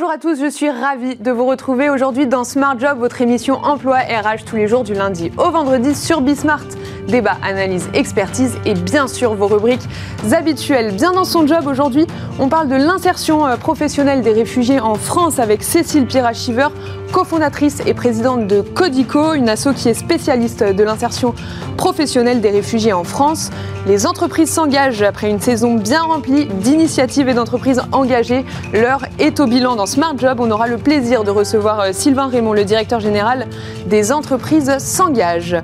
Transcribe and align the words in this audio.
Bonjour 0.00 0.14
à 0.14 0.16
tous, 0.16 0.40
je 0.40 0.48
suis 0.48 0.70
ravie 0.70 1.16
de 1.16 1.30
vous 1.30 1.44
retrouver 1.44 1.90
aujourd'hui 1.90 2.26
dans 2.26 2.42
Smart 2.42 2.74
Job, 2.78 2.98
votre 2.98 3.20
émission 3.20 3.56
emploi 3.56 3.98
RH 3.98 4.46
tous 4.46 4.56
les 4.56 4.66
jours 4.66 4.82
du 4.82 4.94
lundi 4.94 5.30
au 5.36 5.50
vendredi 5.50 5.94
sur 5.94 6.22
Bismart. 6.22 6.64
Débat, 7.06 7.36
analyse, 7.42 7.90
expertise 7.92 8.56
et 8.64 8.72
bien 8.72 9.06
sûr 9.08 9.34
vos 9.34 9.46
rubriques 9.46 9.86
habituelles. 10.32 10.94
Bien 10.94 11.12
dans 11.12 11.26
son 11.26 11.46
job 11.46 11.66
aujourd'hui, 11.66 12.06
on 12.38 12.48
parle 12.48 12.68
de 12.68 12.76
l'insertion 12.76 13.46
euh, 13.46 13.58
professionnelle 13.58 14.22
des 14.22 14.32
réfugiés 14.32 14.80
en 14.80 14.94
France 14.94 15.38
avec 15.38 15.62
Cécile 15.62 16.06
Pirachiver, 16.06 16.68
cofondatrice 17.10 17.82
et 17.86 17.94
présidente 17.94 18.46
de 18.46 18.60
Codico, 18.60 19.34
une 19.34 19.48
asso 19.48 19.68
qui 19.74 19.88
est 19.88 19.94
spécialiste 19.94 20.62
de 20.62 20.82
l'insertion 20.82 21.34
professionnelle 21.76 22.40
des 22.40 22.50
réfugiés 22.50 22.92
en 22.92 23.04
France. 23.04 23.50
Les 23.86 24.06
entreprises 24.06 24.50
s'engagent 24.50 25.02
après 25.02 25.30
une 25.30 25.40
saison 25.40 25.74
bien 25.74 26.02
remplie 26.02 26.44
d'initiatives 26.44 27.28
et 27.28 27.34
d'entreprises 27.34 27.80
engagées. 27.92 28.44
L'heure 28.74 29.06
est 29.18 29.40
au 29.40 29.46
bilan 29.46 29.76
dans 29.76 29.86
Smart 29.86 30.12
Job. 30.18 30.38
On 30.40 30.50
aura 30.50 30.66
le 30.66 30.76
plaisir 30.76 31.24
de 31.24 31.30
recevoir 31.30 31.80
euh, 31.80 31.88
Sylvain 31.92 32.28
Raymond, 32.28 32.52
le 32.52 32.64
directeur 32.64 33.00
général 33.00 33.46
des 33.86 34.12
entreprises 34.12 34.76
s'engagent. 34.78 35.56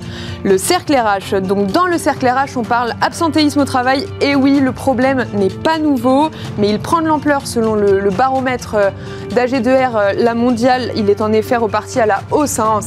Le 0.44 0.56
cercle 0.56 0.94
RH. 0.97 1.42
Donc 1.42 1.66
dans 1.72 1.86
le 1.86 1.98
cercle 1.98 2.27
RH, 2.27 2.56
on 2.56 2.62
parle 2.62 2.94
absentéisme 3.02 3.60
au 3.60 3.64
travail. 3.64 4.06
Et 4.22 4.34
oui, 4.34 4.60
le 4.60 4.72
problème 4.72 5.27
n'est 5.34 5.50
pas 5.50 5.78
nouveau, 5.78 6.30
mais 6.56 6.70
il 6.70 6.78
prend 6.78 7.02
de 7.02 7.06
l'ampleur 7.08 7.47
selon 7.47 7.74
le, 7.74 8.08
baromètre 8.10 8.77
euh, 8.77 8.91
d'AG2R, 9.34 9.91
euh, 9.94 10.12
la 10.16 10.34
mondiale. 10.34 10.92
Il 10.97 11.10
est 11.10 11.20
en 11.20 11.33
effet 11.36 11.56
reparti 11.56 12.00
à 12.00 12.06
la 12.06 12.20
hausse 12.30 12.58
hein, 12.58 12.80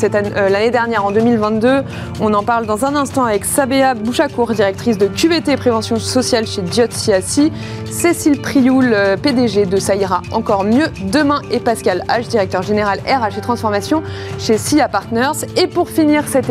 l'année 0.50 0.72
dernière, 0.72 1.06
en 1.06 1.12
2022. 1.12 1.84
On 2.22 2.34
en 2.34 2.44
parle 2.44 2.66
dans 2.66 2.86
un 2.86 2.96
instant 2.96 3.24
avec 3.24 3.46
Sabea 3.46 3.94
Bouchakour, 3.94 4.52
directrice 4.52 4.98
de 4.98 5.08
QVT 5.08 5.56
Prévention 5.58 5.98
Sociale 5.98 6.46
chez 6.46 6.62
Diot 6.62 6.88
CIACI, 6.90 7.52
Cécile 7.90 8.42
Prioul, 8.42 8.92
euh, 8.94 9.18
PDG 9.18 9.66
de 9.66 9.78
Ça 9.78 9.96
ira 9.96 10.22
encore 10.32 10.64
mieux 10.64 10.88
demain 11.12 11.42
et 11.52 11.60
Pascal 11.60 12.04
H, 12.08 12.28
directeur 12.28 12.62
général 12.62 13.00
RH 13.00 13.38
et 13.38 13.42
transformation 13.42 14.04
chez 14.38 14.58
SIA 14.58 14.88
Partners. 14.88 15.46
Et 15.58 15.68
pour 15.68 15.90
finir 15.90 16.24
cette, 16.28 16.50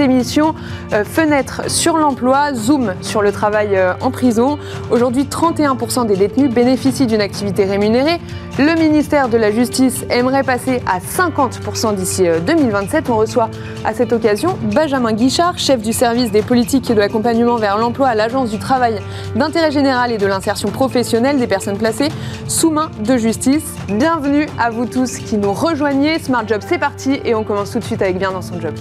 émission, 0.00 0.54
euh, 0.92 1.04
fenêtre 1.04 1.62
sur 1.68 1.96
l'emploi, 1.96 2.54
zoom 2.54 2.94
sur 3.00 3.22
le 3.22 3.32
travail 3.32 3.76
euh, 3.76 3.92
en 4.00 4.10
prison. 4.10 4.58
Aujourd'hui, 4.90 5.24
31% 5.24 6.06
des 6.06 6.16
détenus 6.16 6.52
bénéficient 6.52 7.06
d'une 7.06 7.20
activité 7.20 7.64
rémunérée. 7.64 8.20
Le 8.58 8.74
ministère 8.74 9.28
de 9.28 9.38
la 9.38 9.50
Justice 9.50 10.04
aimerait 10.10 10.42
passer 10.42 10.82
à 10.86 11.00
50% 11.20 11.94
d'ici 11.96 12.24
2027. 12.46 13.10
On 13.10 13.18
reçoit 13.18 13.50
à 13.84 13.92
cette 13.92 14.12
occasion 14.12 14.56
Benjamin 14.74 15.12
Guichard, 15.12 15.58
chef 15.58 15.82
du 15.82 15.92
service 15.92 16.30
des 16.30 16.40
politiques 16.40 16.90
et 16.90 16.94
de 16.94 16.98
l'accompagnement 16.98 17.56
vers 17.56 17.76
l'emploi 17.76 18.08
à 18.08 18.14
l'Agence 18.14 18.50
du 18.50 18.58
travail 18.58 19.00
d'intérêt 19.36 19.70
général 19.70 20.12
et 20.12 20.18
de 20.18 20.26
l'insertion 20.26 20.70
professionnelle 20.70 21.38
des 21.38 21.46
personnes 21.46 21.76
placées 21.76 22.08
sous 22.48 22.70
main 22.70 22.90
de 23.04 23.18
justice. 23.18 23.74
Bienvenue 23.88 24.46
à 24.58 24.70
vous 24.70 24.86
tous 24.86 25.18
qui 25.18 25.36
nous 25.36 25.52
rejoignez. 25.52 26.18
Smart 26.18 26.48
Job, 26.48 26.62
c'est 26.66 26.78
parti 26.78 27.20
et 27.24 27.34
on 27.34 27.44
commence 27.44 27.72
tout 27.72 27.80
de 27.80 27.84
suite 27.84 28.00
avec 28.00 28.18
Bien 28.18 28.32
dans 28.32 28.42
son 28.42 28.58
job. 28.58 28.74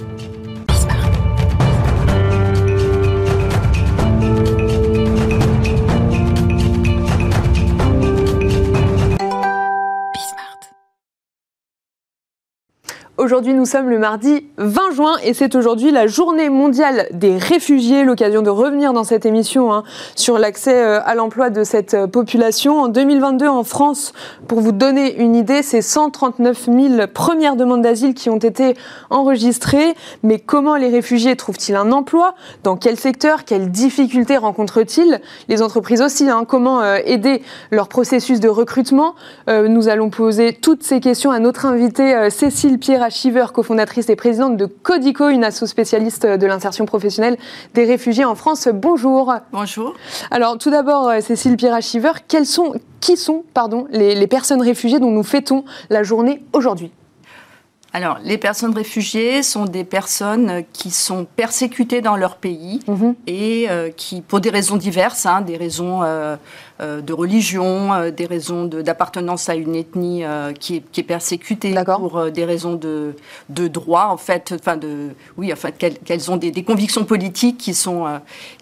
Aujourd'hui, 13.19 13.53
nous 13.53 13.65
sommes 13.65 13.89
le 13.89 13.99
mardi 13.99 14.45
20 14.55 14.91
juin 14.91 15.17
et 15.25 15.33
c'est 15.33 15.53
aujourd'hui 15.53 15.91
la 15.91 16.07
journée 16.07 16.47
mondiale 16.47 17.05
des 17.11 17.35
réfugiés. 17.35 18.05
L'occasion 18.05 18.41
de 18.41 18.49
revenir 18.49 18.93
dans 18.93 19.03
cette 19.03 19.25
émission 19.25 19.73
hein, 19.73 19.83
sur 20.15 20.39
l'accès 20.39 20.81
euh, 20.81 21.01
à 21.03 21.15
l'emploi 21.15 21.49
de 21.49 21.65
cette 21.65 21.95
euh, 21.95 22.07
population. 22.07 22.79
En 22.79 22.87
2022, 22.87 23.45
en 23.45 23.65
France, 23.65 24.13
pour 24.47 24.61
vous 24.61 24.71
donner 24.71 25.17
une 25.17 25.35
idée, 25.35 25.63
c'est 25.63 25.81
139 25.81 26.69
000 26.71 27.07
premières 27.13 27.57
demandes 27.57 27.81
d'asile 27.81 28.13
qui 28.13 28.29
ont 28.29 28.37
été 28.37 28.75
enregistrées. 29.09 29.95
Mais 30.23 30.39
comment 30.39 30.77
les 30.77 30.87
réfugiés 30.87 31.35
trouvent-ils 31.35 31.75
un 31.75 31.91
emploi? 31.91 32.35
Dans 32.63 32.77
quel 32.77 32.97
secteur? 32.97 33.43
Quelles 33.43 33.69
difficultés 33.69 34.37
rencontrent-ils? 34.37 35.19
Les 35.49 35.61
entreprises 35.61 36.01
aussi. 36.01 36.29
Hein, 36.29 36.45
comment 36.47 36.79
euh, 36.79 36.99
aider 37.03 37.41
leur 37.69 37.89
processus 37.89 38.39
de 38.39 38.47
recrutement? 38.47 39.13
Nous 39.49 39.89
allons 39.89 40.09
poser 40.09 40.53
toutes 40.53 40.83
ces 40.83 40.99
questions 40.99 41.31
à 41.31 41.39
notre 41.39 41.65
invitée 41.65 42.29
Cécile 42.29 42.77
Pierre 42.77 43.08
Shiver, 43.09 43.47
cofondatrice 43.53 44.09
et 44.09 44.15
présidente 44.15 44.57
de 44.57 44.65
Codico, 44.65 45.29
une 45.29 45.43
asso 45.43 45.65
spécialiste 45.65 46.25
de 46.25 46.47
l'insertion 46.47 46.85
professionnelle 46.85 47.37
des 47.73 47.85
réfugiés 47.85 48.25
en 48.25 48.35
France. 48.35 48.67
Bonjour. 48.71 49.33
Bonjour. 49.51 49.93
Alors, 50.31 50.57
tout 50.57 50.69
d'abord, 50.69 51.09
euh, 51.09 51.19
Cécile 51.21 51.57
Pirachiver, 51.57 52.11
quelles 52.27 52.45
sont, 52.45 52.73
qui 52.99 53.17
sont 53.17 53.43
pardon, 53.53 53.87
les, 53.91 54.27
personnes 54.27 54.61
réfugiées 54.61 54.99
dont 54.99 55.11
nous 55.11 55.23
fêtons 55.23 55.63
la 55.89 56.03
journée 56.03 56.43
aujourd'hui? 56.53 56.91
Alors, 57.91 58.19
les 58.23 58.37
personnes 58.37 58.75
réfugiées 58.75 59.41
sont 59.41 59.65
des 59.65 59.83
personnes 59.83 60.63
qui 60.73 60.91
sont 60.91 61.25
persécutées 61.25 62.01
dans 62.01 62.17
leur 62.17 62.35
pays 62.35 62.81
mhm. 62.87 63.15
et 63.25 63.65
euh, 63.69 63.89
qui, 63.89 64.21
pour 64.21 64.41
des 64.41 64.51
raisons 64.51 64.77
diverses, 64.77 65.25
hein, 65.25 65.41
des 65.41 65.57
raisons 65.57 66.03
euh, 66.03 66.35
euh, 66.81 67.01
de 67.01 67.13
religion, 67.13 68.11
des 68.11 68.27
raisons 68.27 68.65
d'appartenance 68.65 69.49
à 69.49 69.55
une 69.55 69.75
ethnie 69.75 70.23
qui 70.59 70.77
est, 70.77 70.91
qui, 70.91 71.01
est, 71.01 71.03
persécutée, 71.03 71.73
pour 71.83 72.29
des 72.29 72.45
raisons 72.45 72.75
de, 72.75 73.15
de 73.49 73.67
droit, 73.67 74.07
en 74.11 74.17
fait, 74.17 74.53
enfin 74.59 74.77
de, 74.77 75.09
oui, 75.37 75.51
en 75.51 75.55
fait, 75.55 75.75
qu'elles 76.05 76.29
ont 76.29 76.37
des, 76.37 76.51
des, 76.51 76.63
convictions 76.63 77.05
politiques 77.05 77.57
qui 77.57 77.73
sont, 77.73 78.05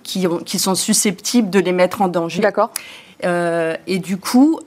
qui, 0.03 0.25
qui, 0.45 0.57
sont 0.57 0.75
susceptibles 0.75 1.49
de 1.49 1.59
les 1.59 1.73
mettre 1.73 2.01
en 2.01 2.07
danger. 2.07 2.41
D'accord. 2.41 2.71
Et 3.23 3.99
du 3.99 4.17
coup, 4.17 4.59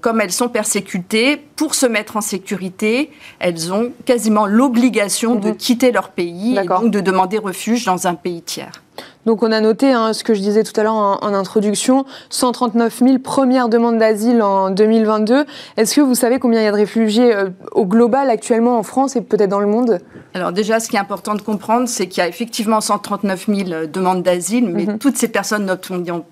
comme 0.00 0.20
elles 0.20 0.32
sont 0.32 0.48
persécutées, 0.48 1.36
pour 1.56 1.74
se 1.74 1.86
mettre 1.86 2.16
en 2.16 2.20
sécurité, 2.20 3.10
elles 3.38 3.72
ont 3.72 3.92
quasiment 4.04 4.46
l'obligation 4.46 5.34
de 5.34 5.48
mhm. 5.48 5.56
quitter 5.56 5.92
leur 5.92 6.10
pays 6.10 6.56
et 6.56 6.64
donc 6.64 6.90
de 6.90 7.00
demander 7.00 7.38
refuge 7.38 7.84
dans 7.84 8.06
un 8.06 8.14
pays 8.14 8.42
tiers. 8.42 8.82
Donc 9.26 9.42
on 9.42 9.52
a 9.52 9.60
noté 9.60 9.92
hein, 9.92 10.12
ce 10.14 10.24
que 10.24 10.32
je 10.32 10.40
disais 10.40 10.64
tout 10.64 10.78
à 10.80 10.82
l'heure 10.82 10.94
en, 10.94 11.34
introduction, 11.34 12.06
139 12.30 12.98
000 12.98 13.18
premières 13.18 13.68
demandes 13.68 13.98
d'asile 13.98 14.40
en 14.40 14.70
2022. 14.70 15.44
Est-ce 15.76 15.96
que 15.96 16.00
vous 16.00 16.14
savez 16.14 16.38
combien 16.38 16.60
il 16.60 16.64
y 16.64 16.66
a 16.66 16.70
de 16.70 16.76
réfugiés 16.76 17.34
euh, 17.34 17.50
au 17.72 17.84
global 17.84 18.30
actuellement 18.30 18.78
en 18.78 18.82
France 18.82 19.16
et 19.16 19.20
peut-être 19.20 19.50
dans 19.50 19.60
le 19.60 19.66
monde? 19.66 20.00
Alors 20.32 20.52
déjà, 20.52 20.80
ce 20.80 20.88
qui 20.88 20.96
est 20.96 21.00
important 21.00 21.34
de 21.34 21.42
comprendre, 21.42 21.88
c'est 21.88 22.06
qu'il 22.06 22.22
y 22.22 22.24
a 22.24 22.28
effectivement 22.28 22.80
139 22.80 23.46
000 23.48 23.70
euh, 23.70 23.86
demandes 23.86 24.22
d'asile, 24.22 24.68
mais 24.68 24.86
mhm. 24.86 24.98
toutes 24.98 25.16
ces 25.16 25.28
personnes 25.28 25.66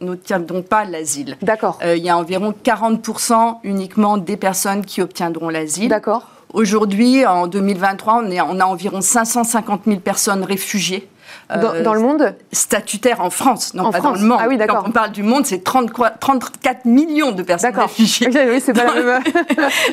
n'obtiendront 0.00 0.62
pas 0.62 0.84
l'asile. 0.84 1.36
D'accord. 1.42 1.78
Euh, 1.84 1.96
il 1.96 2.04
y 2.04 2.08
a 2.08 2.16
environ 2.16 2.54
40% 2.64 3.58
uniquement 3.64 4.16
des 4.16 4.38
personnes 4.38 4.84
qui 4.84 5.02
obtiendront 5.02 5.50
l'asile. 5.50 5.88
D'accord. 5.88 6.28
Aujourd'hui, 6.54 7.26
en 7.26 7.46
2023, 7.46 8.22
on, 8.24 8.30
est, 8.30 8.40
on 8.40 8.60
a 8.60 8.64
environ 8.64 9.00
550 9.00 9.82
000 9.84 10.00
personnes 10.00 10.44
réfugiées 10.44 11.08
euh, 11.50 11.82
dans, 11.82 11.94
le 11.94 12.00
monde 12.00 12.34
Statutaire 12.50 13.20
en 13.20 13.30
France, 13.30 13.72
non 13.74 13.92
pas 13.92 14.00
dans 14.00 14.12
le 14.12 14.20
monde. 14.20 14.38
Ah 14.40 14.46
oui, 14.48 14.58
Quand 14.66 14.82
on 14.84 14.90
parle 14.90 15.12
du 15.12 15.22
monde, 15.22 15.46
c'est 15.46 15.62
34 15.62 16.86
millions 16.86 17.30
de 17.30 17.42
personnes 17.42 17.76
réfugiées. 17.76 18.28
Oui, 18.28 18.60
c'est 18.60 18.72
pas 18.72 18.86
dans, 18.86 19.20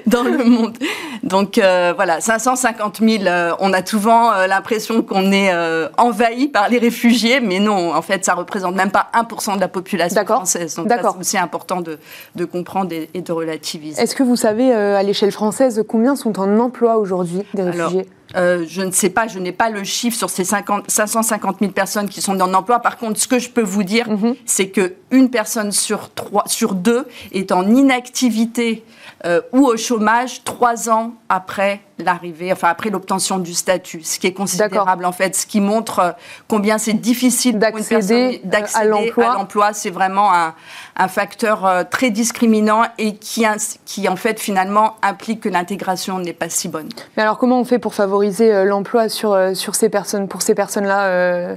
dans 0.24 0.24
le 0.24 0.44
monde. 0.44 0.78
Donc 1.22 1.58
euh, 1.58 1.94
voilà, 1.96 2.22
550 2.22 3.00
000, 3.00 3.24
euh, 3.25 3.52
on 3.59 3.72
a 3.72 3.86
souvent 3.86 4.31
l'impression 4.47 5.03
qu'on 5.03 5.31
est 5.31 5.53
envahi 5.97 6.47
par 6.47 6.69
les 6.69 6.80
réfugiés, 6.80 7.40
mais 7.40 7.59
non, 7.59 7.94
en 7.94 8.02
fait, 8.02 8.25
ça 8.25 8.34
représente 8.34 8.75
même 8.75 8.92
pas 8.92 9.09
1% 9.13 9.56
de 9.56 9.62
la 9.62 9.68
population 9.68 10.25
française. 10.25 10.75
Donc 10.75 10.92
c'est 10.92 11.19
aussi 11.19 11.38
important 11.38 11.81
de, 11.81 12.00
de 12.36 12.46
comprendre 12.46 12.94
et, 13.13 13.22
de 13.22 13.31
relativiser. 13.31 14.02
Est-ce 14.02 14.16
que 14.16 14.24
vous 14.24 14.36
savez, 14.36 14.74
à 14.74 15.03
l'échelle 15.03 15.31
française, 15.31 15.84
combien 15.88 16.16
sont 16.16 16.40
en 16.40 16.59
emploi 16.59 16.97
aujourd'hui 16.97 17.44
des 17.53 17.63
réfugiés? 17.63 18.08
Euh, 18.36 18.66
je 18.68 18.82
ne 18.82 18.92
sais 18.92 19.10
pas, 19.10 19.28
je 19.28 19.40
n'ai 19.40 19.52
pas 19.52 19.70
le 19.70 19.84
chiffre 19.84 20.18
sur 20.18 20.30
ces 20.30 20.44
50, 20.44 20.90
550 20.90 21.58
000 21.60 21.72
personnes 21.72 22.10
qui 22.10 22.22
sont 22.22 22.40
en 22.40 22.54
emploi. 22.54 22.80
Par 22.80 22.98
contre, 22.98 23.19
ce 23.19 23.28
que 23.28 23.40
je 23.40 23.50
peux 23.50 23.62
vous 23.62 23.84
dire, 23.84 24.10
mhm. 24.10 24.36
c'est 24.46 24.69
que 24.69 24.96
une 25.12 25.30
personne 25.30 25.72
sur 25.72 26.10
trois, 26.13 26.44
sur 26.48 26.74
deux 26.74 27.06
est 27.31 27.52
en 27.52 27.68
inactivité 27.68 28.84
euh, 29.25 29.40
ou 29.54 29.66
au 29.66 29.78
chômage 29.78 30.44
trois 30.44 30.90
ans 30.90 31.14
après 31.30 31.80
l'arrivée, 31.98 32.52
enfin 32.52 32.68
après 32.68 32.90
l'obtention 32.90 33.40
du 33.40 33.54
statut, 33.54 34.04
ce 34.04 34.20
qui 34.20 34.28
est 34.28 34.34
considérable 34.34 35.06
en 35.06 35.14
fait, 35.14 35.34
ce 35.34 35.48
qui 35.48 35.62
montre 35.62 36.00
euh, 36.00 36.12
combien 36.50 36.78
c'est 36.78 36.92
difficile 36.92 37.58
d'accéder 37.58 38.42
à 38.74 38.84
l'emploi. 38.84 39.72
C'est 39.72 39.92
vraiment 39.92 40.31
un, 40.34 41.08
facteur 41.08 41.66
euh, 41.66 41.84
très 41.90 42.10
discriminant 42.10 42.84
et 42.98 43.16
qui, 43.16 43.46
qui 43.86 44.10
en 44.10 44.18
fait 44.18 44.42
finalement 44.42 44.98
implique 45.02 45.40
que 45.40 45.50
l'intégration 45.50 46.19
n'est 46.19 46.34
pas 46.34 46.50
si 46.50 46.68
bonne. 46.68 46.90
Mais 47.16 47.24
alors 47.24 47.38
comment 47.38 47.62
on 47.62 47.66
fait 47.66 47.80
pour 47.80 47.94
favoriser 47.94 48.66
l'emploi 48.66 49.08
sur, 49.08 49.38
sur 49.56 49.76
ces 49.76 49.88
personnes, 49.88 50.28
pour 50.28 50.42
ces 50.42 50.54
personnes-là 50.54 51.56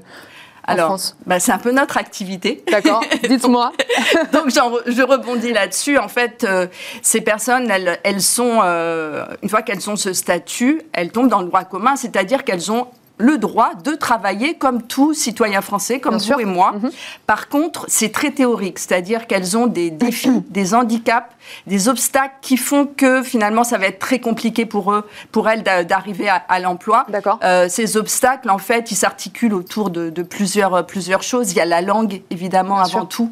alors, 0.66 0.98
bah, 1.26 1.38
c'est 1.38 1.52
un 1.52 1.58
peu 1.58 1.70
notre 1.70 1.96
activité. 1.96 2.62
D'accord, 2.70 3.04
dites-moi. 3.28 3.72
donc, 4.32 4.50
je 4.50 5.02
rebondis 5.02 5.52
là-dessus. 5.52 5.98
En 5.98 6.08
fait, 6.08 6.44
euh, 6.44 6.66
ces 7.02 7.20
personnes, 7.20 7.70
elles, 7.70 8.22
sont, 8.22 8.60
euh, 8.64 9.24
une 9.42 9.48
fois 9.48 9.62
qu'elles 9.62 9.88
ont 9.88 9.96
ce 9.96 10.12
statut, 10.12 10.82
elles 10.92 11.12
tombent 11.12 11.28
dans 11.28 11.40
le 11.40 11.46
droit 11.46 11.64
commun, 11.64 11.96
c'est-à-dire 11.96 12.44
qu'elles 12.44 12.72
ont 12.72 12.88
le 13.18 13.38
droit 13.38 13.70
de 13.82 13.92
travailler 13.92 14.54
comme 14.54 14.82
tout 14.82 15.14
citoyen 15.14 15.60
français, 15.60 16.00
comme 16.00 16.18
vous 16.18 16.40
et 16.40 16.44
moi. 16.44 16.72
Mhm. 16.72 16.90
Par 17.26 17.48
contre, 17.48 17.86
c'est 17.88 18.12
très 18.12 18.30
théorique, 18.30 18.78
c'est-à-dire 18.78 19.26
qu'elles 19.26 19.56
ont 19.56 19.66
des 19.66 19.90
défis, 19.90 20.42
des 20.50 20.74
handicaps, 20.74 21.30
des 21.66 21.88
obstacles 21.88 22.34
qui 22.42 22.56
font 22.56 22.86
que 22.86 23.22
finalement 23.22 23.64
ça 23.64 23.78
va 23.78 23.86
être 23.86 23.98
très 23.98 24.18
compliqué 24.18 24.66
pour 24.66 24.92
eux, 24.92 25.06
pour 25.32 25.48
elles 25.48 25.62
d'arriver 25.62 26.28
à, 26.28 26.60
l'emploi. 26.60 27.06
Euh, 27.42 27.68
ces 27.68 27.96
obstacles, 27.96 28.50
en 28.50 28.58
fait, 28.58 28.90
ils 28.90 28.96
s'articulent 28.96 29.54
autour 29.54 29.90
de, 29.90 30.10
plusieurs, 30.22 30.84
plusieurs 30.86 31.22
choses. 31.22 31.52
Il 31.52 31.56
y 31.56 31.60
a 31.60 31.64
la 31.64 31.82
langue, 31.82 32.22
évidemment, 32.30 32.78
avant 32.78 33.06
tout. 33.06 33.30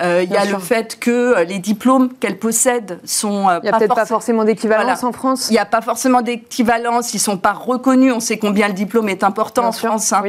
Euh, 0.00 0.22
il 0.24 0.30
y 0.30 0.36
a 0.36 0.44
le 0.44 0.58
fait 0.58 0.98
que 0.98 1.44
les 1.44 1.58
diplômes 1.58 2.10
qu'elles 2.20 2.38
possèdent 2.38 3.00
sont 3.04 3.48
euh, 3.48 3.58
il 3.62 3.64
n'y 3.64 3.68
a 3.68 3.78
peut-être 3.78 3.94
pas 3.94 4.06
forcément 4.06 4.44
d'équivalence 4.44 5.02
en 5.04 5.12
France. 5.12 5.48
Il 5.50 5.52
n'y 5.52 5.58
a 5.58 5.64
pas 5.64 5.80
forcément 5.80 6.22
d'équivalence. 6.22 7.14
Ils 7.14 7.18
sont 7.18 7.36
pas 7.36 7.52
reconnus. 7.52 8.12
On 8.14 8.20
sait 8.20 8.38
combien 8.38 8.68
le 8.68 8.74
diplôme 8.74 9.08
est 9.08 9.17
important 9.22 9.66
en 9.66 9.72
France. 9.72 10.12
Hein. 10.12 10.22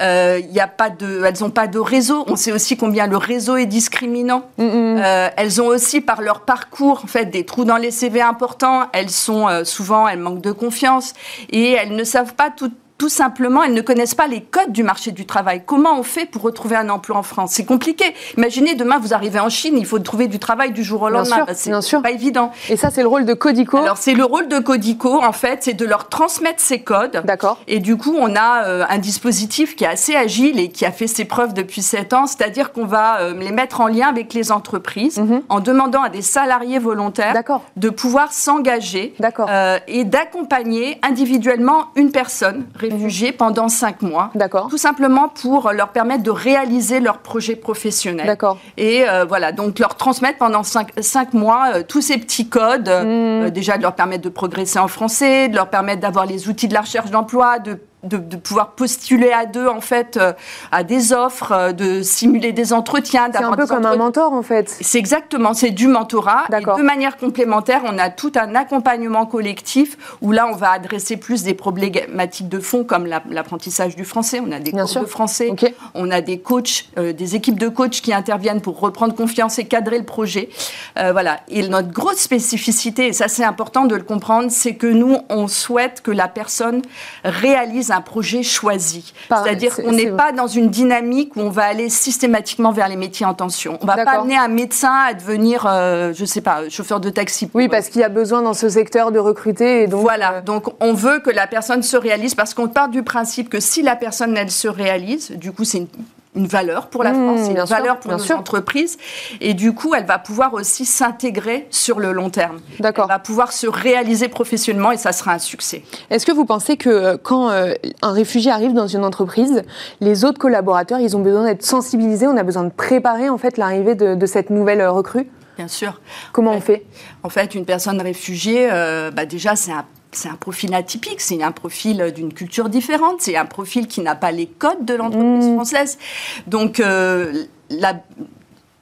Euh, 0.00 0.40
y 0.50 0.60
a 0.60 0.66
pas 0.66 0.90
de, 0.90 1.22
elles 1.24 1.40
n'ont 1.40 1.50
pas 1.50 1.66
de 1.66 1.78
réseau. 1.78 2.24
On 2.28 2.36
sait 2.36 2.52
aussi 2.52 2.76
combien 2.76 3.06
le 3.06 3.16
réseau 3.16 3.56
est 3.56 3.66
discriminant. 3.66 4.42
Mm, 4.58 4.64
mm. 4.64 5.00
Euh, 5.02 5.28
elles 5.36 5.60
ont 5.60 5.66
aussi, 5.66 6.00
par 6.00 6.20
leur 6.22 6.40
parcours, 6.40 7.00
en 7.04 7.06
fait, 7.06 7.26
des 7.26 7.44
trous 7.44 7.64
dans 7.64 7.76
les 7.76 7.90
CV 7.90 8.20
importants. 8.20 8.88
Elles 8.92 9.10
sont 9.10 9.48
euh, 9.48 9.64
souvent, 9.64 10.08
elles 10.08 10.18
manquent 10.18 10.42
de 10.42 10.52
confiance 10.52 11.14
et 11.50 11.72
elles 11.72 11.94
ne 11.94 12.04
savent 12.04 12.34
pas 12.34 12.50
tout 12.50 12.72
tout 12.98 13.08
simplement, 13.08 13.62
elles 13.62 13.74
ne 13.74 13.80
connaissent 13.82 14.14
pas 14.14 14.26
les 14.26 14.40
codes 14.40 14.72
du 14.72 14.82
marché 14.82 15.12
du 15.12 15.26
travail. 15.26 15.62
Comment 15.66 15.98
on 15.98 16.02
fait 16.02 16.26
pour 16.26 16.42
retrouver 16.42 16.76
un 16.76 16.88
emploi 16.88 17.16
en 17.16 17.22
France? 17.22 17.52
C'est 17.52 17.64
compliqué. 17.64 18.04
Imaginez, 18.38 18.74
demain, 18.74 18.98
vous 18.98 19.12
arrivez 19.12 19.38
en 19.38 19.50
Chine, 19.50 19.74
il 19.76 19.84
faut 19.84 19.98
trouver 19.98 20.28
du 20.28 20.38
travail 20.38 20.72
du 20.72 20.82
jour 20.82 21.02
au 21.02 21.08
lendemain. 21.08 21.44
Bien 21.44 21.80
c'est 21.82 22.02
pas 22.02 22.10
évident. 22.10 22.52
Et 22.68 22.76
ça, 22.76 22.90
c'est 22.90 23.02
le 23.02 23.08
rôle 23.08 23.26
de 23.26 23.34
Codico 23.34 23.78
Alors, 23.78 23.98
c'est 23.98 24.14
le 24.14 24.24
rôle 24.24 24.48
de 24.48 24.58
Codico, 24.58 25.22
en 25.22 25.32
fait, 25.32 25.58
c'est 25.62 25.74
de 25.74 25.84
leur 25.84 26.08
transmettre 26.08 26.60
ces 26.60 26.80
codes. 26.80 27.22
D'accord. 27.24 27.58
Et 27.66 27.80
du 27.80 27.96
coup, 27.96 28.14
on 28.18 28.34
a 28.34 28.64
euh, 28.64 28.84
un 28.88 28.98
dispositif 28.98 29.76
qui 29.76 29.84
est 29.84 29.88
assez 29.88 30.14
agile 30.14 30.58
et 30.58 30.70
qui 30.70 30.86
a 30.86 30.92
fait 30.92 31.06
ses 31.06 31.24
preuves 31.24 31.52
depuis 31.52 31.82
7 31.82 32.12
ans, 32.14 32.26
c'est-à-dire 32.26 32.72
qu'on 32.72 32.86
va 32.86 33.20
euh, 33.20 33.34
les 33.34 33.52
mettre 33.52 33.80
en 33.80 33.88
lien 33.88 34.08
avec 34.08 34.32
les 34.32 34.52
entreprises 34.52 35.18
mhm. 35.18 35.42
en 35.48 35.60
demandant 35.60 36.02
à 36.02 36.08
des 36.08 36.22
salariés 36.22 36.78
volontaires 36.78 37.34
de 37.76 37.90
pouvoir 37.90 38.32
s'engager 38.32 39.14
euh, 39.38 39.78
et 39.86 40.04
d'accompagner 40.04 40.98
individuellement 41.02 41.86
une 41.94 42.10
personne 42.10 42.66
réfugiés 42.88 43.32
pendant 43.32 43.68
cinq 43.68 44.02
mois. 44.02 44.30
D'accord. 44.34 44.68
Tout 44.68 44.78
simplement 44.78 45.28
pour 45.28 45.72
leur 45.72 45.88
permettre 45.88 46.22
de 46.22 46.30
réaliser 46.30 47.00
leur 47.00 47.18
projet 47.18 47.56
professionnel. 47.56 48.26
D'accord. 48.26 48.58
Et 48.76 49.08
euh, 49.08 49.24
voilà, 49.24 49.52
donc 49.52 49.78
leur 49.78 49.96
transmettre 49.96 50.38
pendant 50.38 50.62
cinq, 50.62 50.90
cinq 51.00 51.34
mois 51.34 51.68
euh, 51.74 51.82
tous 51.86 52.00
ces 52.00 52.18
petits 52.18 52.48
codes, 52.48 52.88
euh, 52.88 53.46
hmm. 53.46 53.50
déjà 53.50 53.76
de 53.76 53.82
leur 53.82 53.94
permettre 53.94 54.22
de 54.22 54.28
progresser 54.28 54.78
en 54.78 54.88
français, 54.88 55.48
de 55.48 55.56
leur 55.56 55.68
permettre 55.68 56.00
d'avoir 56.00 56.26
les 56.26 56.48
outils 56.48 56.68
de 56.68 56.74
la 56.74 56.82
recherche 56.82 57.10
d'emploi, 57.10 57.58
de 57.58 57.78
de, 58.06 58.36
pouvoir 58.36 58.72
postuler 58.72 59.32
à 59.32 59.46
deux 59.46 59.66
en 59.66 59.80
fait 59.80 60.16
euh, 60.16 60.32
à 60.72 60.84
des 60.84 61.12
offres, 61.12 61.52
euh, 61.52 61.72
de 61.72 62.02
simuler 62.02 62.52
des 62.52 62.72
entretiens. 62.72 63.28
C'est 63.32 63.42
un 63.42 63.52
peu 63.52 63.66
comme 63.66 63.86
un 63.86 63.96
mentor 63.96 64.32
en 64.32 64.42
fait. 64.42 64.74
C'est 64.80 64.98
exactement, 64.98 65.54
c'est 65.54 65.70
du 65.70 65.88
mentorat. 65.88 66.44
Et 66.52 66.64
de 66.64 66.82
manière 66.82 67.16
complémentaire, 67.16 67.82
on 67.84 67.98
a 67.98 68.10
tout 68.10 68.32
un 68.36 68.54
accompagnement 68.54 69.26
collectif 69.26 69.96
où 70.20 70.32
là 70.32 70.46
on 70.50 70.56
va 70.56 70.70
adresser 70.70 71.16
plus 71.16 71.42
des 71.42 71.54
problématiques 71.54 72.48
de 72.48 72.60
fond 72.60 72.84
comme 72.84 73.06
l'apprentissage 73.06 73.96
du 73.96 74.04
français. 74.04 74.40
On 74.46 74.52
a 74.52 74.58
des 74.58 74.70
cours 74.70 75.00
de 75.00 75.06
français, 75.06 75.54
on 75.94 76.10
a 76.10 76.20
des 76.20 76.38
coachs, 76.38 76.86
euh, 76.98 77.12
des 77.12 77.34
équipes 77.34 77.58
de 77.58 77.68
coachs 77.68 78.00
qui 78.00 78.12
interviennent 78.12 78.60
pour 78.60 78.80
reprendre 78.80 79.14
confiance 79.14 79.58
et 79.58 79.64
cadrer 79.64 79.98
le 79.98 80.04
projet. 80.04 80.48
voilà. 80.96 81.40
Et 81.48 81.68
notre 81.68 81.88
grosse 81.88 82.18
spécificité, 82.18 83.08
et 83.08 83.12
ça 83.12 83.28
c'est 83.28 83.44
important 83.44 83.84
de 83.84 83.94
le 83.94 84.02
comprendre, 84.02 84.50
c'est 84.50 84.74
que 84.74 84.86
nous 84.86 85.18
on 85.28 85.48
souhaite 85.48 86.02
que 86.02 86.10
la 86.10 86.28
personne 86.28 86.82
réalise 87.24 87.90
un 87.90 87.95
un 87.96 88.00
projet 88.00 88.42
choisi. 88.42 89.12
C'est-à-dire 89.28 89.74
qu'on 89.74 89.92
n'est 89.92 90.10
pas 90.10 90.32
dans 90.32 90.46
une 90.46 90.68
dynamique 90.68 91.36
où 91.36 91.40
on 91.40 91.50
va 91.50 91.64
aller 91.64 91.88
systématiquement 91.88 92.72
vers 92.72 92.88
les 92.88 92.96
métiers 92.96 93.26
en 93.26 93.34
tension. 93.34 93.78
On 93.80 93.86
ne 93.86 93.90
va 93.90 94.04
pas 94.04 94.18
amener 94.18 94.36
un 94.36 94.48
médecin 94.48 94.92
à 95.08 95.14
devenir, 95.14 95.66
euh, 95.66 96.12
je 96.14 96.22
ne 96.22 96.26
sais 96.26 96.40
pas, 96.40 96.68
chauffeur 96.68 97.00
de 97.00 97.10
taxi. 97.10 97.50
Oui, 97.54 97.68
parce 97.68 97.88
qu'il 97.88 98.00
y 98.00 98.04
a 98.04 98.08
besoin 98.08 98.42
dans 98.42 98.54
ce 98.54 98.68
secteur 98.68 99.12
de 99.12 99.18
recruter. 99.18 99.82
Et 99.82 99.86
donc, 99.86 100.02
voilà, 100.02 100.34
euh, 100.34 100.42
donc 100.42 100.72
on 100.80 100.92
veut 100.92 101.20
que 101.20 101.30
la 101.30 101.46
personne 101.46 101.82
se 101.82 101.96
réalise 101.96 102.34
parce 102.34 102.54
qu'on 102.54 102.68
part 102.68 102.88
du 102.88 103.02
principe 103.02 103.48
que 103.48 103.60
si 103.60 103.82
la 103.82 103.96
personne, 103.96 104.36
elle 104.36 104.50
se 104.50 104.68
réalise, 104.68 105.32
du 105.32 105.52
coup, 105.52 105.64
c'est 105.64 105.78
une 105.78 105.88
une 106.36 106.46
valeur 106.46 106.88
pour 106.88 107.02
la 107.02 107.12
mmh, 107.12 107.14
France, 107.14 107.48
une 107.50 107.64
valeur 107.64 107.98
pour 107.98 108.12
nos 108.12 108.32
entreprises. 108.32 108.98
Et 109.40 109.54
du 109.54 109.72
coup, 109.72 109.94
elle 109.94 110.06
va 110.06 110.18
pouvoir 110.18 110.54
aussi 110.54 110.84
s'intégrer 110.84 111.66
sur 111.70 111.98
le 111.98 112.12
long 112.12 112.30
terme. 112.30 112.60
D'accord. 112.78 113.06
Elle 113.06 113.14
va 113.14 113.18
pouvoir 113.18 113.52
se 113.52 113.66
réaliser 113.66 114.28
professionnellement 114.28 114.92
et 114.92 114.96
ça 114.96 115.12
sera 115.12 115.32
un 115.32 115.38
succès. 115.38 115.82
Est-ce 116.10 116.26
que 116.26 116.32
vous 116.32 116.44
pensez 116.44 116.76
que 116.76 116.90
euh, 116.90 117.16
quand 117.20 117.50
euh, 117.50 117.74
un 118.02 118.12
réfugié 118.12 118.50
arrive 118.50 118.74
dans 118.74 118.86
une 118.86 119.04
entreprise, 119.04 119.62
les 120.00 120.24
autres 120.24 120.38
collaborateurs, 120.38 121.00
ils 121.00 121.16
ont 121.16 121.20
besoin 121.20 121.44
d'être 121.44 121.64
sensibilisés, 121.64 122.26
on 122.26 122.36
a 122.36 122.42
besoin 122.42 122.64
de 122.64 122.70
préparer 122.70 123.28
en 123.28 123.38
fait 123.38 123.56
l'arrivée 123.56 123.94
de, 123.94 124.26
cette 124.26 124.50
nouvelle 124.50 124.80
euh, 124.80 124.90
recrue? 124.90 125.28
Bien 125.56 125.68
sûr. 125.68 126.00
Comment 126.32 126.52
on 126.52 126.60
fait? 126.60 126.84
En 127.22 127.30
fait, 127.30 127.54
une 127.54 127.64
personne 127.64 128.00
réfugiée, 128.00 128.68
bah 129.14 129.24
déjà, 129.24 129.56
c'est 129.56 129.72
un 129.72 129.86
c'est 130.16 130.28
un 130.28 130.36
profil 130.36 130.74
atypique, 130.74 131.20
c'est 131.20 131.42
un 131.42 131.52
profil 131.52 132.12
d'une 132.14 132.32
culture 132.32 132.68
différente, 132.68 133.16
c'est 133.20 133.36
un 133.36 133.46
profil 133.46 133.86
qui 133.86 134.00
n'a 134.00 134.14
pas 134.14 134.32
les 134.32 134.46
codes 134.46 134.84
de 134.84 134.94
l'entreprise 134.94 135.48
mmh. 135.48 135.54
française. 135.54 135.98
Donc, 136.46 136.80
euh, 136.80 137.44
la, 137.70 137.94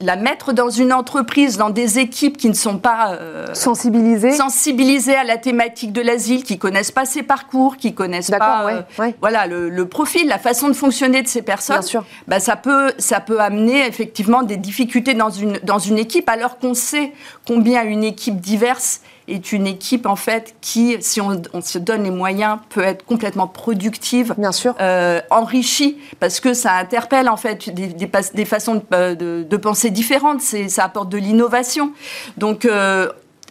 la 0.01 0.17
mettre 0.17 0.53
dans 0.53 0.69
une 0.69 0.93
entreprise, 0.93 1.57
dans 1.57 1.71
des 1.71 1.99
équipes 1.99 2.37
qui 2.37 2.49
ne 2.49 2.55
sont 2.55 2.79
pas 2.79 3.13
euh, 3.13 3.47
sensibilisées, 3.55 4.33
sensibilisées 4.33 5.15
à 5.15 5.25
la 5.25 5.39
thématique 5.39 5.93
de 5.93 6.01
l'asile, 6.01 6.45
qui 6.45 6.59
connaissent 6.59 6.93
pas 6.93 7.05
ses 7.05 7.23
parcours, 7.23 7.77
qui 7.77 7.95
connaissent 7.95 8.31
pas, 8.31 8.69
euh, 8.99 9.13
voilà, 9.21 9.47
le, 9.47 9.85
profil, 9.87 10.27
la 10.29 10.39
façon 10.39 10.69
de 10.69 10.75
fonctionner 10.75 11.23
de 11.23 11.29
ces 11.29 11.43
personnes. 11.43 11.81
Bah, 12.29 12.41
ça 12.41 12.57
peut, 12.57 12.93
ça 12.99 13.21
peut 13.21 13.41
amener 13.41 13.87
effectivement 13.87 14.43
des 14.43 14.57
difficultés 14.57 15.15
dans 15.15 15.31
une 15.31 15.59
dans 15.63 15.79
une 15.79 15.99
équipe, 15.99 16.29
alors 16.29 16.59
qu'on 16.59 16.75
sait 16.75 17.13
combien 17.47 17.85
une 17.85 18.05
équipe 18.05 18.41
diverse 18.41 19.01
est 19.29 19.53
une 19.53 19.67
équipe 19.67 20.07
en 20.07 20.17
fait 20.17 20.55
qui, 20.61 20.97
si 21.01 21.21
on, 21.21 21.43
se 21.63 21.79
donne 21.79 22.05
les 22.05 22.11
moyens, 22.11 22.59
peut 22.69 22.83
être 22.83 23.05
complètement 23.05 23.47
productive, 23.47 24.35
bien 24.37 24.53
sûr, 24.53 24.75
euh, 24.81 25.21
enrichie, 25.31 25.99
parce 26.21 26.41
que 26.41 26.53
ça 26.53 26.73
interpelle 26.75 27.29
en 27.29 27.37
fait 27.37 27.71
des, 27.71 27.89
des, 27.89 28.45
façons 28.45 28.83
de, 28.91 29.15
de, 29.15 29.47
de, 29.49 29.57
penser 29.57 29.91
différentes. 29.91 30.41
Ça 30.41 30.85
apporte 30.85 31.09
de 31.09 31.19
l'innovation. 31.19 31.93
Donc 32.37 32.65
euh, 32.65 33.09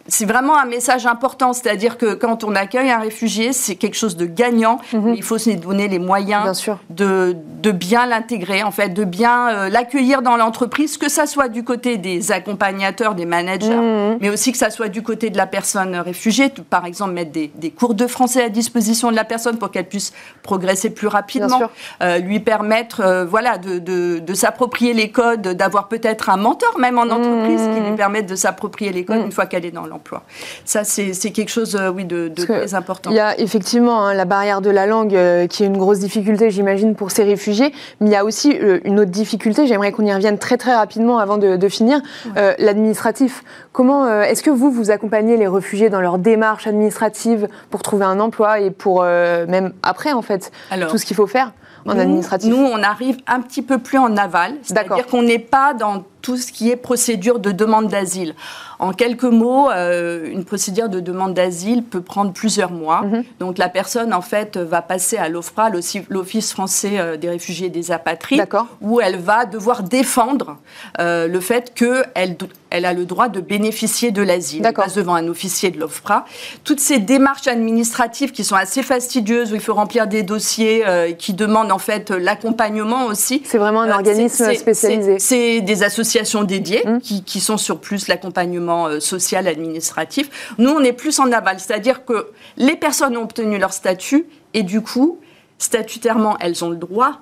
c'est 0.07 0.25
vraiment 0.25 0.57
un 0.57 0.65
message 0.65 1.05
important, 1.05 1.53
c'est-à-dire 1.53 1.97
que 1.97 2.13
quand 2.13 2.43
on 2.43 2.55
accueille 2.55 2.91
un 2.91 2.99
réfugié, 2.99 3.53
c'est 3.53 3.75
quelque 3.75 3.95
chose 3.95 4.17
de 4.17 4.25
gagnant. 4.25 4.79
Mhm. 4.91 5.13
Il 5.15 5.23
faut 5.23 5.37
se 5.37 5.51
donner 5.51 5.87
les 5.87 5.99
moyens 5.99 6.69
De, 6.89 7.35
de, 7.61 7.71
bien 7.71 8.05
l'intégrer, 8.05 8.63
en 8.63 8.71
fait, 8.71 8.89
de 8.89 9.05
bien 9.05 9.49
euh, 9.49 9.69
l'accueillir 9.69 10.21
dans 10.21 10.35
l'entreprise, 10.35 10.97
que 10.97 11.09
ça 11.09 11.25
soit 11.25 11.47
du 11.47 11.63
côté 11.63 11.97
des 11.97 12.31
accompagnateurs, 12.31 13.15
des 13.15 13.25
managers, 13.25 13.75
mhm. 13.75 14.17
mais 14.19 14.29
aussi 14.29 14.51
que 14.51 14.57
ça 14.57 14.69
soit 14.69 14.89
du 14.89 15.03
côté 15.03 15.29
de 15.29 15.37
la 15.37 15.47
personne 15.47 15.95
réfugiée. 15.95 16.49
Par 16.69 16.85
exemple, 16.85 17.13
mettre 17.13 17.31
des, 17.31 17.51
des 17.55 17.71
cours 17.71 17.93
de 17.93 18.07
français 18.07 18.43
à 18.43 18.49
disposition 18.49 19.09
de 19.09 19.15
la 19.15 19.23
personne 19.23 19.57
pour 19.57 19.71
qu'elle 19.71 19.87
puisse 19.87 20.11
progresser 20.41 20.89
plus 20.89 21.07
rapidement, 21.07 21.61
euh, 22.01 22.17
lui 22.19 22.41
permettre, 22.41 23.01
euh, 23.01 23.25
voilà, 23.25 23.57
de, 23.57 23.79
de, 23.79 24.19
de 24.19 24.33
s'approprier 24.33 24.93
les 24.93 25.11
codes, 25.11 25.41
d'avoir 25.41 25.87
peut-être 25.87 26.29
un 26.29 26.37
mentor 26.37 26.77
même 26.77 26.97
en 26.97 27.03
entreprise 27.03 27.61
qui 27.73 27.79
lui 27.79 27.91
mhm. 27.91 27.95
permette 27.95 28.25
de 28.25 28.35
s'approprier 28.35 28.91
les 28.91 29.05
codes 29.05 29.21
une 29.23 29.31
fois 29.31 29.45
qu'elle 29.45 29.65
est 29.65 29.71
dans 29.71 29.92
l'emploi. 29.93 30.23
Ça, 30.65 30.83
c'est 30.83 31.13
quelque 31.31 31.49
chose, 31.49 31.75
euh, 31.75 31.89
oui, 31.89 32.05
de, 32.05 32.29
très 32.29 32.73
important. 32.73 33.11
Il 33.11 33.15
y 33.15 33.19
a 33.19 33.39
effectivement 33.39 34.05
hein, 34.05 34.13
la 34.13 34.25
barrière 34.25 34.61
de 34.61 34.69
la 34.69 34.85
langue 34.85 35.15
euh, 35.15 35.47
qui 35.47 35.63
est 35.63 35.67
une 35.67 35.77
grosse 35.77 35.99
difficulté, 35.99 36.49
j'imagine, 36.49 36.95
pour 36.95 37.11
ces 37.11 37.23
réfugiés, 37.23 37.73
mais 37.99 38.09
il 38.09 38.11
y 38.11 38.15
a 38.15 38.25
aussi 38.25 38.57
euh, 38.57 38.79
une 38.83 38.99
autre 38.99 39.11
difficulté, 39.11 39.67
j'aimerais 39.67 39.91
qu'on 39.91 40.05
y 40.05 40.13
revienne 40.13 40.37
très 40.37 40.57
très 40.57 40.75
rapidement 40.75 41.19
avant 41.19 41.37
de, 41.37 41.69
finir, 41.69 42.01
l'administratif. 42.35 43.43
Comment 43.71 44.21
est-ce 44.21 44.43
que 44.43 44.49
vous, 44.49 44.71
vous 44.71 44.91
accompagnez 44.91 45.37
les 45.37 45.47
réfugiés 45.47 45.89
dans 45.89 46.01
leur 46.01 46.17
démarche 46.17 46.67
administrative 46.67 47.47
pour 47.69 47.81
trouver 47.81 48.05
un 48.05 48.19
emploi 48.19 48.59
et 48.59 48.71
pour 48.71 49.03
même 49.03 49.73
après, 49.81 50.11
en 50.11 50.21
fait, 50.21 50.51
tout 50.89 50.97
ce 50.97 51.05
qu'il 51.05 51.15
faut 51.15 51.27
faire 51.27 51.53
en 51.85 51.97
administratif? 51.97 52.49
Nous, 52.49 52.57
on 52.57 52.81
arrive 52.83 53.17
un 53.27 53.41
petit 53.41 53.61
peu 53.61 53.77
plus 53.77 53.97
en 53.97 54.17
aval, 54.17 54.55
c'est-à-dire 54.61 55.05
qu'on 55.07 55.23
n'est 55.23 55.39
pas 55.39 55.73
dans 55.73 56.03
tout 56.23 56.37
ce 56.37 56.51
qui 56.51 56.71
est 56.71 56.77
procédure 56.77 57.37
de 57.37 57.51
demande 57.51 57.89
d'asile. 57.89 58.33
En 58.79 58.91
quelques 58.93 59.23
mots, 59.23 59.69
euh, 59.69 60.25
une 60.31 60.45
procédure 60.45 60.89
de 60.89 60.99
demande 60.99 61.33
d'asile 61.33 61.83
peut 61.83 62.01
prendre 62.01 62.31
plusieurs 62.31 62.71
mois. 62.71 63.01
Mhm. 63.03 63.23
Donc 63.39 63.57
la 63.57 63.69
personne, 63.69 64.13
en 64.13 64.21
fait, 64.21 64.57
va 64.57 64.81
passer 64.81 65.17
à 65.17 65.29
l'OFPRA, 65.29 65.69
l'Office 66.09 66.51
français 66.51 66.93
euh, 66.97 67.17
des 67.17 67.29
réfugiés 67.29 67.67
et 67.67 67.69
des 67.69 67.91
apatrides, 67.91 68.47
où 68.81 69.01
elle 69.01 69.17
va 69.17 69.45
devoir 69.45 69.83
défendre 69.83 70.57
euh, 70.99 71.27
le 71.27 71.39
fait 71.39 71.73
qu'elle 71.73 72.37
elle 72.69 72.85
a 72.85 72.93
le 72.93 73.05
droit 73.05 73.27
de 73.27 73.39
bénéficier 73.39 74.09
de 74.11 74.23
l'asile. 74.23 74.63
Elle 74.65 74.73
passe 74.73 74.95
devant 74.95 75.13
un 75.13 75.27
officier 75.27 75.69
de 75.69 75.79
l'OFPRA. 75.79 76.25
Toutes 76.63 76.79
ces 76.79 76.97
démarches 76.97 77.47
administratives 77.47 78.31
qui 78.31 78.43
sont 78.43 78.55
assez 78.55 78.81
fastidieuses, 78.81 79.51
où 79.51 79.55
il 79.55 79.61
faut 79.61 79.75
remplir 79.75 80.07
des 80.07 80.23
dossiers, 80.23 80.83
qui 81.19 81.33
demandent 81.33 81.71
en 81.71 81.77
fait 81.77 82.09
l'accompagnement 82.09 83.05
aussi. 83.05 83.43
C'est 83.45 83.59
vraiment 83.59 83.81
un 83.81 83.91
organisme 83.91 84.51
spécialisé. 84.55 85.19
C'est 85.19 85.61
des 85.61 85.83
associations 85.83 86.12
dédiées 86.45 86.83
mmh. 86.85 86.99
qui, 86.99 87.23
qui 87.23 87.39
sont 87.39 87.57
sur 87.57 87.79
plus 87.79 88.07
l'accompagnement 88.07 88.87
euh, 88.87 88.99
social, 88.99 89.47
administratif. 89.47 90.55
Nous, 90.57 90.69
on 90.69 90.81
est 90.81 90.93
plus 90.93 91.19
en 91.19 91.31
aval, 91.31 91.59
c'est-à-dire 91.59 92.05
que 92.05 92.27
les 92.57 92.75
personnes 92.75 93.17
ont 93.17 93.23
obtenu 93.23 93.57
leur 93.57 93.73
statut 93.73 94.25
et 94.53 94.63
du 94.63 94.81
coup, 94.81 95.19
statutairement, 95.57 96.37
elles 96.39 96.63
ont 96.63 96.69
le 96.69 96.77
droit 96.77 97.21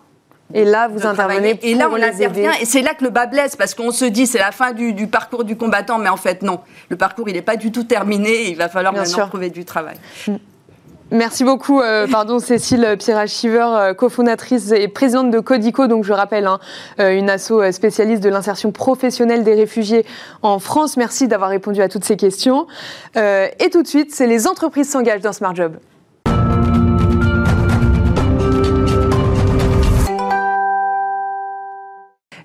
et 0.54 0.66
là, 0.66 0.88
vous 0.88 1.06
intervenez 1.06 1.58
Et 1.62 1.76
là, 1.76 1.90
on 1.90 2.02
intervient, 2.02 2.52
et 2.60 2.66
c'est 2.66 2.82
là 2.82 2.94
que 2.94 3.04
le 3.04 3.10
bas 3.10 3.26
blesse, 3.26 3.56
parce 3.56 3.74
qu'on 3.74 3.92
se 3.92 4.06
dit 4.06 4.28
c'est 4.28 4.40
la 4.40 4.52
fin 4.52 4.74
du, 4.74 5.08
parcours 5.08 5.44
du 5.44 5.56
combattant, 5.56 5.98
mais 5.98 6.10
en 6.10 6.18
fait, 6.18 6.42
non. 6.42 6.60
Le 6.90 6.98
parcours, 6.98 7.30
il 7.30 7.36
n'est 7.36 7.42
pas 7.42 7.56
du 7.56 7.72
tout 7.72 7.84
terminé, 7.84 8.50
il 8.50 8.58
va 8.58 8.70
falloir 8.70 8.94
maintenant 8.94 9.28
trouver 9.28 9.50
du 9.50 9.66
travail. 9.66 9.96
Merci 11.12 11.44
beaucoup, 11.44 11.82
euh, 11.82 12.08
pardon, 12.08 12.40
Cécile 12.40 12.96
Pirachiver, 12.98 13.68
euh, 13.74 13.94
cofondatrice 13.94 14.72
et 14.72 14.88
présidente 14.88 15.30
de 15.30 15.42
Codico, 15.42 15.88
donc 15.88 16.06
je 16.06 16.14
rappelle, 16.14 16.48
hein, 16.48 16.60
euh, 17.02 17.18
une 17.18 17.30
asso 17.30 17.70
spécialiste 17.74 18.24
de 18.24 18.30
l'insertion 18.30 18.72
professionnelle 18.72 19.44
des 19.44 19.54
réfugiés 19.54 20.06
en 20.42 20.60
France. 20.60 20.96
Merci 20.96 21.28
d'avoir 21.28 21.50
répondu 21.50 21.82
à 21.82 21.90
toutes 21.90 22.06
ces 22.06 22.16
questions. 22.16 22.66
et 23.16 23.70
tout 23.72 23.84
de 23.84 23.88
suite, 23.88 24.16
c'est 24.16 24.28
les 24.28 24.48
entreprises 24.48 24.90
s'engagent 24.90 25.22
dans 25.22 25.34
Smart 25.34 25.54
Job. 25.54 25.74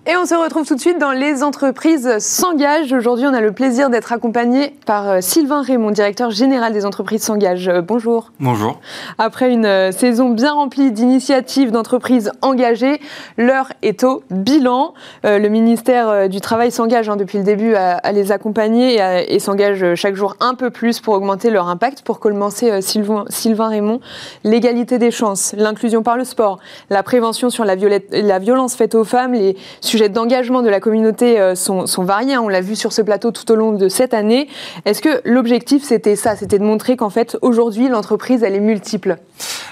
Et 0.08 0.16
on 0.16 0.25
se 0.25 0.36
retrouve 0.36 0.64
tout 0.64 0.76
de 0.76 0.80
suite 0.80 1.00
dans 1.00 1.10
Les 1.10 1.42
entreprises 1.42 2.18
s'engagent. 2.20 2.92
Aujourd'hui, 2.92 3.26
on 3.26 3.34
a 3.34 3.40
le 3.40 3.50
plaisir 3.50 3.90
d'être 3.90 4.12
accompagné 4.12 4.72
par 4.86 5.10
euh, 5.10 5.18
Sylvain 5.20 5.62
Raymond, 5.62 5.90
directeur 5.90 6.30
général 6.30 6.72
des 6.72 6.86
entreprises 6.86 7.25
s'engagent. 7.25 7.66
Euh, 7.66 7.82
bonjour. 7.82 8.30
Bonjour. 8.38 8.78
Après 9.18 9.50
une 9.50 9.66
euh, 9.66 9.90
saison 9.90 10.28
bien 10.28 10.52
remplie 10.52 10.92
d'initiatives 10.92 11.72
d'entreprises 11.72 12.30
engagées, 12.40 13.00
l'heure 13.36 13.72
est 13.82 14.04
au 14.04 14.22
bilan. 14.30 14.94
Le 15.25 15.48
ministère 15.48 16.28
du 16.28 16.40
Travail 16.40 16.70
s'engage 16.70 17.08
hein, 17.08 17.16
depuis 17.16 17.38
le 17.38 17.44
début 17.44 17.75
à, 17.75 18.12
les 18.12 18.30
accompagner 18.30 19.00
et, 19.28 19.40
s'engage 19.40 19.94
chaque 19.96 20.14
jour 20.14 20.36
un 20.38 20.54
peu 20.54 20.70
plus 20.70 21.00
pour 21.00 21.14
augmenter 21.14 21.50
leur 21.50 21.68
impact. 21.68 22.02
Pour 22.02 22.20
commencer, 22.20 22.80
Sylvain, 22.80 23.25
Sylvain 23.28 23.68
Raymond, 23.68 24.00
l'égalité 24.44 24.98
des 24.98 25.10
chances, 25.10 25.52
l'inclusion 25.56 26.04
par 26.04 26.16
le 26.16 26.25
sport, 26.25 26.58
la 26.90 27.02
prévention 27.02 27.50
sur 27.50 27.64
la, 27.64 27.75
la 28.12 28.38
violence 28.38 28.76
faite 28.76 28.94
aux 28.94 29.04
femmes, 29.04 29.32
les 29.32 29.56
sujets 29.80 29.96
d'engagement 30.05 30.62
de 30.62 30.69
la 30.69 30.81
communauté 30.81 31.41
euh, 31.41 31.55
sont, 31.55 31.85
variés. 31.99 32.35
Hein. 32.35 32.43
On 32.43 32.49
l'a 32.49 32.61
vu 32.61 32.76
sur 32.76 32.93
ce 32.93 33.03
plateau 33.03 33.31
tout 33.31 33.50
au 33.50 33.55
long 33.55 33.73
de 33.73 33.88
cette 33.88 34.15
année. 34.15 34.49
Est-ce 34.85 35.00
que 35.00 35.21
l'objectif, 35.25 35.83
c'était 35.83 36.17
ça 36.17 36.37
C'était 36.37 36.59
de 36.59 36.65
montrer 36.65 36.97
qu'en 36.97 37.11
fait, 37.11 37.37
aujourd'hui, 37.43 37.88
l'entreprise, 37.88 38.43
elle 38.43 38.55
est 38.55 38.61
multiple? 38.61 39.19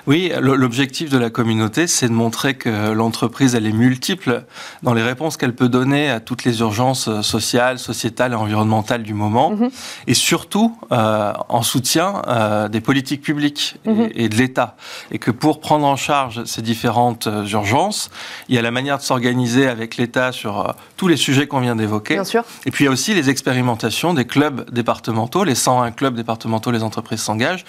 Oui, 0.07 0.33
l'objectif 0.39 1.09
de 1.09 1.17
la 1.17 1.31
communauté, 1.31 1.87
c'est 1.87 2.09
de 2.09 2.13
montrer 2.13 2.55
que 2.55 2.93
l'entreprise, 2.93 3.55
elle 3.55 3.67
est 3.67 3.73
multiple 3.73 4.45
dans 4.83 4.93
les 4.93 5.03
réponses 5.03 5.39
qu'elle 5.39 5.55
peut 5.55 5.71
donner 5.71 6.11
à 6.11 6.21
toutes 6.21 6.45
les 6.45 6.61
urgences 6.61 7.09
euh, 7.09 7.23
sociales, 7.23 7.79
sociétales 7.79 8.33
et 8.33 8.37
environnementales 8.37 9.03
du 9.03 9.15
moment. 9.15 9.51
Mhm. 9.53 9.71
Et 10.07 10.15
surtout, 10.15 10.77
euh, 10.93 11.33
en 11.49 11.63
soutien 11.63 12.23
des 12.71 12.81
politiques 12.81 13.23
publiques 13.23 13.77
mhm. 13.87 14.11
et, 14.15 14.29
de 14.29 14.37
l'État. 14.37 14.77
Et 15.11 15.19
que 15.19 15.31
pour 15.31 15.61
prendre 15.61 15.87
en 15.87 15.97
charge 15.97 16.45
ces 16.45 16.63
différentes 16.63 17.29
urgences, 17.51 18.11
il 18.49 18.55
y 18.55 18.59
a 18.59 18.63
la 18.63 18.71
manière 18.71 18.99
de 18.99 19.03
s'organiser 19.03 19.67
avec 19.67 19.97
l'État 19.97 20.14
sur 20.33 20.61
euh, 20.61 20.73
tous 20.97 21.09
les 21.09 21.17
sujets 21.17 21.47
qu'on 21.47 21.61
vient 21.61 21.77
d'évoquer. 21.77 22.21
Et 22.67 22.71
puis 22.71 22.85
il 22.85 22.87
y 22.87 22.89
a 22.89 22.93
aussi 22.93 23.15
les 23.15 23.31
expérimentations 23.31 24.15
des 24.15 24.25
clubs 24.25 24.71
départementaux, 24.71 25.45
les 25.45 25.55
101 25.55 25.91
clubs 25.93 26.15
départementaux, 26.15 26.71
les 26.71 26.83
entreprises 26.83 27.21
s'engagent, 27.21 27.65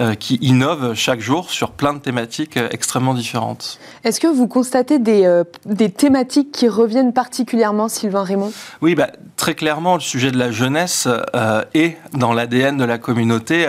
euh, 0.00 0.14
qui 0.14 0.36
innovent 0.36 0.94
chaque 0.94 1.20
jour 1.20 1.50
sur 1.50 1.70
plein 1.70 1.94
de 1.94 1.98
thématiques 1.98 2.56
euh, 2.56 2.68
extrêmement 2.70 3.14
différentes. 3.14 3.78
Est-ce 4.02 4.20
que 4.20 4.26
vous 4.26 4.48
constatez 4.48 4.98
des, 4.98 5.42
des, 5.66 5.90
thématiques 5.90 6.52
qui 6.52 6.68
reviennent 6.68 7.12
particulièrement, 7.12 7.88
Sylvain 7.88 8.24
Raymond? 8.24 8.52
Oui, 8.82 8.94
bah, 8.94 9.08
très 9.36 9.54
clairement, 9.54 9.94
le 9.94 10.00
sujet 10.00 10.30
de 10.30 10.38
la 10.38 10.50
jeunesse 10.50 11.08
est 11.74 11.96
dans 12.12 12.32
l'ADN 12.32 12.76
de 12.76 12.84
la 12.84 12.98
communauté 12.98 13.66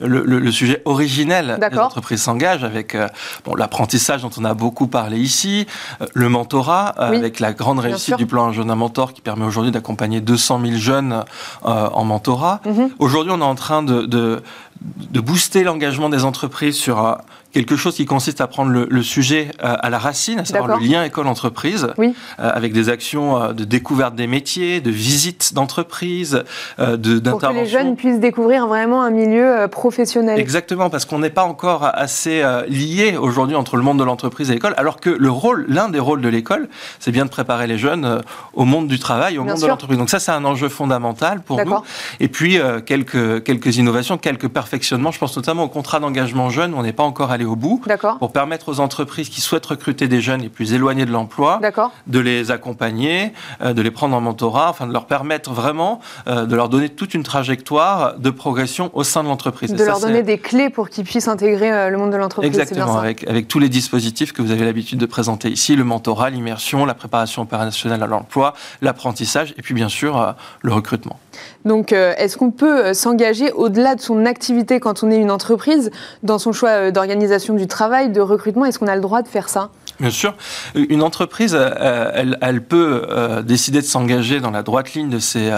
le, 0.00 0.50
sujet 0.50 0.82
originel 0.84 1.58
des 1.70 1.78
entreprises 1.78 2.22
s'engagent 2.22 2.64
avec 2.64 2.96
bon, 3.44 3.54
l'apprentissage 3.54 4.22
dont 4.22 4.30
on 4.36 4.44
a 4.44 4.54
beaucoup 4.54 4.86
parlé 4.86 5.18
ici, 5.18 5.66
le 6.14 6.28
mentorat 6.28 6.86
avec 6.86 7.40
la 7.40 7.52
grande 7.60 7.78
réussite 7.78 8.16
du 8.16 8.26
plan 8.26 8.46
Un 8.46 8.52
jeune, 8.52 8.70
un 8.70 8.74
mentor 8.74 9.12
qui 9.12 9.20
permet 9.20 9.44
aujourd'hui 9.44 9.70
d'accompagner 9.70 10.20
200 10.20 10.60
000 10.64 10.76
jeunes 10.78 11.24
euh, 11.66 11.88
en 11.92 12.04
mentorat. 12.04 12.60
Mhm. 12.64 12.90
Aujourd'hui, 12.98 13.32
on 13.34 13.40
est 13.40 13.44
en 13.44 13.54
train 13.54 13.82
de, 13.82 14.06
de, 14.06 14.42
de 14.80 15.20
booster 15.20 15.62
l'engagement 15.62 16.08
des 16.08 16.24
entreprises 16.24 16.76
sur 16.76 17.04
euh, 17.04 17.14
quelque 17.52 17.76
chose 17.76 17.96
qui 17.96 18.06
consiste 18.06 18.40
à 18.40 18.46
prendre 18.46 18.70
le, 18.70 19.02
sujet 19.02 19.50
euh, 19.62 19.74
à 19.80 19.90
la 19.90 19.98
racine, 19.98 20.38
à 20.38 20.44
savoir 20.44 20.78
le 20.78 20.86
lien 20.86 21.04
école-entreprise, 21.04 21.88
oui. 21.98 22.14
Euh, 22.38 22.50
avec 22.54 22.72
des 22.72 22.88
actions 22.88 23.52
de 23.52 23.64
découverte 23.64 24.14
des 24.14 24.28
métiers, 24.28 24.80
de 24.80 24.90
visite 24.90 25.52
d'entreprise, 25.52 26.44
d'intervention. 26.78 27.30
Pour 27.30 27.40
que 27.40 27.54
les 27.54 27.66
jeunes 27.66 27.96
puissent 27.96 28.20
découvrir 28.20 28.68
vraiment 28.68 29.02
un 29.02 29.10
milieu 29.10 29.66
professionnel. 29.68 30.38
Exactement, 30.38 30.90
parce 30.90 31.04
qu'on 31.04 31.18
n'est 31.18 31.28
pas 31.28 31.42
encore 31.42 31.90
assez 31.92 32.42
lié 32.68 33.16
aujourd'hui 33.16 33.56
entre 33.56 33.76
le 33.76 33.82
monde 33.82 33.98
de 33.98 34.04
l'entreprise 34.04 34.50
et 34.50 34.54
l'école, 34.54 34.74
alors 34.76 35.00
que 35.00 35.10
le 35.10 35.30
rôle, 35.30 35.66
l'un 35.68 35.88
des 35.88 35.98
rôles 35.98 36.20
de 36.20 36.28
l'école, 36.28 36.68
c'est 37.00 37.10
bien 37.10 37.24
de 37.24 37.30
préparer 37.30 37.66
les 37.66 37.78
jeunes 37.78 38.22
au 38.54 38.64
monde 38.64 38.86
du 38.86 39.00
travail, 39.00 39.38
au 39.38 39.44
monde 39.44 39.60
de 39.60 39.66
l'entreprise. 39.66 39.98
Donc 39.98 40.10
ça, 40.10 40.20
c'est 40.20 40.32
un 40.32 40.44
enjeu 40.44 40.68
fondamental 40.68 41.40
pour 41.40 41.64
nous. 41.64 41.78
Et 42.20 42.28
puis, 42.28 42.58
quelques, 42.86 43.42
quelques 43.42 43.76
innovations, 43.76 44.16
quelques 44.16 44.48
performances 44.48 44.69
je 44.80 45.18
pense 45.18 45.36
notamment 45.36 45.64
au 45.64 45.68
contrat 45.68 46.00
d'engagement 46.00 46.50
jeune, 46.50 46.74
où 46.74 46.78
on 46.78 46.82
n'est 46.82 46.92
pas 46.92 47.02
encore 47.02 47.30
allé 47.30 47.44
au 47.44 47.56
bout, 47.56 47.82
pour 48.18 48.32
permettre 48.32 48.68
aux 48.68 48.80
entreprises 48.80 49.28
qui 49.28 49.40
souhaitent 49.40 49.66
recruter 49.66 50.08
des 50.08 50.20
jeunes 50.20 50.42
les 50.42 50.48
plus 50.48 50.72
éloignés 50.72 51.06
de 51.06 51.12
l'emploi, 51.12 51.60
de 52.06 52.18
les 52.18 52.50
accompagner, 52.50 53.32
euh, 53.62 53.72
de 53.72 53.82
les 53.82 53.90
prendre 53.90 54.16
en 54.16 54.20
mentorat, 54.20 54.70
enfin 54.70 54.86
de 54.86 54.92
leur 54.92 55.06
permettre 55.06 55.52
vraiment 55.52 56.00
euh, 56.26 56.46
de 56.46 56.56
leur 56.56 56.68
donner 56.68 56.88
toute 56.88 57.14
une 57.14 57.22
trajectoire 57.22 58.18
de 58.18 58.30
progression 58.30 58.90
au 58.94 59.04
sein 59.04 59.22
de 59.22 59.28
l'entreprise. 59.28 59.72
De 59.72 59.84
leur 59.84 60.00
donner 60.00 60.22
des 60.22 60.38
clés 60.38 60.70
pour 60.70 60.88
qu'ils 60.88 61.04
puissent 61.04 61.28
intégrer 61.28 61.72
euh, 61.72 61.90
le 61.90 61.98
monde 61.98 62.12
de 62.12 62.16
l'entreprise. 62.16 62.50
Exactement, 62.50 62.98
avec, 62.98 63.26
avec 63.28 63.48
tous 63.48 63.58
les 63.58 63.68
dispositifs 63.68 64.32
que 64.32 64.42
vous 64.42 64.50
avez 64.50 64.64
l'habitude 64.64 64.98
de 64.98 65.06
présenter 65.06 65.50
ici, 65.50 65.76
le 65.76 65.84
mentorat, 65.84 66.30
l'immersion, 66.30 66.84
la 66.84 66.94
préparation 66.94 67.42
opérationnelle 67.42 68.02
à 68.02 68.06
l'emploi, 68.06 68.54
l'apprentissage 68.82 69.54
et 69.56 69.62
puis 69.62 69.74
bien 69.74 69.88
sûr 69.88 70.34
le 70.62 70.72
recrutement. 70.72 71.18
Donc, 71.64 71.92
euh, 71.92 72.14
est-ce 72.16 72.36
qu'on 72.36 72.50
peut 72.50 72.86
euh, 72.86 72.94
s'engager 72.94 73.52
au-delà 73.52 73.94
de 73.94 74.00
son 74.00 74.26
activité 74.26 74.80
quand 74.80 75.02
on 75.02 75.10
est 75.10 75.18
une 75.18 75.30
entreprise, 75.30 75.90
dans 76.22 76.38
son 76.38 76.52
choix 76.52 76.70
euh, 76.70 76.90
d'organisation 76.90 77.54
du 77.54 77.66
travail, 77.66 78.10
de 78.10 78.20
recrutement? 78.20 78.64
Est-ce 78.64 78.78
qu'on 78.78 78.88
a 78.88 78.94
le 78.94 79.02
droit 79.02 79.22
de 79.22 79.28
faire 79.28 79.48
ça? 79.48 79.70
Bien 80.00 80.10
sûr. 80.10 80.34
Une 80.74 81.02
entreprise, 81.02 81.54
elle, 81.54 82.38
elle 82.40 82.62
peut 82.62 83.42
décider 83.44 83.80
de 83.80 83.86
s'engager 83.86 84.40
dans 84.40 84.50
la 84.50 84.62
droite 84.62 84.94
ligne 84.94 85.10
de 85.10 85.18
ses, 85.18 85.50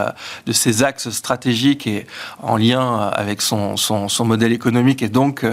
de 0.46 0.52
ses 0.52 0.82
axes 0.82 1.10
stratégiques 1.10 1.86
et 1.86 2.06
en 2.42 2.56
lien 2.56 3.10
avec 3.14 3.40
son, 3.40 3.76
son, 3.76 4.08
son 4.08 4.24
modèle 4.24 4.52
économique 4.52 5.02
et 5.02 5.08
donc 5.08 5.46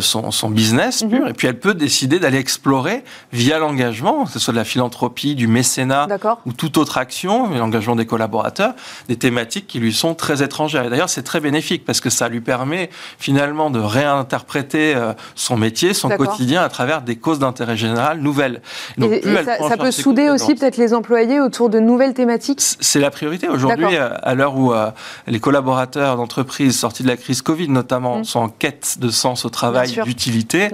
son, 0.00 0.30
son 0.30 0.50
business 0.50 1.02
mhm. 1.02 1.10
pur. 1.10 1.28
Et 1.28 1.32
puis 1.32 1.46
elle 1.46 1.58
peut 1.58 1.74
décider 1.74 2.18
d'aller 2.18 2.38
explorer 2.38 3.04
via 3.32 3.58
l'engagement, 3.58 4.24
que 4.24 4.32
ce 4.32 4.38
soit 4.38 4.52
de 4.52 4.58
la 4.58 4.64
philanthropie, 4.64 5.34
du 5.34 5.46
mécénat 5.46 6.08
ou 6.44 6.52
toute 6.52 6.78
autre 6.78 6.98
action, 6.98 7.50
l'engagement 7.50 7.96
des 7.96 8.06
collaborateurs, 8.06 8.74
des 9.08 9.16
thématiques 9.16 9.66
qui 9.66 9.78
lui 9.78 9.92
sont 9.92 10.14
très 10.14 10.42
étrangères. 10.42 10.84
Et 10.84 10.90
d'ailleurs, 10.90 11.08
c'est 11.08 11.22
très 11.22 11.40
bénéfique 11.40 11.84
parce 11.84 12.00
que 12.00 12.10
ça 12.10 12.28
lui 12.28 12.40
permet 12.40 12.90
finalement 13.18 13.70
de 13.70 13.78
réinterpréter 13.78 14.94
euh, 14.94 15.12
son 15.34 15.56
métier, 15.56 15.94
son 15.94 16.08
quotidien 16.08 16.62
à 16.62 16.68
travers 16.68 17.02
des 17.02 17.16
causes 17.16 17.38
d'intérêt 17.38 17.76
général 17.76 18.15
nouvelles. 18.16 18.60
et, 19.00 19.22
ça, 19.68 19.76
peut 19.76 19.90
souder 19.90 20.30
aussi 20.30 20.54
peut-être 20.54 20.76
les 20.76 20.94
employés 20.94 21.40
autour 21.40 21.70
de 21.70 21.78
nouvelles 21.78 22.14
thématiques 22.14 22.60
C'est 22.60 23.00
la 23.00 23.10
priorité. 23.10 23.48
Aujourd'hui, 23.48 23.96
à 23.96 24.34
l'heure 24.34 24.56
où 24.56 24.72
euh, 24.72 24.90
les 25.26 25.40
collaborateurs 25.40 26.16
d'entreprises 26.16 26.78
sortis 26.78 27.02
de 27.02 27.08
la 27.08 27.16
crise 27.16 27.42
Covid 27.42 27.68
notamment 27.68 28.18
mmh. 28.18 28.24
sont 28.24 28.40
en 28.40 28.48
quête 28.48 28.96
de 28.98 29.08
sens 29.08 29.44
au 29.44 29.50
travail, 29.50 29.98
d'utilité, 30.04 30.68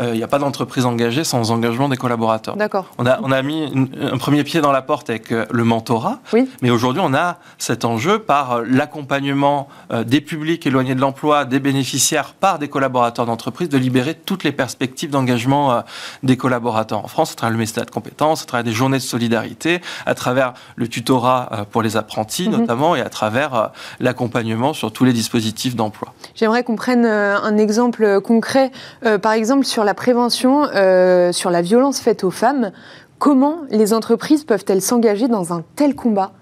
euh, 0.00 0.10
il 0.12 0.16
n'y 0.16 0.22
a 0.22 0.28
pas 0.28 0.38
d'entreprise 0.38 0.86
engagée 0.86 1.24
sans 1.24 1.50
engagement 1.50 1.88
des 1.88 1.96
collaborateurs. 1.96 2.56
On 2.98 3.06
a, 3.06 3.18
on 3.22 3.32
a 3.32 3.42
mis 3.42 3.88
un 4.00 4.18
premier 4.18 4.44
pied 4.44 4.60
dans 4.60 4.72
la 4.72 4.82
porte 4.82 5.10
avec 5.10 5.30
le 5.30 5.64
mentorat, 5.64 6.20
oui. 6.32 6.48
mais 6.62 6.70
aujourd'hui 6.70 7.02
on 7.04 7.14
a 7.14 7.38
cet 7.58 7.84
enjeu 7.84 8.18
par 8.18 8.52
euh, 8.52 8.64
l'accompagnement 8.68 9.68
euh, 9.90 10.04
des 10.04 10.20
publics 10.20 10.66
éloignés 10.66 10.94
de 10.94 11.00
l'emploi, 11.00 11.44
des 11.44 11.60
bénéficiaires 11.60 12.34
par 12.34 12.58
des 12.58 12.68
collaborateurs 12.68 13.26
d'entreprise, 13.26 13.68
de 13.68 13.78
libérer 13.78 14.14
toutes 14.14 14.44
les 14.44 14.52
perspectives 14.52 15.10
d'engagement 15.10 15.72
euh, 15.72 15.80
des 16.22 16.36
collaborateurs 16.36 16.83
en 16.92 17.06
France, 17.08 17.32
à 17.32 17.34
travers 17.34 17.52
le 17.52 17.58
mécénat 17.58 17.86
de 17.86 17.90
compétences, 17.90 18.42
à 18.42 18.46
travers 18.46 18.64
des 18.64 18.72
journées 18.72 18.98
de 18.98 19.02
solidarité, 19.02 19.80
à 20.06 20.14
travers 20.14 20.54
le 20.76 20.88
tutorat 20.88 21.66
pour 21.70 21.82
les 21.82 21.96
apprentis 21.96 22.48
mhm. 22.48 22.58
notamment, 22.58 22.96
et 22.96 23.00
à 23.00 23.08
travers 23.08 23.70
l'accompagnement 24.00 24.72
sur 24.72 24.92
tous 24.92 25.04
les 25.04 25.12
dispositifs 25.12 25.76
d'emploi. 25.76 26.12
J'aimerais 26.34 26.64
qu'on 26.64 26.76
prenne 26.76 27.04
un 27.04 27.56
exemple 27.56 28.20
concret, 28.20 28.70
par 29.22 29.32
exemple 29.32 29.64
sur 29.64 29.84
la 29.84 29.94
prévention, 29.94 30.64
sur 31.32 31.50
la 31.50 31.62
violence 31.62 32.00
faite 32.00 32.24
aux 32.24 32.30
femmes. 32.30 32.72
Comment 33.18 33.58
les 33.70 33.94
entreprises 33.94 34.44
peuvent-elles 34.44 34.82
s'engager 34.82 35.28
dans 35.28 35.52
un 35.52 35.62
tel 35.76 35.94
combat? 35.94 36.32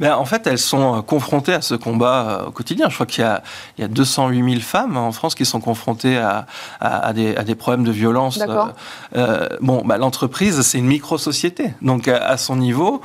Ben, 0.00 0.14
En 0.16 0.24
fait, 0.24 0.46
elles 0.46 0.58
sont 0.58 1.02
confrontées 1.02 1.54
à 1.54 1.60
ce 1.60 1.74
combat 1.74 2.44
au 2.48 2.50
quotidien. 2.50 2.88
Je 2.88 2.94
crois 2.94 3.06
qu'il 3.06 3.22
y 3.22 3.26
a, 3.26 3.42
il 3.78 3.82
y 3.82 3.84
a 3.84 3.88
208 3.88 4.50
000 4.50 4.60
femmes 4.60 4.96
en 4.96 5.12
France 5.12 5.34
qui 5.34 5.44
sont 5.44 5.60
confrontées 5.60 6.18
à, 6.18 6.46
à, 6.80 7.12
des, 7.12 7.36
à 7.36 7.44
des, 7.44 7.54
problèmes 7.54 7.84
de 7.84 7.92
violence. 7.92 8.38
Euh, 9.16 9.48
bon, 9.60 9.82
bah, 9.84 9.96
l'entreprise, 9.98 10.60
c'est 10.62 10.78
une 10.78 10.86
micro-société. 10.86 11.74
Donc, 11.82 12.08
à 12.08 12.36
son 12.36 12.56
niveau, 12.56 13.00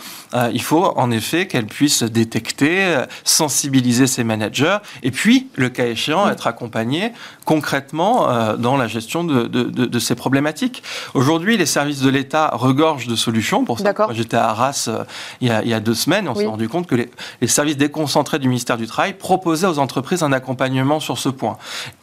il 0.52 0.62
faut 0.62 0.86
en 0.96 1.12
effet 1.12 1.48
qu'elle 1.48 1.68
puisse 1.68 2.04
détecter, 2.04 2.98
sensibiliser 3.24 4.08
ses 4.08 4.24
managers 4.24 4.78
et 5.04 5.12
puis, 5.12 5.48
le 5.56 5.70
cas 5.70 5.86
échéant, 5.86 6.30
être 6.30 6.48
accompagnée 6.48 7.12
concrètement 7.46 8.30
euh, 8.30 8.56
dans 8.58 8.78
la 8.78 8.88
gestion 8.88 9.24
de, 9.24 9.44
de, 9.48 9.64
de, 9.64 10.00
ces 10.00 10.16
problématiques. 10.16 10.84
Aujourd'hui, 11.14 11.58
les 11.58 11.66
services 11.66 12.02
de 12.02 12.10
l'État 12.10 12.52
regorgent 12.54 13.08
de 13.08 13.16
solutions 13.16 13.66
pour 13.66 13.80
ça. 13.80 13.94
J'étais 14.12 14.38
à 14.38 14.50
Arras 14.50 14.86
euh, 14.88 15.04
il, 15.42 15.48
y 15.48 15.52
a, 15.52 15.64
il, 15.64 15.70
y 15.70 15.74
a, 15.74 15.80
deux 15.80 15.94
semaines, 15.94 16.28
on 16.28 16.36
s'est 16.36 16.46
rendu 16.46 16.70
compte 16.70 16.79
que 16.88 16.96
les, 16.96 17.10
les, 17.42 17.48
services 17.48 17.78
déconcentrés 17.78 18.40
du 18.40 18.48
ministère 18.48 18.78
du 18.78 18.88
Travail 18.88 19.14
proposaient 19.14 19.68
aux 19.68 19.80
entreprises 19.80 20.24
un 20.24 20.32
accompagnement 20.32 21.00
sur 21.00 21.18
ce 21.18 21.30
point. 21.30 21.58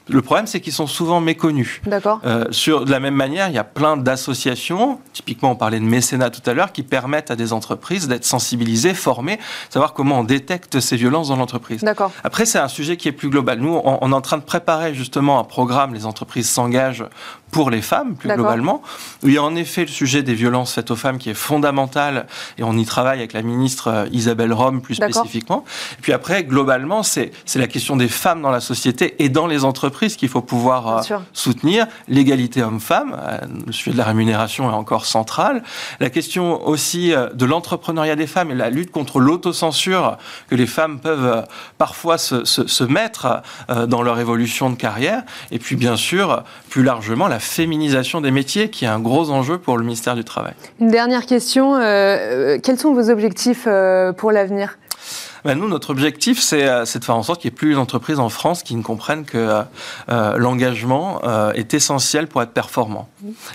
Le 0.08 0.22
problème, 0.22 0.46
c'est 0.46 0.60
qu'ils 0.60 0.72
sont 0.72 0.86
souvent 0.86 1.20
méconnus. 1.20 1.80
D'accord. 1.84 2.20
Euh, 2.24 2.44
sur 2.50 2.84
de 2.84 2.90
la 2.90 3.00
même 3.00 3.14
manière, 3.14 3.48
il 3.48 3.54
y 3.54 3.58
a 3.58 3.64
plein 3.64 3.96
d'associations, 3.96 5.00
typiquement 5.12 5.50
on 5.50 5.56
parlait 5.56 5.80
de 5.80 5.84
mécénat 5.84 6.30
tout 6.30 6.48
à 6.48 6.54
l'heure, 6.54 6.70
qui 6.70 6.84
permettent 6.84 7.32
à 7.32 7.36
des 7.36 7.52
entreprises 7.52 8.06
d'être 8.06 8.24
sensibilisées, 8.24 8.94
formées, 8.94 9.40
savoir 9.68 9.94
comment 9.94 10.20
on 10.20 10.24
détecte 10.24 10.78
ces 10.78 10.96
violences 10.96 11.28
dans 11.28 11.36
l'entreprise. 11.36 11.80
D'accord. 11.80 12.12
Après, 12.22 12.46
c'est 12.46 12.60
un 12.60 12.68
sujet 12.68 12.96
qui 12.96 13.08
est 13.08 13.12
plus 13.12 13.30
global. 13.30 13.58
Nous, 13.58 13.74
on, 13.84 13.98
on 14.00 14.12
est 14.12 14.14
en 14.14 14.20
train 14.20 14.38
de 14.38 14.44
préparer 14.44 14.94
justement 14.94 15.40
un 15.40 15.44
programme, 15.44 15.92
les 15.92 16.06
entreprises 16.06 16.48
s'engagent 16.48 17.04
pour 17.50 17.70
les 17.70 17.82
femmes, 17.82 18.14
plus 18.14 18.28
globalement. 18.28 18.82
Il 19.24 19.32
y 19.32 19.38
a 19.38 19.42
en 19.42 19.56
effet 19.56 19.82
le 19.82 19.88
sujet 19.88 20.22
des 20.22 20.34
violences 20.34 20.74
faites 20.74 20.90
aux 20.90 20.96
femmes 20.96 21.18
qui 21.18 21.30
est 21.30 21.34
fondamental, 21.34 22.26
et 22.58 22.62
on 22.62 22.76
y 22.76 22.84
travaille 22.84 23.18
avec 23.18 23.32
la 23.32 23.42
ministre 23.42 23.88
euh, 23.88 24.06
Isabelle 24.12 24.52
Rome 24.52 24.82
plus 24.82 24.94
spécifiquement. 24.94 25.64
Et 25.98 26.02
puis 26.02 26.12
après, 26.12 26.44
globalement, 26.44 27.02
c'est 27.02 27.32
la 27.56 27.66
question 27.66 27.96
des 27.96 28.08
femmes 28.08 28.42
dans 28.42 28.50
la 28.50 28.60
société 28.60 29.16
et 29.18 29.28
dans 29.28 29.48
les 29.48 29.64
entreprises 29.64 29.95
qu'il 29.96 30.28
faut 30.28 30.42
pouvoir 30.42 31.10
euh, 31.10 31.18
soutenir. 31.32 31.86
L'égalité 32.08 32.62
homme-femme, 32.62 33.16
euh, 33.18 33.38
le 33.66 33.72
sujet 33.72 33.92
de 33.92 33.98
la 33.98 34.04
rémunération 34.04 34.70
est 34.70 34.74
encore 34.74 35.06
central. 35.06 35.62
La 36.00 36.10
question 36.10 36.66
aussi 36.66 37.12
de 37.34 37.46
l'entrepreneuriat 37.46 38.16
des 38.16 38.26
femmes 38.26 38.50
et 38.50 38.54
la 38.54 38.70
lutte 38.70 38.90
contre 38.90 39.18
l'autocensure 39.18 40.18
que 40.48 40.54
les 40.54 40.66
femmes 40.66 41.00
peuvent 41.00 41.44
parfois 41.78 42.18
se, 42.18 42.44
se, 42.44 42.66
se 42.66 42.84
mettre 42.84 43.42
dans 43.68 44.02
leur 44.02 44.18
évolution 44.18 44.70
de 44.70 44.76
carrière. 44.76 45.22
Et 45.50 45.58
puis 45.58 45.76
bien 45.76 45.96
sûr, 45.96 46.42
plus 46.68 46.82
largement, 46.82 47.28
la 47.28 47.38
féminisation 47.38 48.20
des 48.20 48.30
métiers, 48.30 48.70
qui 48.70 48.84
est 48.84 48.88
un 48.88 49.00
gros 49.00 49.30
enjeu 49.30 49.58
pour 49.58 49.78
le 49.78 49.84
ministère 49.84 50.14
du 50.14 50.24
Travail. 50.24 50.54
Une 50.80 50.90
dernière 50.90 51.26
question. 51.26 51.76
Euh, 51.76 51.80
euh, 51.80 52.58
quels 52.62 52.78
sont 52.78 52.92
vos 52.92 53.10
objectifs 53.10 53.64
euh, 53.66 54.12
pour 54.12 54.32
l'avenir? 54.32 54.78
Ben, 55.46 55.56
nous, 55.56 55.68
notre 55.68 55.90
objectif, 55.90 56.42
euh, 56.52 56.84
c'est 56.84 56.98
de 56.98 57.04
faire 57.04 57.16
en 57.16 57.22
sorte 57.22 57.40
qu'il 57.40 57.50
n'y 57.50 57.54
ait 57.54 57.56
plus 57.56 57.74
d'entreprises 57.74 58.18
en 58.18 58.28
France 58.28 58.64
qui 58.64 58.74
ne 58.74 58.82
comprennent 58.82 59.24
que 59.24 59.38
euh, 59.38 59.62
euh, 60.08 60.36
l'engagement 60.36 61.20
est 61.54 61.72
essentiel 61.72 62.26
pour 62.26 62.42
être 62.42 62.50
performant. 62.50 63.08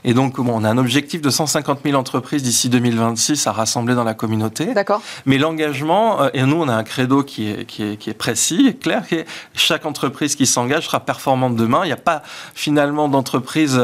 Et 0.03 0.13
donc, 0.13 0.39
bon, 0.39 0.53
on 0.55 0.63
a 0.63 0.69
un 0.69 0.77
objectif 0.77 1.21
de 1.21 1.29
150 1.29 1.79
000 1.83 1.97
entreprises 1.97 2.43
d'ici 2.43 2.69
2026 2.69 3.45
à 3.47 3.51
rassembler 3.51 3.93
dans 3.93 4.03
la 4.03 4.13
communauté. 4.13 4.73
D'accord. 4.73 5.01
Mais 5.25 5.37
l'engagement, 5.37 6.29
et 6.33 6.43
nous, 6.43 6.55
on 6.55 6.67
a 6.67 6.73
un 6.73 6.83
credo 6.83 7.23
qui 7.23 7.49
est, 7.49 7.65
qui 7.65 7.83
est, 7.83 7.97
qui 7.97 8.09
est 8.09 8.13
précis, 8.13 8.77
clair, 8.81 9.05
qui 9.07 9.15
est 9.15 9.25
chaque 9.53 9.85
entreprise 9.85 10.35
qui 10.35 10.45
s'engage 10.45 10.85
sera 10.85 11.01
performante 11.01 11.55
demain. 11.55 11.81
Il 11.83 11.87
n'y 11.87 11.93
a 11.93 11.97
pas 11.97 12.21
finalement 12.53 13.09
d'entreprise 13.09 13.79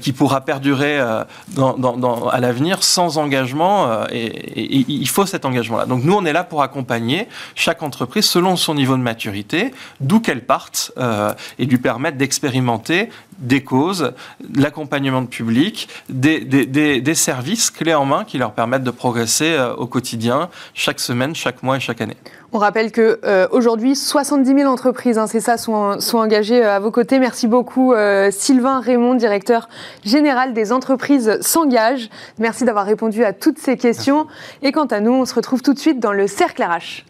qui 0.00 0.12
pourra 0.12 0.42
perdurer 0.42 1.00
dans, 1.48 1.76
dans, 1.76 2.28
à 2.28 2.40
l'avenir 2.40 2.82
sans 2.82 3.18
engagement. 3.18 4.06
Et, 4.10 4.26
et, 4.26 4.84
il 4.88 5.08
faut 5.08 5.26
cet 5.26 5.44
engagement-là. 5.44 5.86
Donc, 5.86 6.04
nous, 6.04 6.14
on 6.14 6.24
est 6.24 6.32
là 6.32 6.44
pour 6.44 6.62
accompagner 6.62 7.28
chaque 7.54 7.82
entreprise 7.82 8.24
selon 8.24 8.56
son 8.56 8.74
niveau 8.74 8.96
de 8.96 9.02
maturité, 9.02 9.72
d'où 10.00 10.20
qu'elle 10.20 10.44
parte, 10.44 10.92
euh, 10.98 11.32
et 11.58 11.66
lui 11.66 11.78
permettre 11.78 12.16
d'expérimenter 12.16 13.10
des 13.38 13.62
causes, 13.62 14.12
l'accompagnement 14.54 15.20
de 15.20 15.26
public, 15.26 15.88
des, 16.08 16.40
des, 16.40 16.66
des, 17.00 17.14
services 17.14 17.70
clés 17.70 17.94
en 17.94 18.06
main 18.06 18.24
qui 18.24 18.38
leur 18.38 18.52
permettent 18.52 18.84
de 18.84 18.90
progresser 18.90 19.52
euh, 19.52 19.74
au 19.74 19.86
quotidien, 19.86 20.48
chaque 20.72 21.00
semaine, 21.00 21.34
chaque 21.34 21.62
mois 21.62 21.76
et 21.76 21.80
chaque 21.80 22.00
année. 22.00 22.16
On 22.52 22.58
rappelle 22.58 22.92
que 22.92 23.20
euh, 23.24 23.46
aujourd'hui 23.50 23.94
70 23.94 24.60
000 24.60 24.72
entreprises, 24.72 25.18
hein, 25.18 25.26
c'est 25.26 25.40
ça, 25.40 25.58
sont, 25.58 26.00
sont 26.00 26.16
engagées 26.16 26.64
à 26.64 26.78
vos 26.78 26.90
côtés. 26.90 27.18
Merci 27.18 27.46
beaucoup 27.46 27.94
Sylvain 28.30 28.80
Raymond, 28.80 29.14
directeur 29.14 29.68
général 30.04 30.54
des 30.54 30.72
entreprises 30.72 31.38
s'engage. 31.40 32.08
Merci 32.38 32.64
d'avoir 32.64 32.86
répondu 32.86 33.24
à 33.24 33.32
toutes 33.32 33.58
ces 33.58 33.76
questions. 33.76 34.26
Et 34.62 34.72
quant 34.72 34.86
à 34.86 35.00
nous, 35.00 35.12
on 35.12 35.24
se 35.24 35.34
retrouve 35.34 35.62
tout 35.62 35.74
de 35.74 35.78
suite 35.78 36.00
dans 36.00 36.12
le 36.12 36.26
cercle 36.26 36.62
RH. 36.62 37.04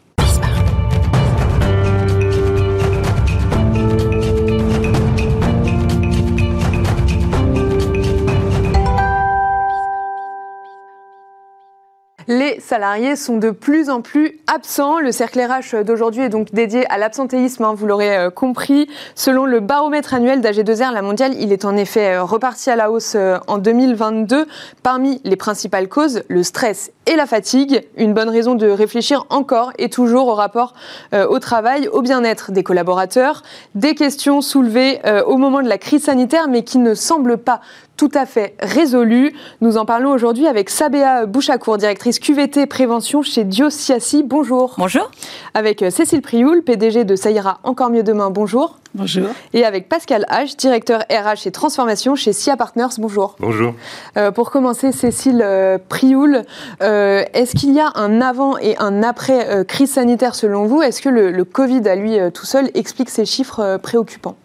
Les 12.28 12.58
salariés 12.58 13.14
sont 13.14 13.36
de 13.36 13.52
plus 13.52 13.88
en 13.88 14.00
plus 14.00 14.40
absents. 14.52 14.98
Le 14.98 15.12
cercle 15.12 15.40
RH 15.40 15.84
d'aujourd'hui 15.84 16.22
est 16.22 16.28
donc 16.28 16.52
dédié 16.52 16.84
à 16.90 16.98
l'absentéisme, 16.98 17.62
hein, 17.62 17.72
vous 17.76 17.86
l'aurez 17.86 18.16
euh, 18.16 18.30
compris. 18.30 18.88
Selon 19.14 19.44
le 19.44 19.60
baromètre 19.60 20.12
annuel 20.12 20.40
d'AG2R, 20.40 20.92
la 20.92 21.02
mondiale, 21.02 21.34
il 21.38 21.52
est 21.52 21.64
en 21.64 21.76
effet 21.76 22.16
euh, 22.16 22.24
reparti 22.24 22.68
à 22.68 22.74
la 22.74 22.90
hausse 22.90 23.12
euh, 23.14 23.38
en 23.46 23.58
2022. 23.58 24.48
Parmi 24.82 25.20
les 25.22 25.36
principales 25.36 25.88
causes, 25.88 26.24
le 26.26 26.42
stress 26.42 26.90
et 27.06 27.14
la 27.14 27.26
fatigue. 27.26 27.86
Une 27.96 28.12
bonne 28.12 28.28
raison 28.28 28.56
de 28.56 28.68
réfléchir 28.68 29.24
encore 29.30 29.72
et 29.78 29.88
toujours 29.88 30.26
au 30.26 30.34
rapport 30.34 30.74
au 31.12 31.38
travail, 31.38 31.86
au 31.86 32.02
bien-être 32.02 32.50
des 32.50 32.64
collaborateurs. 32.64 33.44
Des 33.76 33.94
questions 33.94 34.40
soulevées 34.40 35.00
au 35.26 35.36
moment 35.36 35.62
de 35.62 35.68
la 35.68 35.78
crise 35.78 36.02
sanitaire, 36.02 36.48
mais 36.48 36.64
qui 36.64 36.78
ne 36.78 36.94
semblent 36.94 37.38
pas 37.38 37.60
tout 37.96 38.10
à 38.14 38.26
fait 38.26 38.54
résolu. 38.60 39.32
Nous 39.60 39.78
en 39.78 39.84
parlons 39.84 40.10
aujourd'hui 40.10 40.46
avec 40.46 40.70
Sabéa 40.70 41.26
Bouchacourt, 41.26 41.78
directrice 41.78 42.18
QVT 42.18 42.66
Prévention 42.66 43.22
chez 43.22 43.44
Diosiasi. 43.44 44.22
Bonjour. 44.22 44.74
Bonjour. 44.78 45.10
Avec 45.54 45.82
euh, 45.82 45.90
Cécile 45.90 46.22
Prioul, 46.22 46.62
PDG 46.62 47.04
de 47.04 47.16
Ça 47.16 47.30
encore 47.64 47.90
mieux 47.90 48.02
demain. 48.02 48.30
Bonjour. 48.30 48.78
Bonjour. 48.94 49.28
Et 49.52 49.64
avec 49.64 49.88
Pascal 49.88 50.24
H, 50.30 50.56
directeur 50.56 51.00
RH 51.10 51.46
et 51.46 51.50
transformation 51.50 52.14
chez 52.14 52.32
SIA 52.32 52.56
Partners. 52.56 52.96
Bonjour. 52.98 53.36
Bonjour. 53.40 53.74
Euh, 54.16 54.30
pour 54.30 54.50
commencer, 54.50 54.92
Cécile 54.92 55.42
euh, 55.42 55.76
Prioul, 55.88 56.42
est-ce 56.80 57.54
qu'il 57.54 57.72
y 57.72 57.80
a 57.80 57.92
un 57.94 58.20
avant 58.20 58.56
et 58.58 58.76
un 58.78 59.02
après 59.02 59.64
crise 59.66 59.90
sanitaire 59.90 60.34
selon 60.34 60.66
vous? 60.66 60.82
Est-ce 60.82 61.02
que 61.02 61.08
le, 61.08 61.30
le, 61.30 61.44
Covid 61.44 61.88
à 61.88 61.94
lui 61.94 62.18
tout 62.32 62.46
seul 62.46 62.70
explique 62.74 63.10
ces 63.10 63.24
chiffres 63.24 63.78
préoccupants? 63.82 64.36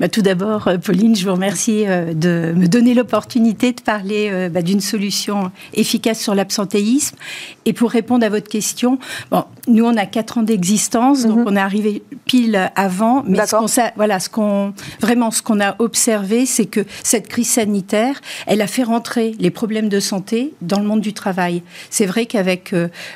Bah, 0.00 0.08
tout 0.08 0.22
d'abord, 0.22 0.68
euh, 0.68 0.78
Pauline, 0.78 1.16
je 1.16 1.24
vous 1.24 1.32
remercie 1.32 1.84
euh, 1.86 2.12
de 2.12 2.52
me 2.56 2.66
donner 2.66 2.94
l'opportunité 2.94 3.72
de 3.72 3.80
parler 3.80 4.28
euh, 4.30 4.48
bah, 4.48 4.62
d'une 4.62 4.80
solution 4.80 5.50
efficace 5.74 6.20
sur 6.20 6.34
l'absentéisme. 6.34 7.16
Et 7.64 7.72
pour 7.72 7.90
répondre 7.90 8.24
à 8.24 8.28
votre 8.28 8.48
question, 8.48 8.98
bon, 9.30 9.44
nous, 9.68 9.84
on 9.84 9.96
a 9.96 10.06
quatre 10.06 10.38
ans 10.38 10.42
d'existence, 10.42 11.24
donc 11.26 11.38
mhm. 11.38 11.44
on 11.46 11.56
est 11.56 11.60
arrivé 11.60 12.02
pile 12.26 12.70
avant. 12.76 13.24
Mais 13.26 13.44
ce 13.46 13.56
qu'on, 13.56 13.66
voilà, 13.96 14.20
ce 14.20 14.28
qu'on, 14.28 14.74
vraiment, 15.00 15.30
ce 15.30 15.42
qu'on 15.42 15.60
a 15.60 15.76
observé, 15.78 16.46
c'est 16.46 16.66
que 16.66 16.80
cette 17.02 17.28
crise 17.28 17.50
sanitaire, 17.50 18.20
elle 18.46 18.60
a 18.60 18.66
fait 18.66 18.82
rentrer 18.82 19.34
les 19.38 19.50
problèmes 19.50 19.88
de 19.88 20.00
santé 20.00 20.54
dans 20.60 20.78
le 20.78 20.86
monde 20.86 21.00
du 21.00 21.12
travail. 21.12 21.62
C'est 21.90 22.06
vrai 22.06 22.26
qu'avec 22.26 22.74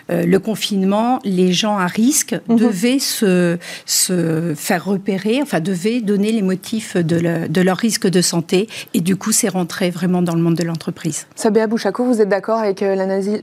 le 0.09 0.38
confinement, 0.38 1.18
les 1.24 1.52
gens 1.52 1.78
à 1.78 1.87
risque 1.87 2.37
mhm. 2.48 2.56
devaient 2.56 2.98
se, 2.98 3.59
se 3.87 4.54
faire 4.56 4.85
repérer, 4.85 5.40
enfin, 5.42 5.61
devaient 5.61 6.00
donner 6.00 6.33
les 6.33 6.42
motifs 6.42 6.60
de, 6.96 7.61
leur 7.61 7.77
risque 7.77 8.09
de 8.09 8.20
santé. 8.20 8.68
Et 8.94 9.01
du 9.01 9.16
coup, 9.16 9.33
c'est 9.33 9.49
rentré 9.49 9.90
vraiment 9.90 10.23
dans 10.23 10.35
le 10.35 10.42
monde 10.42 10.57
de 10.57 10.64
l'entreprise. 10.64 11.27
Sabéa 11.35 11.66
Bouchakou, 11.66 12.05
vous 12.05 12.20
êtes 12.20 12.29
d'accord 12.29 12.59
avec 12.59 12.83
euh, 12.83 12.94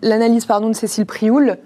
l'analyse 0.02 0.46
de 0.70 0.74
Cécile 0.74 1.06
Prioul? 1.06 1.58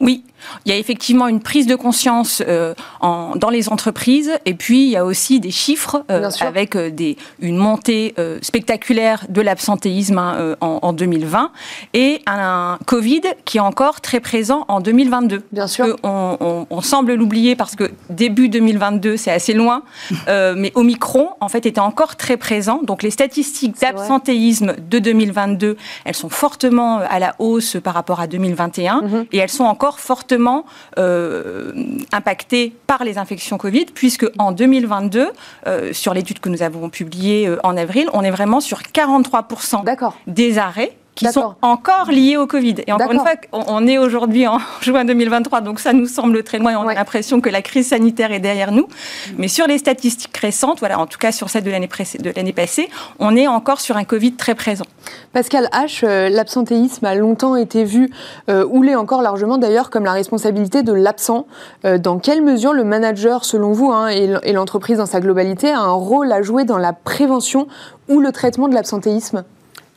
Oui, 0.00 0.22
il 0.64 0.72
y 0.72 0.74
a 0.74 0.78
effectivement 0.78 1.26
une 1.28 1.40
prise 1.40 1.66
de 1.66 1.74
conscience 1.74 2.42
euh, 2.46 2.74
en, 3.00 3.36
dans 3.36 3.50
les 3.50 3.68
entreprises 3.68 4.30
et 4.44 4.54
puis 4.54 4.84
il 4.84 4.90
y 4.90 4.96
a 4.96 5.04
aussi 5.04 5.40
des 5.40 5.50
chiffres 5.50 6.04
euh, 6.10 6.30
avec 6.40 6.76
euh, 6.76 6.90
des, 6.90 7.16
une 7.40 7.56
montée 7.56 8.14
spectaculaire 8.42 9.26
de 9.28 9.40
l'absentéisme 9.40 10.18
hein, 10.18 10.56
en, 10.60 10.78
en, 10.82 10.92
2020 10.92 11.50
et 11.94 12.22
un, 12.26 12.78
Covid 12.86 13.22
qui 13.44 13.58
est 13.58 13.60
encore 13.60 14.00
très 14.00 14.20
présent 14.20 14.64
en 14.68 14.80
2022. 14.80 15.42
Bien 15.52 15.66
sûr. 15.66 15.96
On, 16.02 16.36
on, 16.40 16.66
on, 16.70 16.80
semble 16.80 17.14
l'oublier 17.14 17.56
parce 17.56 17.74
que 17.74 17.90
début 18.10 18.48
2022 18.48 19.16
c'est 19.16 19.30
assez 19.30 19.52
loin, 19.52 19.82
mais 20.26 20.72
Omicron 20.74 21.30
en 21.40 21.48
fait 21.48 21.66
était 21.66 21.80
encore 21.80 22.16
très 22.16 22.36
présent. 22.36 22.80
Donc 22.82 23.02
les 23.02 23.10
statistiques 23.10 23.80
d'absentéisme 23.80 24.76
de 24.78 24.98
2022 24.98 25.76
elles 26.04 26.14
sont 26.14 26.28
fortement 26.28 26.98
à 26.98 27.18
la 27.18 27.34
hausse 27.38 27.76
par 27.82 27.94
rapport 27.94 28.20
à 28.20 28.26
2021 28.26 29.02
mhm. 29.02 29.26
et 29.32 29.38
elles 29.38 29.48
sont 29.48 29.64
encore 29.64 29.87
fortement 29.96 30.66
euh, 30.98 31.72
impacté 32.12 32.74
par 32.86 33.04
les 33.04 33.16
infections 33.16 33.56
Covid, 33.56 33.86
puisque 33.86 34.26
en 34.38 34.52
2022, 34.52 35.30
euh, 35.66 35.92
sur 35.94 36.12
l'étude 36.12 36.40
que 36.40 36.50
nous 36.50 36.62
avons 36.62 36.90
publiée 36.90 37.48
euh, 37.48 37.56
en 37.62 37.76
avril, 37.76 38.10
on 38.12 38.22
est 38.22 38.30
vraiment 38.30 38.60
sur 38.60 38.80
43% 38.80 39.84
des 40.26 40.58
arrêts 40.58 40.97
qui 41.18 41.32
sont 41.32 41.54
encore 41.62 42.10
liées 42.10 42.36
au 42.36 42.46
Covid. 42.46 42.76
Et 42.86 42.92
encore 42.92 43.10
une 43.10 43.18
fois, 43.18 43.32
on 43.52 43.86
est 43.86 43.98
aujourd'hui 43.98 44.46
en 44.46 44.58
juin 44.80 45.04
2023, 45.04 45.62
donc 45.62 45.80
ça 45.80 45.92
nous 45.92 46.06
semble 46.06 46.44
très 46.44 46.58
loin 46.58 46.72
et 46.72 46.76
on 46.76 46.86
a 46.86 46.94
l'impression 46.94 47.40
que 47.40 47.50
la 47.50 47.60
crise 47.60 47.88
sanitaire 47.88 48.30
est 48.30 48.38
derrière 48.38 48.70
nous. 48.70 48.86
Mais 49.36 49.48
sur 49.48 49.66
les 49.66 49.78
statistiques 49.78 50.36
récentes, 50.36 50.78
voilà, 50.78 51.00
en 51.00 51.06
tout 51.06 51.18
cas 51.18 51.32
sur 51.32 51.50
celle 51.50 51.64
de 51.64 51.70
l'année 51.70 52.52
passée, 52.52 52.88
on 53.18 53.36
est 53.36 53.48
encore 53.48 53.80
sur 53.80 53.96
un 53.96 54.04
Covid 54.04 54.34
très 54.34 54.54
présent. 54.54 54.84
Pascal 55.32 55.68
H, 55.72 56.04
euh, 56.04 56.28
l'absentéisme 56.28 57.04
a 57.04 57.14
longtemps 57.14 57.56
été 57.56 57.84
vu, 57.84 58.10
euh, 58.48 58.64
ou 58.70 58.82
l'est 58.82 58.94
encore 58.94 59.22
largement 59.22 59.58
d'ailleurs, 59.58 59.90
comme 59.90 60.04
la 60.04 60.12
responsabilité 60.12 60.82
de 60.82 60.92
l'absent. 60.92 61.46
Euh, 61.84 61.98
dans 61.98 62.18
quelle 62.18 62.42
mesure 62.42 62.72
le 62.72 62.84
manager, 62.84 63.44
selon 63.44 63.72
vous, 63.72 63.90
hein, 63.90 64.08
et 64.08 64.52
l'entreprise 64.52 64.98
dans 64.98 65.06
sa 65.06 65.20
globalité, 65.20 65.70
a 65.70 65.80
un 65.80 65.92
rôle 65.92 66.30
à 66.30 66.42
jouer 66.42 66.64
dans 66.64 66.78
la 66.78 66.92
prévention 66.92 67.66
ou 68.08 68.20
le 68.20 68.30
traitement 68.30 68.68
de 68.68 68.74
l'absentéisme? 68.74 69.44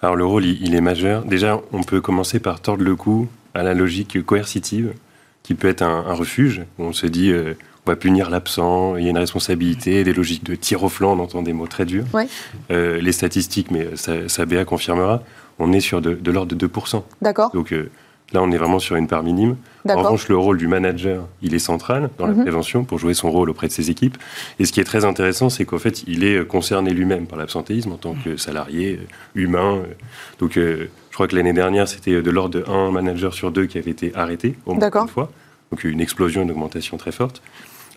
Alors 0.02 0.16
le 0.16 0.26
rôle, 0.26 0.46
il 0.46 0.76
est 0.76 0.82
majeur. 0.82 1.24
Déjà, 1.26 1.62
on 1.72 1.84
peut 1.84 2.02
commencer 2.02 2.40
par 2.40 2.60
tordre 2.60 2.84
le 2.84 2.96
cou 2.96 3.28
à 3.54 3.64
la 3.64 3.74
logique 3.74 4.24
coercitive, 4.26 4.94
qui 5.44 5.56
peut 5.56 5.68
être 5.68 5.82
un, 5.82 6.14
refuge, 6.14 6.64
où 6.80 6.84
on 6.86 6.94
se 6.94 7.06
dit 7.06 7.34
on 7.86 7.90
va 7.92 7.96
punir 7.96 8.30
l'absent, 8.30 8.96
il 8.96 9.04
y 9.04 9.08
a 9.08 9.10
une 9.10 9.18
responsabilité, 9.18 10.04
des 10.04 10.14
logiques 10.14 10.44
de 10.44 10.56
tir 10.56 10.84
au 10.84 10.90
flanc, 10.90 11.18
on 11.18 11.24
entend 11.24 11.42
des 11.42 11.54
mots 11.54 11.68
très 11.68 11.86
durs. 11.86 12.06
Euh, 12.70 13.02
les 13.02 13.12
statistiques, 13.12 13.72
mais 13.72 13.96
ça, 13.96 14.30
ça 14.30 14.46
confirmera, 14.66 15.24
on 15.58 15.74
est 15.74 15.80
sur 15.80 16.02
de, 16.02 16.32
l'ordre 16.32 16.56
de 16.56 16.68
2%. 16.68 17.04
D'accord. 17.22 17.52
Donc 17.54 17.74
euh, 17.74 17.90
là, 18.34 18.42
on 18.42 18.52
est 18.52 18.58
vraiment 18.58 18.80
sur 18.80 18.96
une 18.96 19.08
part 19.08 19.24
minime. 19.24 19.56
En 19.90 19.96
revanche, 19.96 20.28
le 20.28 20.38
rôle 20.38 20.58
du 20.58 20.68
manager, 20.68 21.28
il 21.42 21.56
est 21.56 21.60
central 21.60 22.10
dans 22.18 22.28
la 22.28 22.34
mhm. 22.34 22.44
prévention 22.44 22.84
pour 22.84 23.00
jouer 23.00 23.14
son 23.14 23.32
rôle 23.32 23.50
auprès 23.50 23.68
de 23.68 23.72
ses 23.72 23.90
équipes. 23.90 24.18
Et 24.60 24.66
ce 24.66 24.72
qui 24.72 24.80
est 24.80 24.84
très 24.86 25.06
intéressant, 25.06 25.50
c'est 25.50 25.66
qu'en 25.66 25.80
fait, 25.80 26.04
il 26.08 26.24
est 26.24 26.46
concerné 26.48 26.92
lui-même 26.92 27.26
par 27.26 27.40
l'absentéisme 27.40 27.92
en 27.92 27.98
tant 27.98 28.14
que 28.14 28.38
salarié, 28.38 29.00
euh, 29.02 29.06
humain. 29.36 29.82
Donc, 30.40 30.54
je 30.56 30.88
crois 31.12 31.28
que 31.28 31.36
l'année 31.36 31.54
dernière, 31.54 31.88
c'était 31.88 32.22
de 32.22 32.32
l'ordre 32.32 32.60
de 32.60 32.70
un 32.70 32.92
manager 32.92 33.34
sur 33.34 33.52
deux 33.52 33.66
qui 33.66 33.78
avait 33.78 33.92
été 33.92 34.12
arrêté, 34.16 34.56
au 34.66 34.74
moins 34.74 34.90
une 34.90 35.08
fois. 35.08 35.32
Donc, 35.72 35.84
une 35.84 36.02
explosion, 36.02 36.44
une 36.44 36.52
augmentation 36.52 36.98
très 36.98 37.12
forte. 37.12 37.42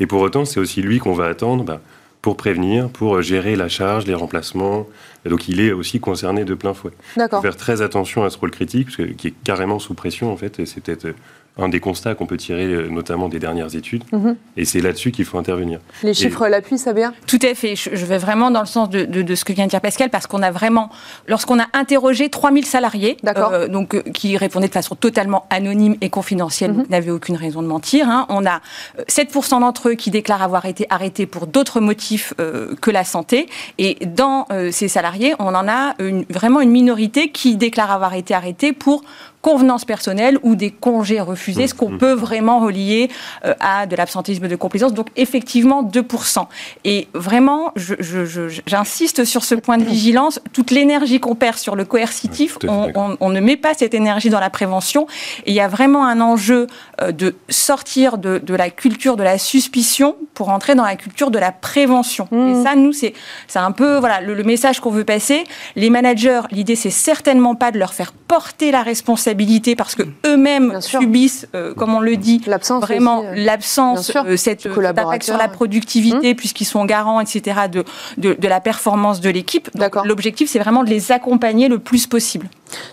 Et 0.00 0.06
pour 0.06 0.20
autant, 0.20 0.44
c'est 0.44 0.60
aussi 0.60 0.82
lui 0.82 0.98
qu'on 0.98 1.12
va 1.12 1.26
attendre 1.26 1.64
bah, 1.64 1.80
pour 2.24 2.38
prévenir, 2.38 2.88
pour 2.88 3.20
gérer 3.20 3.54
la 3.54 3.68
charge, 3.68 4.06
les 4.06 4.14
remplacements. 4.14 4.86
donc 5.26 5.46
il 5.46 5.60
est 5.60 5.72
aussi 5.72 6.00
concerné 6.00 6.46
de 6.46 6.54
plein 6.54 6.72
fouet. 6.72 6.92
D'accord. 7.18 7.42
Faire 7.42 7.54
très 7.54 7.82
attention 7.82 8.24
à 8.24 8.30
ce 8.30 8.38
rôle 8.38 8.50
critique, 8.50 8.86
parce 8.86 8.96
que, 8.96 9.02
qui 9.02 9.28
est 9.28 9.34
carrément 9.44 9.78
sous 9.78 9.92
pression 9.92 10.32
en 10.32 10.36
fait. 10.38 10.64
C'est 10.64 10.80
peut-être 10.80 11.14
un 11.56 11.68
des 11.68 11.78
constats 11.78 12.14
qu'on 12.16 12.26
peut 12.26 12.36
tirer 12.36 12.64
euh, 12.64 12.88
notamment 12.88 13.28
des 13.28 13.38
dernières 13.38 13.76
études. 13.76 14.02
Mhm. 14.12 14.36
Et 14.56 14.64
c'est 14.64 14.80
là-dessus 14.80 15.12
qu'il 15.12 15.24
faut 15.24 15.38
intervenir. 15.38 15.78
Les 16.02 16.12
chiffres 16.12 16.48
l'appuient, 16.48 16.78
ça 16.78 16.92
bien 16.92 17.14
Tout 17.28 17.38
à 17.42 17.54
fait. 17.54 17.76
Je, 17.76 18.04
vais 18.04 18.18
vraiment 18.18 18.50
dans 18.50 18.60
le 18.60 18.66
sens 18.66 18.90
de, 18.90 19.04
de, 19.04 19.34
ce 19.34 19.44
que 19.44 19.52
vient 19.52 19.66
de 19.66 19.70
dire 19.70 19.80
Pascal, 19.80 20.10
parce 20.10 20.26
qu'on 20.26 20.42
a 20.42 20.50
vraiment, 20.50 20.90
lorsqu'on 21.28 21.60
a 21.60 21.66
interrogé 21.72 22.28
3000 22.28 22.66
salariés, 22.66 23.16
euh, 23.24 23.68
donc, 23.68 23.94
euh, 23.94 24.02
qui 24.02 24.36
répondaient 24.36 24.66
de 24.66 24.72
façon 24.72 24.96
totalement 24.96 25.46
anonyme 25.50 25.96
et 26.00 26.10
confidentielle, 26.10 26.72
mm 26.72 26.84
n'avaient 26.90 27.10
aucune 27.10 27.36
raison 27.36 27.62
de 27.62 27.66
mentir, 27.66 28.08
hein, 28.08 28.26
on 28.28 28.44
a 28.44 28.60
7% 29.08 29.60
d'entre 29.60 29.88
eux 29.88 29.94
qui 29.94 30.10
déclarent 30.10 30.42
avoir 30.42 30.66
été 30.66 30.86
arrêtés 30.90 31.24
pour 31.24 31.46
d'autres 31.46 31.80
motifs 31.80 32.34
que 32.36 32.90
la 32.90 33.04
santé. 33.04 33.48
Et 33.78 33.96
dans 34.06 34.46
ces 34.70 34.86
salariés, 34.88 35.34
on 35.38 35.54
en 35.54 35.66
a 35.66 35.94
une, 35.98 36.24
vraiment 36.28 36.60
une 36.60 36.70
minorité 36.70 37.30
qui 37.30 37.56
déclare 37.56 37.90
avoir 37.90 38.14
été 38.14 38.34
arrêtés 38.34 38.72
pour 38.72 39.02
convenance 39.44 39.84
personnelle 39.84 40.38
ou 40.42 40.56
des 40.56 40.70
congés 40.70 41.20
refusés, 41.20 41.66
ce 41.66 41.74
qu'on 41.74 41.90
mmh. 41.90 41.98
peut 41.98 42.14
vraiment 42.14 42.60
relier 42.60 43.10
euh, 43.44 43.52
à 43.60 43.84
de 43.84 43.94
l'absentéisme 43.94 44.48
de 44.48 44.56
complaisance. 44.56 44.94
Donc 44.94 45.08
effectivement 45.16 45.82
2%. 45.82 46.46
Et 46.84 47.08
vraiment, 47.12 47.74
j'insiste 47.76 49.26
sur 49.26 49.44
ce 49.44 49.54
point 49.54 49.76
de 49.76 49.84
vigilance, 49.84 50.40
toute 50.54 50.70
l'énergie 50.70 51.20
qu'on 51.20 51.34
perd 51.34 51.58
sur 51.58 51.76
le 51.76 51.84
coercitif, 51.84 52.56
on, 52.66 53.28
ne 53.28 53.40
met 53.40 53.58
pas 53.58 53.74
cette 53.74 53.92
énergie 53.92 54.30
dans 54.30 54.40
la 54.40 54.48
prévention. 54.48 55.06
Et 55.44 55.50
il 55.50 55.54
y 55.54 55.60
a 55.60 55.68
vraiment 55.68 56.06
un 56.06 56.22
enjeu 56.22 56.66
euh, 57.02 57.12
de 57.12 57.34
sortir 57.50 58.16
de, 58.16 58.40
la 58.48 58.70
culture 58.70 59.16
de 59.18 59.24
la 59.24 59.36
suspicion 59.36 60.16
pour 60.32 60.48
entrer 60.48 60.74
dans 60.74 60.84
la 60.84 60.96
culture 60.96 61.30
de 61.30 61.38
la 61.38 61.52
prévention. 61.52 62.28
Et 62.32 62.36
mmh. 62.36 62.64
ça, 62.64 62.76
nous, 62.76 62.94
c'est 62.94 63.12
un 63.56 63.72
peu 63.72 63.98
voilà, 63.98 64.22
le, 64.22 64.32
le 64.32 64.42
message 64.42 64.80
qu'on 64.80 64.90
veut 64.90 65.04
passer. 65.04 65.44
Les 65.76 65.90
managers, 65.90 66.40
l'idée, 66.50 66.76
c'est 66.76 66.88
certainement 66.88 67.54
pas 67.54 67.72
de 67.72 67.78
leur 67.78 67.92
faire 67.92 68.12
porter 68.12 68.70
la 68.70 68.82
responsabilité 68.82 69.33
parce 69.76 69.94
que 69.94 70.02
eux-mêmes 70.26 70.80
subissent, 70.80 71.46
euh, 71.54 71.74
comme 71.74 71.94
on 71.94 72.00
le 72.00 72.16
dit, 72.16 72.40
vraiment 72.80 73.22
euh, 73.22 73.34
l'absence, 73.36 74.12
euh, 74.16 74.36
cette 74.36 74.66
attaque 74.66 75.22
sur 75.22 75.36
la 75.36 75.48
productivité, 75.48 76.30
hum. 76.30 76.36
puisqu'ils 76.36 76.64
sont 76.64 76.84
garants, 76.84 77.20
etc., 77.20 77.62
de, 77.70 77.84
de, 78.16 78.48
la 78.48 78.60
performance 78.60 79.20
de 79.20 79.30
l'équipe. 79.30 79.70
L'objectif, 80.04 80.50
c'est 80.50 80.58
vraiment 80.58 80.84
de 80.84 80.90
les 80.90 81.12
accompagner 81.12 81.68
le 81.68 81.78
plus 81.78 82.06
possible. 82.06 82.48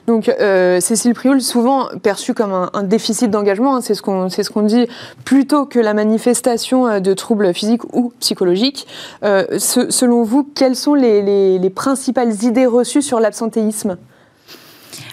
Donc, 0.07 0.31
Cécile 0.79 1.13
Prioul, 1.13 1.41
souvent 1.41 1.87
perçue 2.03 2.33
comme 2.33 2.69
un, 2.73 2.83
déficit 2.83 3.29
d'engagement, 3.29 3.77
hein, 3.77 3.81
c'est 3.81 3.95
ce 3.95 4.01
qu'on 4.01 4.29
ce 4.29 4.49
qu'on 4.49 4.63
dit, 4.63 4.87
plutôt 5.25 5.65
que 5.65 5.79
la 5.79 5.93
manifestation 5.93 6.99
de 6.99 7.13
troubles 7.13 7.53
physiques 7.53 7.83
ou 7.93 8.13
psychologiques. 8.19 8.87
selon 9.21 10.23
vous, 10.23 10.43
quelles 10.43 10.75
sont 10.75 10.93
les, 10.93 11.57
les 11.57 11.69
principales 11.69 12.43
idées 12.43 12.65
reçues 12.65 13.01
sur 13.01 13.19
l'absentéisme? 13.19 13.97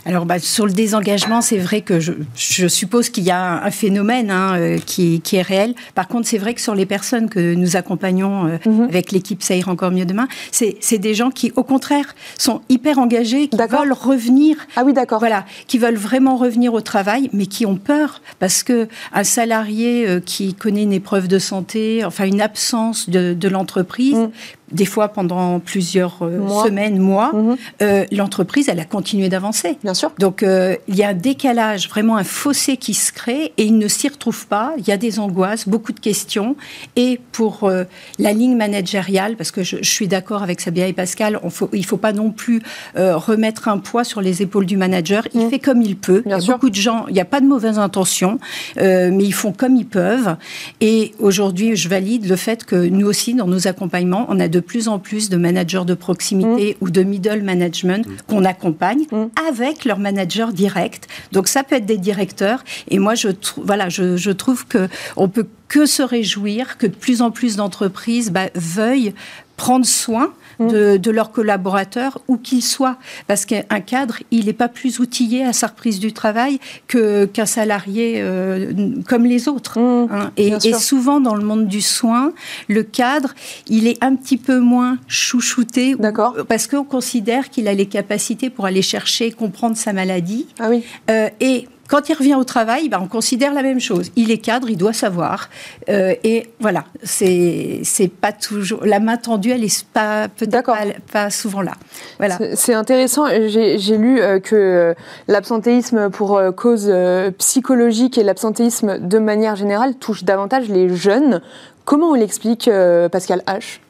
Alors, 0.04 0.26
bah, 0.26 0.38
sur 0.38 0.66
le 0.66 0.72
désengagement, 0.72 1.40
c'est 1.40 1.58
vrai 1.58 1.80
que 1.80 2.00
je, 2.00 2.12
je 2.34 2.66
suppose 2.66 3.10
qu'il 3.10 3.24
y 3.24 3.30
a 3.30 3.62
un 3.62 3.70
phénomène 3.70 4.30
hein, 4.30 4.54
euh, 4.56 4.78
qui, 4.78 5.20
qui, 5.20 5.36
est 5.36 5.42
réel. 5.42 5.74
Par 5.94 6.08
contre, 6.08 6.26
c'est 6.26 6.38
vrai 6.38 6.54
que 6.54 6.60
sur 6.60 6.74
les 6.74 6.86
personnes 6.86 7.28
que 7.28 7.54
nous 7.54 7.76
accompagnons 7.76 8.46
euh, 8.46 8.58
mhm. 8.66 8.84
avec 8.84 9.12
l'équipe 9.12 9.42
Ça 9.42 9.54
ira 9.54 9.70
encore 9.70 9.90
mieux 9.90 10.06
demain, 10.06 10.28
c'est 10.50 10.98
des 10.98 11.14
gens 11.14 11.30
qui, 11.30 11.52
au 11.56 11.62
contraire, 11.62 12.14
sont 12.38 12.62
hyper 12.68 12.98
engagés, 12.98 13.48
qui 13.48 13.56
veulent 13.56 13.92
revenir. 13.92 14.56
Ah 14.76 14.82
oui, 14.84 14.92
d'accord. 14.92 15.18
Voilà, 15.18 15.44
qui 15.66 15.78
veulent 15.78 15.96
vraiment 15.96 16.36
revenir 16.36 16.74
au 16.74 16.80
travail, 16.80 17.30
mais 17.32 17.46
qui 17.46 17.66
ont 17.66 17.76
peur 17.76 18.22
parce 18.38 18.62
que 18.62 18.88
un 19.12 19.24
salarié 19.24 20.08
euh, 20.08 20.20
qui 20.20 20.54
connaît 20.54 20.82
une 20.82 20.92
épreuve 20.92 21.28
de 21.28 21.38
santé, 21.38 22.04
enfin 22.04 22.24
une 22.24 22.40
absence 22.40 23.08
de, 23.10 23.34
de 23.34 23.48
l'entreprise, 23.48 24.14
mm 24.14 24.30
des 24.72 24.84
fois 24.84 25.08
pendant 25.08 25.60
plusieurs 25.60 26.18
euh, 26.22 26.64
semaines, 26.64 26.98
mois, 26.98 27.32
mhm. 27.32 27.56
euh, 27.82 28.04
l'entreprise, 28.12 28.68
elle 28.68 28.80
a 28.80 28.84
continué 28.84 29.28
d'avancer. 29.28 29.78
Bien 29.82 29.94
sûr. 29.94 30.12
Donc, 30.18 30.42
euh, 30.42 30.76
il 30.88 30.96
y 30.96 31.02
a 31.02 31.08
un 31.08 31.14
décalage, 31.14 31.88
vraiment 31.88 32.16
un 32.16 32.24
fossé 32.24 32.76
qui 32.76 32.94
se 32.94 33.12
crée 33.12 33.52
et 33.56 33.64
il 33.64 33.78
ne 33.78 33.88
s'y 33.88 34.08
retrouve 34.08 34.46
pas. 34.46 34.72
Il 34.78 34.86
y 34.86 34.92
a 34.92 34.96
des 34.96 35.18
angoisses, 35.18 35.68
beaucoup 35.68 35.92
de 35.92 36.00
questions. 36.00 36.56
Et 36.96 37.20
pour 37.32 37.70
la 38.18 38.32
ligne 38.32 38.56
managériale, 38.56 39.36
parce 39.36 39.50
que 39.50 39.62
je, 39.62 39.76
suis 39.82 40.08
d'accord 40.08 40.42
avec 40.42 40.60
Sabia 40.60 40.86
et 40.86 40.92
Pascal, 40.92 41.40
on 41.42 41.50
faut, 41.50 41.70
il 41.72 41.80
ne 41.80 41.86
faut 41.86 41.96
pas 41.96 42.12
non 42.12 42.30
plus 42.30 42.62
remettre 42.94 43.68
un 43.68 43.78
poids 43.78 44.04
sur 44.04 44.20
les 44.20 44.42
épaules 44.42 44.66
du 44.66 44.76
manager. 44.76 45.26
Il 45.34 45.42
mhm. 45.42 45.50
fait 45.50 45.58
comme 45.58 45.82
il 45.82 45.96
peut. 45.96 46.22
il 46.26 46.30
y 46.30 46.34
a 46.34 46.38
beaucoup 46.38 46.70
de 46.70 46.74
gens, 46.74 47.06
il 47.08 47.14
n'y 47.14 47.20
a 47.20 47.24
pas 47.24 47.40
de 47.40 47.46
mauvaises 47.46 47.78
intentions, 47.78 48.38
mais 48.76 49.24
ils 49.24 49.34
font 49.34 49.52
comme 49.52 49.76
ils 49.76 49.86
peuvent. 49.86 50.36
Et 50.80 51.12
aujourd'hui, 51.18 51.76
je 51.76 51.88
valide 51.88 52.28
le 52.28 52.36
fait 52.36 52.64
que 52.64 52.76
nous 52.76 53.06
aussi, 53.06 53.34
dans 53.34 53.46
nos 53.46 53.66
accompagnements, 53.66 54.26
on 54.28 54.40
a 54.40 54.48
de 54.48 54.57
de 54.58 54.60
plus 54.60 54.88
en 54.88 54.98
plus 54.98 55.30
de 55.30 55.36
managers 55.36 55.84
de 55.86 55.94
proximité 55.94 56.76
mm. 56.80 56.84
ou 56.84 56.90
de 56.90 57.02
middle 57.04 57.42
management 57.42 58.04
mm. 58.04 58.16
qu'on 58.26 58.44
accompagne 58.44 59.06
mm. 59.12 59.26
avec 59.48 59.84
leur 59.84 60.00
manager 60.00 60.52
direct. 60.52 61.06
Donc 61.30 61.46
ça 61.46 61.62
peut 61.62 61.76
être 61.76 61.86
des 61.86 61.96
directeurs. 61.96 62.64
Et 62.88 62.98
moi, 62.98 63.14
je, 63.14 63.28
voilà, 63.56 63.88
je, 63.88 64.16
je 64.16 64.30
trouve 64.32 64.66
que 64.66 64.88
on 65.16 65.28
peut 65.28 65.46
que 65.68 65.86
se 65.86 66.02
réjouir 66.02 66.76
que 66.76 66.88
de 66.88 66.94
plus 66.94 67.22
en 67.22 67.30
plus 67.30 67.54
d'entreprises 67.54 68.32
bah, 68.32 68.48
veuillent 68.56 69.14
prendre 69.56 69.86
soin 69.86 70.32
de, 70.60 70.98
mm. 70.98 71.10
leurs 71.12 71.30
collaborateurs, 71.30 72.18
où 72.28 72.36
qu'ils 72.36 72.62
soient. 72.62 72.96
Parce 73.26 73.44
qu'un 73.44 73.80
cadre, 73.80 74.18
il 74.30 74.46
n'est 74.46 74.52
pas 74.52 74.68
plus 74.68 75.00
outillé 75.00 75.44
à 75.44 75.52
sa 75.52 75.68
reprise 75.68 75.98
du 75.98 76.12
travail 76.12 76.58
qu'un 76.86 77.46
salarié 77.46 78.14
euh, 78.18 78.72
comme 79.08 79.24
les 79.24 79.48
autres. 79.48 79.78
Mm. 79.78 80.08
Hein. 80.10 80.32
Et, 80.36 80.52
et, 80.64 80.72
souvent, 80.74 81.20
dans 81.20 81.34
le 81.34 81.44
monde 81.44 81.66
du 81.66 81.80
soin, 81.80 82.32
le 82.68 82.82
cadre, 82.82 83.34
il 83.68 83.86
est 83.86 84.02
un 84.02 84.14
petit 84.14 84.36
peu 84.36 84.58
moins 84.58 84.98
chouchouté. 85.06 85.94
D'accord. 85.98 86.34
Parce 86.48 86.66
qu'on 86.66 86.84
considère 86.84 87.50
qu'il 87.50 87.68
a 87.68 87.74
les 87.74 87.86
capacités 87.86 88.50
pour 88.50 88.66
aller 88.66 88.82
chercher, 88.82 89.32
comprendre 89.32 89.76
sa 89.76 89.92
maladie. 89.92 90.46
Ah 90.58 90.68
oui. 90.70 90.82
Euh, 91.10 91.28
et 91.40 91.68
quand 91.88 92.10
il 92.10 92.14
revient 92.14 92.34
au 92.34 92.44
travail, 92.44 92.88
ben, 92.88 93.00
on 93.02 93.08
considère 93.08 93.54
la 93.54 93.62
même 93.62 93.80
chose. 93.80 94.12
Il 94.14 94.30
est 94.30 94.38
cadre, 94.38 94.68
il 94.68 94.76
doit 94.76 94.92
savoir. 94.92 95.48
Euh, 95.88 96.14
et 96.22 96.50
voilà, 96.60 96.84
c'est 97.02 97.80
c'est 97.82 98.08
pas 98.08 98.32
toujours 98.32 98.84
la 98.84 99.00
main 99.00 99.16
tendue, 99.16 99.50
elle 99.50 99.64
est 99.64 99.86
pas 99.86 100.28
peut-être 100.28 100.70
pas, 101.10 101.30
souvent 101.30 101.62
là. 101.62 101.72
Voilà. 102.18 102.38
C'est 102.54 102.74
intéressant. 102.74 103.26
J'ai 103.48 103.96
lu 103.96 104.20
euh, 104.20 104.38
que 104.38 104.54
euh, 104.54 104.94
l'absentéisme 105.28 106.10
pour 106.10 106.40
cause 106.56 106.92
psychologique 107.38 108.18
et 108.18 108.22
l'absentéisme 108.22 108.98
de 108.98 109.18
manière 109.18 109.56
générale 109.56 109.94
touche 109.94 110.24
davantage 110.24 110.68
les 110.68 110.94
jeunes. 110.94 111.40
Comment 111.86 112.10
on 112.10 112.14
l'explique, 112.14 112.70
Pascal 113.10 113.42
H? 113.46 113.80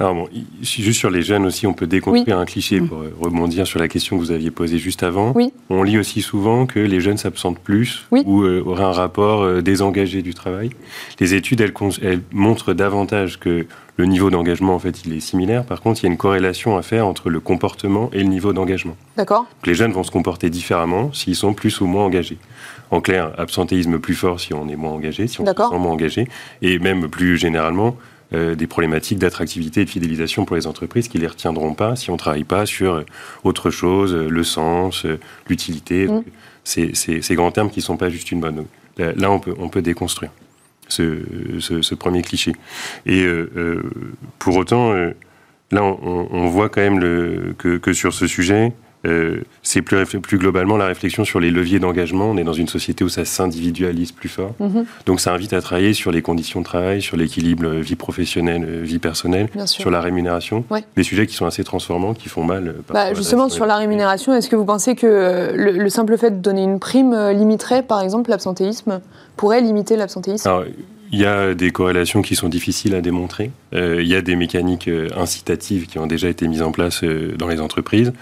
Alors 0.00 0.14
bon, 0.14 0.28
juste 0.62 1.00
sur 1.00 1.10
les 1.10 1.22
jeunes 1.22 1.44
aussi, 1.44 1.66
on 1.66 1.72
peut 1.72 1.88
déconstruire 1.88 2.38
un 2.38 2.44
cliché 2.44 2.80
mm. 2.80 2.88
pour 2.88 2.98
euh, 2.98 3.12
rebondir 3.20 3.66
sur 3.66 3.80
la 3.80 3.88
question 3.88 4.16
que 4.16 4.22
vous 4.22 4.30
aviez 4.30 4.52
posée 4.52 4.78
juste 4.78 5.02
avant. 5.02 5.32
Oui. 5.34 5.52
On 5.70 5.82
lit 5.82 5.98
aussi 5.98 6.22
souvent 6.22 6.66
que 6.66 6.78
les 6.78 7.00
jeunes 7.00 7.16
s'absentent 7.16 7.58
plus 7.58 8.06
ou 8.12 8.42
euh, 8.42 8.62
auraient 8.64 8.84
un 8.84 8.92
rapport 8.92 9.42
euh, 9.42 9.60
désengagé 9.60 10.22
du 10.22 10.34
travail. 10.34 10.70
Les 11.18 11.34
études, 11.34 11.60
elles, 11.60 11.72
elles 12.00 12.20
montrent 12.30 12.74
davantage 12.74 13.40
que 13.40 13.66
le 13.96 14.06
niveau 14.06 14.30
d'engagement, 14.30 14.76
en 14.76 14.78
fait, 14.78 15.04
il 15.04 15.12
est 15.12 15.20
similaire. 15.20 15.64
Par 15.64 15.80
contre, 15.80 16.00
il 16.00 16.06
y 16.06 16.08
a 16.08 16.12
une 16.12 16.16
corrélation 16.16 16.76
à 16.76 16.82
faire 16.82 17.04
entre 17.04 17.28
le 17.28 17.40
comportement 17.40 18.08
et 18.12 18.18
le 18.18 18.28
niveau 18.28 18.52
d'engagement. 18.52 18.96
D'accord. 19.16 19.46
Les 19.66 19.74
jeunes 19.74 19.90
vont 19.90 20.04
se 20.04 20.12
comporter 20.12 20.48
différemment 20.48 21.12
s'ils 21.12 21.34
sont 21.34 21.54
plus 21.54 21.80
ou 21.80 21.86
moins 21.86 22.04
engagés. 22.04 22.38
En 22.92 23.00
clair, 23.00 23.32
absentéisme 23.36 23.98
plus 23.98 24.14
fort 24.14 24.38
si 24.38 24.54
on 24.54 24.68
est 24.68 24.76
moins 24.76 24.92
engagé, 24.92 25.26
si 25.26 25.40
on 25.40 25.44
se 25.44 25.50
sent 25.50 25.78
moins 25.78 25.90
engagé, 25.90 26.28
et 26.62 26.78
même 26.78 27.08
plus 27.08 27.36
généralement, 27.36 27.96
euh, 28.34 28.54
des 28.54 28.66
problématiques 28.66 29.18
d'attractivité 29.18 29.80
et 29.80 29.84
de 29.86 29.90
fidélisation 29.90 30.44
pour 30.44 30.54
les 30.54 30.66
entreprises 30.66 31.08
qui 31.08 31.16
ne 31.16 31.22
les 31.22 31.28
retiendront 31.28 31.72
pas 31.72 31.96
si 31.96 32.10
on 32.10 32.12
ne 32.12 32.18
travaille 32.18 32.44
pas 32.44 32.66
sur 32.66 32.92
euh, 32.92 33.02
autre 33.42 33.70
chose, 33.70 34.12
euh, 34.12 34.28
le 34.28 34.44
sens, 34.44 35.06
l'utilité, 35.48 36.06
mmh. 36.06 36.24
ces, 36.62 36.92
ces, 36.94 37.34
grands 37.34 37.50
termes 37.52 37.70
qui 37.70 37.78
ne 37.78 37.84
sont 37.84 37.96
pas 37.96 38.10
juste 38.10 38.30
une 38.30 38.40
bonne. 38.40 38.66
Là, 38.98 39.30
on 39.30 39.38
peut, 39.38 39.54
on 39.58 39.70
peut 39.70 39.80
déconstruire 39.80 40.30
ce, 40.88 41.22
ce, 41.60 41.94
premier 41.94 42.20
cliché. 42.20 42.52
Et 43.06 43.24
pour 44.40 44.56
autant, 44.56 44.92
là, 44.92 45.82
on, 45.82 46.28
on, 46.30 46.46
voit 46.48 46.68
quand 46.68 46.80
même 46.80 46.98
le, 46.98 47.54
que, 47.56 47.78
que 47.78 47.92
sur 47.92 48.12
ce 48.12 48.26
sujet, 48.26 48.72
euh, 49.06 49.42
c'est 49.62 49.82
plus, 49.82 50.04
plus, 50.04 50.38
globalement 50.38 50.76
la 50.76 50.86
réflexion 50.86 51.24
sur 51.24 51.38
les 51.38 51.50
leviers 51.50 51.78
d'engagement. 51.78 52.30
On 52.30 52.36
est 52.36 52.44
dans 52.44 52.52
une 52.52 52.68
société 52.68 53.04
où 53.04 53.08
ça 53.08 53.24
s'individualise 53.24 54.12
plus 54.12 54.28
fort. 54.28 54.54
Mhm. 54.58 54.86
Donc 55.06 55.20
ça 55.20 55.32
invite 55.32 55.52
à 55.52 55.60
travailler 55.60 55.92
sur 55.92 56.10
les 56.10 56.22
conditions 56.22 56.60
de 56.60 56.64
travail, 56.64 57.00
sur 57.00 57.16
l'équilibre 57.16 57.66
euh, 57.66 57.80
vie 57.80 57.96
professionnelle, 57.96 58.66
euh, 58.68 58.82
vie 58.82 58.98
personnelle, 58.98 59.48
sur 59.66 59.90
la 59.90 60.00
rémunération. 60.00 60.64
Des 60.96 61.02
sujets 61.02 61.26
qui 61.26 61.34
sont 61.34 61.46
assez 61.46 61.62
transformants, 61.62 62.14
qui 62.14 62.28
font 62.28 62.44
mal. 62.44 62.74
Bah, 62.92 63.14
justement, 63.14 63.48
sur 63.48 63.66
la 63.66 63.76
rémunération, 63.76 64.34
est-ce 64.34 64.48
que 64.48 64.56
vous 64.56 64.64
pensez 64.64 64.96
que 64.96 65.52
le, 65.54 65.88
simple 65.88 66.18
fait 66.18 66.30
de 66.30 66.36
donner 66.36 66.62
une 66.62 66.80
prime 66.80 67.30
limiterait, 67.30 67.82
par 67.82 68.02
exemple, 68.02 68.30
l'absentéisme 68.30 69.00
Pourrait 69.36 69.60
limiter 69.60 69.96
l'absentéisme? 69.96 70.50
Il 71.10 71.18
y 71.18 71.24
a 71.24 71.54
des 71.54 71.70
corrélations 71.70 72.20
qui 72.20 72.36
sont 72.36 72.48
difficiles 72.48 72.94
à 72.94 73.00
démontrer. 73.00 73.50
il 73.72 74.06
y 74.06 74.14
a 74.14 74.20
des 74.20 74.36
mécaniques 74.36 74.90
incitatives 75.16 75.86
qui 75.86 75.98
ont 75.98 76.06
déjà 76.06 76.28
été 76.28 76.46
mises 76.48 76.62
en 76.62 76.72
place 76.72 77.02
dans 77.38 77.48
les 77.48 77.60
entreprises 77.60 78.12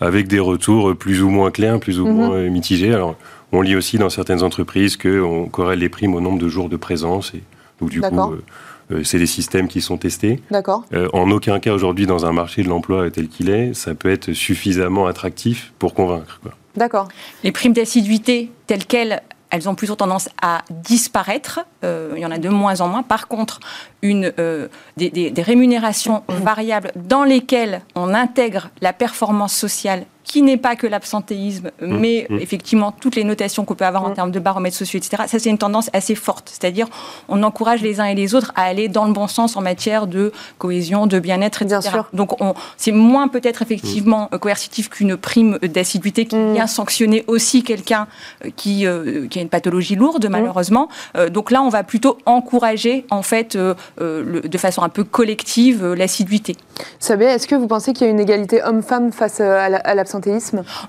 avec 0.00 0.28
des 0.28 0.38
retours 0.38 0.96
plus 0.96 1.22
ou 1.22 1.28
moins 1.28 1.50
clairs, 1.50 1.80
plus 1.80 2.00
ou 2.00 2.06
mhm. 2.06 2.14
moins 2.14 2.32
euh, 2.32 2.50
mitigés. 2.50 2.92
Alors, 2.92 3.16
on 3.52 3.62
lit 3.62 3.76
aussi 3.76 3.98
dans 3.98 4.10
certaines 4.10 4.42
entreprises 4.42 4.96
qu'on 4.96 5.48
corrèle 5.48 5.78
les 5.78 5.88
primes 5.88 6.14
au 6.14 6.20
nombre 6.20 6.38
de 6.38 6.48
jours 6.48 6.68
de 6.68 6.76
présence. 6.76 7.32
Et, 7.34 7.42
donc, 7.80 7.90
du 7.90 8.00
coup, 8.00 8.18
euh, 8.18 8.42
euh, 8.90 9.04
c'est 9.04 9.18
des 9.18 9.26
systèmes 9.26 9.68
qui 9.68 9.80
sont 9.80 9.96
testés. 9.96 10.40
D'accord. 10.50 10.84
en 11.12 11.30
aucun 11.30 11.58
cas, 11.60 11.72
aujourd'hui, 11.72 12.06
dans 12.06 12.26
un 12.26 12.32
marché 12.32 12.62
de 12.62 12.68
l'emploi 12.68 13.10
tel 13.10 13.28
qu'il 13.28 13.50
est, 13.50 13.74
ça 13.74 13.94
peut 13.94 14.10
être 14.10 14.32
suffisamment 14.32 15.06
attractif 15.06 15.72
pour 15.78 15.94
convaincre. 15.94 16.40
D'accord. 16.76 17.08
Les 17.42 17.52
primes 17.52 17.72
d'assiduité 17.72 18.50
telles 18.66 18.84
quelles 18.84 19.22
elles 19.50 19.68
ont 19.68 19.74
plutôt 19.74 19.94
tendance 19.94 20.28
à 20.42 20.62
disparaître. 20.70 21.60
Euh, 21.84 22.12
il 22.16 22.20
y 22.20 22.26
en 22.26 22.30
a 22.30 22.38
de 22.38 22.48
moins 22.48 22.80
en 22.80 22.88
moins. 22.88 23.02
Par 23.02 23.28
contre, 23.28 23.60
une, 24.02 24.32
euh, 24.38 24.68
des, 24.96 25.10
des, 25.10 25.42
rémunérations 25.42 26.22
variables 26.28 26.92
dans 26.96 27.24
lesquelles 27.24 27.82
on 27.94 28.14
intègre 28.14 28.70
la 28.80 28.92
performance 28.92 29.54
sociale 29.54 30.04
qui 30.26 30.42
n'est 30.42 30.56
pas 30.56 30.74
que 30.76 30.86
l'absentéisme, 30.86 31.70
mmh. 31.80 31.86
mais 31.86 32.26
mmh. 32.28 32.38
effectivement 32.40 32.92
toutes 32.92 33.14
les 33.14 33.24
notations 33.24 33.64
qu'on 33.64 33.74
peut 33.74 33.86
avoir 33.86 34.04
en 34.04 34.10
mmh. 34.10 34.14
termes 34.14 34.30
de 34.32 34.40
baromètres 34.40 34.76
sociaux, 34.76 34.98
etc. 34.98 35.22
Ça, 35.28 35.38
c'est 35.38 35.48
une 35.48 35.56
tendance 35.56 35.88
assez 35.92 36.16
forte. 36.16 36.50
C'est-à-dire, 36.52 36.88
on 37.28 37.42
encourage 37.44 37.80
les 37.80 38.00
uns 38.00 38.06
et 38.06 38.14
les 38.14 38.34
autres 38.34 38.52
à 38.56 38.62
aller 38.62 38.88
dans 38.88 39.06
le 39.06 39.12
bon 39.12 39.28
sens 39.28 39.56
en 39.56 39.62
matière 39.62 40.08
de 40.08 40.32
cohésion, 40.58 41.06
de 41.06 41.20
bien-être, 41.20 41.62
etc. 41.62 41.78
Bien 41.80 41.90
sûr. 41.90 42.08
Donc, 42.12 42.36
c'est 42.76 42.92
moins 42.92 43.28
peut-être 43.28 43.62
effectivement 43.62 44.28
euh, 44.32 44.38
coercitif 44.38 44.88
qu'une 44.88 45.16
prime 45.16 45.58
d'assiduité 45.62 46.26
qui 46.26 46.36
vient 46.52 46.66
sanctionner 46.66 47.24
aussi 47.28 47.62
quelqu'un 47.62 48.08
euh, 48.44 48.50
qui, 48.54 48.84
euh, 48.86 49.28
qui 49.28 49.38
a 49.38 49.42
une 49.42 49.48
pathologie 49.48 49.94
lourde, 49.94 50.26
malheureusement. 50.28 50.88
donc 51.30 51.50
là, 51.50 51.62
on 51.62 51.68
va 51.68 51.84
plutôt 51.84 52.18
encourager, 52.26 53.06
en 53.10 53.22
fait, 53.22 53.56
de 53.56 54.58
façon 54.58 54.82
un 54.82 54.88
peu 54.88 55.04
collective, 55.04 55.94
l'assiduité. 55.94 56.56
Sabé, 56.98 57.26
est-ce 57.26 57.46
que 57.46 57.54
vous 57.54 57.68
pensez 57.68 57.92
qu'il 57.92 58.06
y 58.06 58.08
a 58.08 58.12
une 58.12 58.20
égalité 58.20 58.62
homme-femme 58.62 59.12
face 59.12 59.40
à 59.40 59.94
l'absentéisme? 59.94 60.15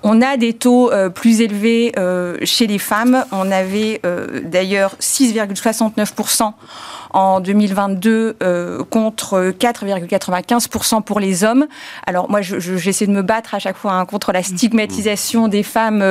On 0.03 0.21
a 0.21 0.37
des 0.37 0.53
taux 0.53 0.91
euh, 0.91 1.09
plus 1.09 1.41
élevés 1.41 1.91
euh, 1.97 2.37
chez 2.43 2.67
les 2.67 2.79
femmes. 2.79 3.25
On 3.31 3.51
avait 3.51 4.01
euh, 4.05 4.41
d'ailleurs 4.43 4.95
6,69% 4.99 6.53
en 7.11 7.39
2022 7.39 8.35
contre 8.89 9.51
4,95% 9.57 11.01
pour 11.01 11.19
les 11.19 11.43
hommes. 11.43 11.65
Alors 12.05 12.29
moi, 12.29 12.41
j'essaie 12.41 13.07
de 13.07 13.11
me 13.11 13.21
battre 13.21 13.55
à 13.55 13.59
chaque 13.59 13.77
fois 13.77 13.93
hein, 13.93 14.05
contre 14.05 14.33
la 14.33 14.43
stigmatisation 14.43 15.47
des 15.47 15.63
femmes. 15.63 16.03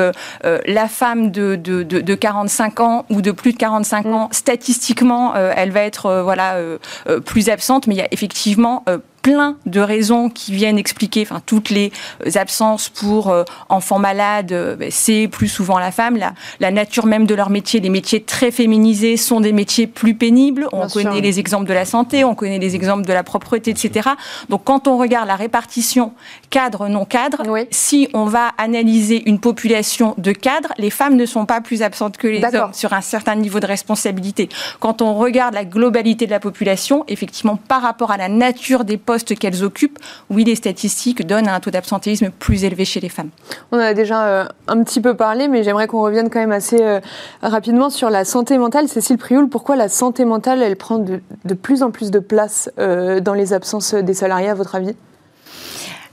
la 0.43 0.89
femme 0.89 1.31
de, 1.31 1.55
de, 1.55 2.15
45 2.15 2.81
ans 2.81 3.05
ou 3.11 3.21
de 3.21 3.31
plus 3.31 3.53
de 3.53 3.59
45 3.59 4.07
ans, 4.07 4.29
statistiquement, 4.33 5.35
elle 5.35 5.71
va 5.71 5.83
être 5.83 6.23
voilà 6.25 6.57
plus 7.27 7.51
absente, 7.51 7.87
mais 7.87 7.95
il 7.95 7.99
y 7.99 8.03
a 8.03 8.09
effectivement 8.11 8.83
plein 9.27 9.57
de 9.67 9.81
raisons 9.81 10.31
qui 10.31 10.53
viennent 10.53 10.79
expliquer, 10.79 11.23
enfin 11.23 11.43
toutes 11.45 11.71
les 11.71 11.91
euh, 12.25 12.31
absences 12.37 12.89
pour 12.89 13.31
euh, 13.31 13.43
enfants 13.69 13.99
malades, 13.99 14.53
euh, 14.53 14.77
ben, 14.77 14.89
c'est 14.93 15.27
plus 15.27 15.49
souvent 15.49 15.81
la 15.81 15.91
femme. 15.91 16.17
La, 16.17 16.33
la, 16.61 16.71
nature 16.71 17.07
même 17.07 17.27
de 17.27 17.35
leur 17.35 17.51
métier, 17.51 17.81
les 17.81 17.91
métiers 17.91 18.23
très 18.23 18.53
féminisés 18.53 19.17
sont 19.17 19.41
des 19.41 19.51
métiers 19.51 19.89
plus 19.89 20.15
pénibles. 20.15 20.69
On 20.73 20.87
connaît 20.87 21.21
les 21.21 21.41
exemples 21.41 21.67
de 21.67 21.75
la 21.75 21.85
santé, 21.85 22.23
on 22.23 22.37
connaît 22.37 22.61
les 22.61 22.77
exemples 22.77 23.05
de 23.05 23.13
la 23.13 23.25
propreté, 23.25 23.73
etc. 23.73 24.11
Donc 24.49 24.63
quand 24.63 24.87
on 24.87 24.97
regarde 24.97 25.27
la 25.27 25.35
répartition 25.35 26.13
cadre-non 26.51 27.05
cadre, 27.05 27.43
si 27.73 28.09
on 28.15 28.27
va 28.27 28.53
analyser 28.59 29.29
une 29.29 29.41
population 29.41 30.15
de 30.19 30.31
cadres, 30.31 30.73
les 30.79 30.91
femmes 30.91 31.17
ne 31.17 31.27
sont 31.27 31.47
pas 31.47 31.61
plus 31.61 31.83
absentes 31.83 32.17
que 32.17 32.29
les 32.29 32.45
hommes 32.45 32.73
sur 32.73 32.93
un 32.93 33.01
certain 33.01 33.35
niveau 33.35 33.59
de 33.59 33.67
responsabilité. 33.67 34.49
Quand 34.79 35.03
on 35.03 35.15
regarde 35.15 35.55
la 35.55 35.65
globalité 35.65 36.27
de 36.27 36.31
la 36.31 36.39
population, 36.39 37.05
effectivement, 37.09 37.57
par 37.57 37.83
rapport 37.83 38.13
à 38.13 38.17
la 38.17 38.29
nature 38.29 38.85
des 38.85 38.99
postes 38.99 39.16
qu'elles 39.25 39.65
occupent, 39.65 39.99
oui, 40.31 40.45
les 40.45 40.55
statistiques 40.55 41.27
donnent 41.27 41.49
un 41.49 41.61
taux 41.61 41.71
d'absentéisme 41.71 42.31
plus 42.31 42.65
élevé 42.65 42.85
chez 42.85 43.01
les 43.01 43.09
femmes. 43.09 43.31
On 43.73 43.79
a 43.79 43.95
déjà 43.95 44.27
euh, 44.27 44.45
un 44.69 44.83
petit 44.83 45.01
peu 45.01 45.15
parlé, 45.15 45.49
mais 45.49 45.63
j'aimerais 45.63 45.87
qu'on 45.87 46.03
revienne 46.03 46.31
quand 46.31 46.41
même 46.41 46.53
assez 46.53 46.81
euh, 46.81 47.01
rapidement 47.43 47.91
sur 47.91 48.11
la 48.11 48.25
santé 48.25 48.59
mentale. 48.59 48.89
Cécile 48.89 49.19
Prioul, 49.19 49.49
pourquoi 49.49 49.77
la 49.77 49.89
santé 49.89 50.25
mentale, 50.25 50.63
elle 50.63 50.77
prend 50.77 50.99
de, 50.99 51.21
plus 51.55 51.83
en 51.83 51.91
plus 51.91 52.11
de 52.11 52.19
place 52.19 52.71
euh, 52.79 53.21
dans 53.21 53.35
les 53.35 53.53
absences 53.53 53.95
des 53.95 54.15
salariés, 54.15 54.49
à 54.49 54.55
votre 54.55 54.75
avis? 54.75 54.95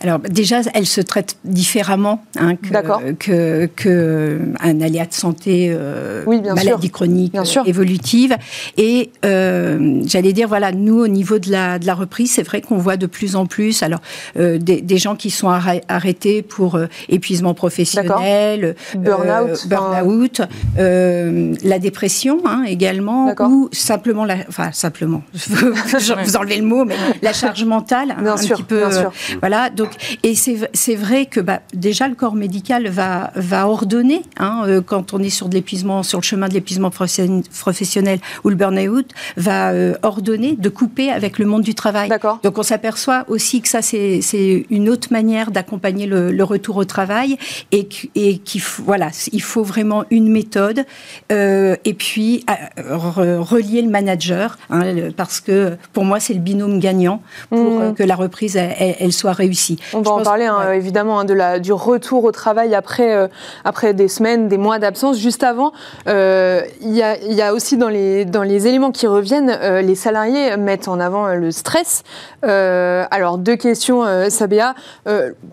Alors 0.03 0.19
déjà, 0.19 0.59
elle 0.73 0.85
se 0.85 0.99
traite 0.99 1.37
différemment 1.45 2.25
hein, 2.37 2.57
que, 2.57 3.67
que, 3.67 4.39
un 4.59 4.81
aléa 4.81 5.05
de 5.05 5.13
santé, 5.13 5.71
euh, 5.73 6.25
maladie 6.53 6.89
chronique, 6.89 7.33
évolutive. 7.65 8.35
Et 8.75 9.11
euh, 9.23 10.01
j'allais 10.05 10.33
dire, 10.33 10.49
voilà, 10.49 10.73
nous 10.73 10.99
au 10.99 11.07
niveau 11.07 11.39
de 11.39 11.49
la, 11.49 11.79
de 11.79 11.85
la 11.85 11.95
reprise, 11.95 12.33
c'est 12.33 12.43
vrai 12.43 12.59
qu'on 12.59 12.77
voit 12.77 12.97
de 12.97 13.05
plus 13.05 13.37
en 13.37 13.45
plus, 13.45 13.81
alors 13.81 14.01
euh, 14.37 14.57
des, 14.57 14.97
gens 14.97 15.15
qui 15.15 15.31
sont 15.31 15.49
arrêtés 15.87 16.41
pour 16.41 16.77
épuisement 17.07 17.53
professionnel, 17.53 18.75
burn-out, 18.95 19.67
burn-out, 19.67 20.41
la 20.77 21.79
dépression 21.79 22.41
hein, 22.45 22.65
également, 22.67 23.33
ou 23.39 23.69
simplement 23.71 24.25
la, 24.25 24.35
enfin 24.49 24.71
simplement, 24.73 25.23
vous 25.33 26.35
enlevez 26.35 26.57
le 26.57 26.65
mot, 26.65 26.83
mais 26.83 26.95
la 27.21 27.31
charge 27.31 27.63
mentale, 27.63 28.17
bien 28.19 28.33
un 28.33 28.37
sûr, 28.37 28.57
petit 28.57 28.63
peu, 28.63 28.79
bien 28.79 28.91
sûr. 28.91 29.13
voilà. 29.39 29.69
Donc 29.69 29.92
et 30.23 30.35
c'est 30.35 30.95
vrai 30.95 31.25
que 31.25 31.39
bah, 31.39 31.61
déjà 31.73 32.07
le 32.07 32.15
corps 32.15 32.35
médical 32.35 32.87
va, 32.87 33.31
va 33.35 33.67
ordonner, 33.67 34.21
hein, 34.37 34.63
euh, 34.67 34.81
quand 34.81 35.13
on 35.13 35.19
est 35.19 35.29
sur 35.29 35.49
de 35.49 35.55
l'épuisement, 35.55 36.03
sur 36.03 36.19
le 36.19 36.23
chemin 36.23 36.47
de 36.47 36.53
l'épuisement 36.53 36.89
professionnel 36.89 38.19
ou 38.43 38.49
le 38.49 38.55
burn-out, 38.55 39.09
va 39.37 39.71
euh, 39.71 39.95
ordonner 40.03 40.55
de 40.55 40.69
couper 40.69 41.09
avec 41.09 41.39
le 41.39 41.45
monde 41.45 41.63
du 41.63 41.75
travail. 41.75 42.09
Donc 42.43 42.57
on 42.57 42.63
s'aperçoit 42.63 43.25
aussi 43.27 43.61
que 43.61 43.67
ça 43.67 43.81
c'est 43.81 44.65
une 44.69 44.89
autre 44.89 45.09
manière 45.11 45.51
d'accompagner 45.51 46.05
le, 46.05 46.43
retour 46.43 46.75
au 46.75 46.83
travail 46.83 47.37
et, 47.71 47.87
et 48.15 48.37
qu'il 48.37 48.61
voilà, 48.85 49.09
il 49.31 49.41
faut 49.41 49.63
vraiment 49.63 50.03
une 50.11 50.29
méthode 50.29 50.85
euh, 51.31 51.77
et 51.85 51.93
puis 51.93 52.45
relier 52.77 53.81
le 53.81 53.89
manager 53.89 54.57
hein, 54.69 54.83
parce 55.15 55.39
que 55.39 55.77
pour 55.93 56.03
moi 56.03 56.19
c'est 56.19 56.33
le 56.33 56.41
binôme 56.41 56.79
gagnant 56.79 57.21
pour 57.49 57.79
mmh. 57.79 57.95
que 57.95 58.03
la 58.03 58.15
reprise 58.15 58.57
elle 58.57 59.13
soit 59.13 59.31
réussie. 59.33 59.79
On 59.93 60.01
va 60.01 60.11
en 60.11 60.23
parler 60.23 60.45
hein, 60.45 60.71
évidemment 60.71 61.19
hein, 61.19 61.25
de 61.25 61.33
la, 61.33 61.59
du 61.59 61.73
retour 61.73 62.23
au 62.23 62.31
travail 62.31 62.75
après, 62.75 63.15
euh, 63.15 63.27
après 63.63 63.93
des 63.93 64.07
semaines, 64.07 64.47
des 64.47 64.57
mois 64.57 64.79
d'absence. 64.79 65.17
Juste 65.17 65.43
avant, 65.43 65.73
euh, 66.07 66.61
il 66.81 66.93
y, 66.93 67.03
a, 67.03 67.17
y, 67.21 67.41
a, 67.41 67.53
aussi 67.53 67.77
dans 67.77 67.89
les, 67.89 68.25
dans 68.25 68.43
les 68.43 68.67
éléments 68.67 68.91
qui 68.91 69.07
reviennent, 69.07 69.49
euh, 69.49 69.81
les 69.81 69.95
salariés 69.95 70.55
mettent 70.57 70.87
en 70.87 70.99
avant 70.99 71.27
le 71.27 71.51
stress. 71.51 72.03
alors 72.41 73.37
deux 73.37 73.55
questions, 73.55 74.03
Sabéa. 74.29 74.75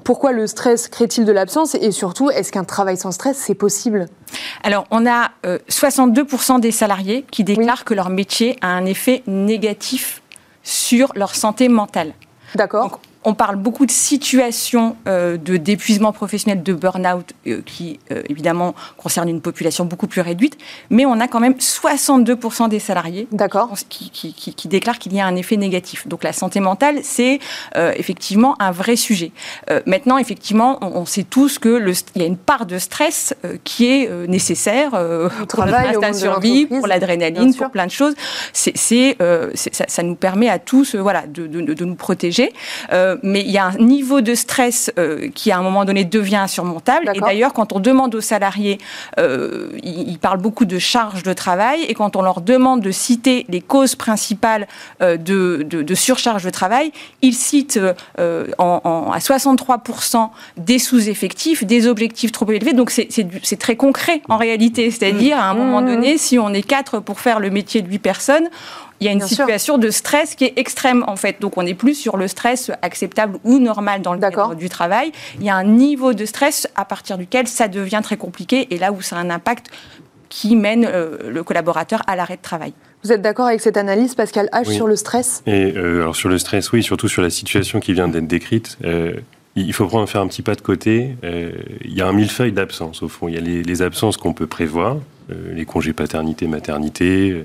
pourquoi 0.04 0.32
le 0.32 0.46
stress 0.46 0.88
crée-t-il 0.88 1.24
de 1.24 1.32
l'absence 1.32 1.74
Et 1.74 1.90
surtout, 1.90 2.30
est-ce 2.30 2.52
qu'un 2.52 2.64
travail 2.64 2.96
sans 2.96 3.12
stress, 3.12 3.36
c'est 3.36 3.54
possible? 3.54 4.06
Alors, 4.62 4.86
on 4.90 5.06
a 5.06 5.30
62% 5.68 6.60
des 6.60 6.70
salariés 6.70 7.24
qui 7.30 7.44
déclarent 7.44 7.84
que 7.84 7.94
leur 7.94 8.10
métier 8.10 8.56
a 8.60 8.68
un 8.68 8.84
effet 8.84 9.22
négatif 9.26 10.22
sur 10.62 11.12
leur 11.14 11.34
santé 11.34 11.68
mentale. 11.68 12.12
D'accord 12.54 13.00
on 13.24 13.34
parle 13.34 13.56
beaucoup 13.56 13.84
de 13.84 13.90
situations 13.90 14.96
euh, 15.06 15.36
de 15.36 15.56
d'épuisement 15.56 16.12
professionnel, 16.12 16.62
de 16.62 16.72
burn-out, 16.72 17.32
euh, 17.46 17.60
qui 17.66 18.00
euh, 18.10 18.22
évidemment 18.28 18.74
concernent 18.96 19.28
une 19.28 19.42
population 19.42 19.84
beaucoup 19.84 20.06
plus 20.06 20.22
réduite, 20.22 20.56
mais 20.88 21.04
on 21.04 21.20
a 21.20 21.28
quand 21.28 21.40
même 21.40 21.54
62% 21.54 22.68
des 22.68 22.78
salariés 22.78 23.28
qui, 23.88 24.10
qui, 24.10 24.32
qui, 24.32 24.54
qui, 24.54 24.68
déclarent 24.68 24.98
qu'il 24.98 25.12
y 25.12 25.20
a 25.20 25.26
un 25.26 25.36
effet 25.36 25.56
négatif. 25.56 26.08
Donc 26.08 26.24
la 26.24 26.32
santé 26.32 26.60
mentale, 26.60 27.00
c'est 27.02 27.40
effectivement 27.74 28.56
un 28.60 28.70
vrai 28.70 28.96
sujet. 28.96 29.32
maintenant, 29.86 30.18
effectivement, 30.18 30.78
on, 30.82 31.04
sait 31.04 31.24
tous 31.24 31.58
qu'il 31.58 31.94
y 32.16 32.22
a 32.22 32.26
une 32.26 32.36
part 32.36 32.66
de 32.66 32.78
stress 32.78 33.34
qui 33.64 33.86
est 33.86 34.10
nécessaire 34.28 34.90
pour 35.48 35.64
la 35.64 36.12
survie, 36.12 36.66
pour 36.66 36.86
l'adrénaline, 36.86 37.54
pour 37.54 37.70
plein 37.70 37.86
de 37.86 37.90
choses. 37.90 38.14
C'est, 38.52 38.76
ça, 39.54 39.84
ça, 39.88 40.02
nous 40.02 40.14
permet 40.14 40.48
à 40.48 40.58
tous 40.58 40.94
voilà, 40.94 41.26
de, 41.26 41.46
de, 41.46 41.60
de 41.60 41.84
nous 41.84 41.94
protéger. 41.94 42.52
Euh, 43.09 43.09
mais 43.22 43.40
il 43.40 43.50
y 43.50 43.58
a 43.58 43.66
un 43.66 43.76
niveau 43.78 44.20
de 44.20 44.34
stress 44.34 44.92
euh, 44.98 45.28
qui, 45.34 45.50
à 45.50 45.58
un 45.58 45.62
moment 45.62 45.84
donné, 45.84 46.04
devient 46.04 46.36
insurmontable. 46.36 47.10
Et 47.14 47.20
d'ailleurs, 47.20 47.52
quand 47.52 47.72
on 47.72 47.80
demande 47.80 48.14
aux 48.14 48.20
salariés, 48.20 48.78
euh, 49.18 49.70
ils, 49.82 50.18
parlent 50.18 50.40
beaucoup 50.40 50.64
de 50.64 50.78
charge 50.78 51.22
de 51.22 51.32
travail, 51.32 51.82
et 51.84 51.94
quand 51.94 52.16
on 52.16 52.22
leur 52.22 52.40
demande 52.40 52.82
de 52.82 52.90
citer 52.90 53.46
les 53.48 53.60
causes 53.60 53.94
principales 53.94 54.68
de, 55.00 55.94
surcharge 55.94 56.44
de 56.44 56.50
travail, 56.50 56.92
ils 57.22 57.34
citent 57.34 57.80
en, 58.58 59.10
à 59.12 59.18
63% 59.18 60.28
des 60.56 60.78
sous-effectifs, 60.78 61.64
des 61.64 61.86
objectifs 61.86 62.32
trop 62.32 62.50
élevés. 62.50 62.72
Donc 62.72 62.90
c'est 62.90 63.58
très 63.58 63.76
concret 63.76 64.22
en 64.28 64.36
réalité. 64.36 64.90
C'est-à-dire, 64.90 65.38
à 65.38 65.44
un 65.44 65.54
moment 65.54 65.80
mmh. 65.80 65.86
donné, 65.86 66.18
si 66.18 66.38
on 66.38 66.52
est 66.52 66.62
quatre 66.62 67.00
pour 67.00 67.20
faire 67.20 67.40
le 67.40 67.50
métier 67.50 67.82
de 67.82 67.88
huit 67.88 67.98
personnes, 67.98 68.48
il 69.00 69.06
y 69.06 69.08
a 69.08 69.12
une 69.12 69.22
situation 69.22 69.78
de 69.78 69.90
stress 69.90 70.34
qui 70.34 70.44
est 70.44 70.52
extrême 70.56 71.04
en 71.06 71.16
fait. 71.16 71.40
Donc 71.40 71.56
on 71.56 71.62
n'est 71.62 71.74
plus 71.74 71.94
sur 71.94 72.16
le 72.16 72.28
stress 72.28 72.70
acceptable 72.82 73.38
ou 73.44 73.58
normal 73.58 74.02
dans 74.02 74.12
le 74.12 74.20
cadre 74.20 74.54
du 74.54 74.68
travail. 74.68 75.12
Il 75.38 75.44
y 75.44 75.50
a 75.50 75.56
un 75.56 75.64
niveau 75.64 76.12
de 76.12 76.26
stress 76.26 76.68
à 76.76 76.84
partir 76.84 77.16
duquel 77.16 77.48
ça 77.48 77.68
devient 77.68 78.00
très 78.02 78.18
compliqué 78.18 78.68
et 78.74 78.78
là 78.78 78.92
où 78.92 79.00
ça 79.00 79.16
a 79.16 79.20
un 79.20 79.30
impact 79.30 79.70
qui 80.28 80.54
mène 80.54 80.84
euh, 80.86 81.30
le 81.30 81.42
collaborateur 81.42 82.02
à 82.06 82.14
l'arrêt 82.14 82.36
de 82.36 82.42
travail. 82.42 82.72
Vous 83.02 83.10
êtes 83.10 83.22
d'accord 83.22 83.46
avec 83.46 83.60
cette 83.60 83.78
analyse, 83.78 84.14
Pascal 84.14 84.48
H, 84.52 84.70
sur 84.70 84.86
le 84.86 84.94
stress? 84.94 85.42
Et 85.46 85.72
euh, 85.76 86.02
alors 86.02 86.14
sur 86.14 86.28
le 86.28 86.38
stress, 86.38 86.70
oui, 86.72 86.82
surtout 86.82 87.08
sur 87.08 87.22
la 87.22 87.30
situation 87.30 87.80
qui 87.80 87.94
vient 87.94 88.06
d'être 88.06 88.26
décrite. 88.26 88.76
Euh, 88.84 89.14
il 89.56 89.72
faut 89.72 89.86
prendre 89.86 90.08
faire 90.08 90.20
un 90.20 90.28
petit 90.28 90.42
pas 90.42 90.54
de 90.54 90.60
côté. 90.60 91.16
il 91.24 91.92
y 91.92 92.00
a 92.00 92.06
un 92.06 92.12
millefeuille 92.12 92.52
d'absences, 92.52 93.02
au 93.02 93.08
fond. 93.08 93.26
Il 93.26 93.34
y 93.34 93.38
a 93.38 93.40
les, 93.40 93.64
les 93.64 93.82
absences 93.82 94.16
qu'on 94.16 94.32
peut 94.32 94.46
prévoir, 94.46 94.98
les 95.28 95.64
congés 95.64 95.92
paternité, 95.92 96.46
maternité, 96.46 97.44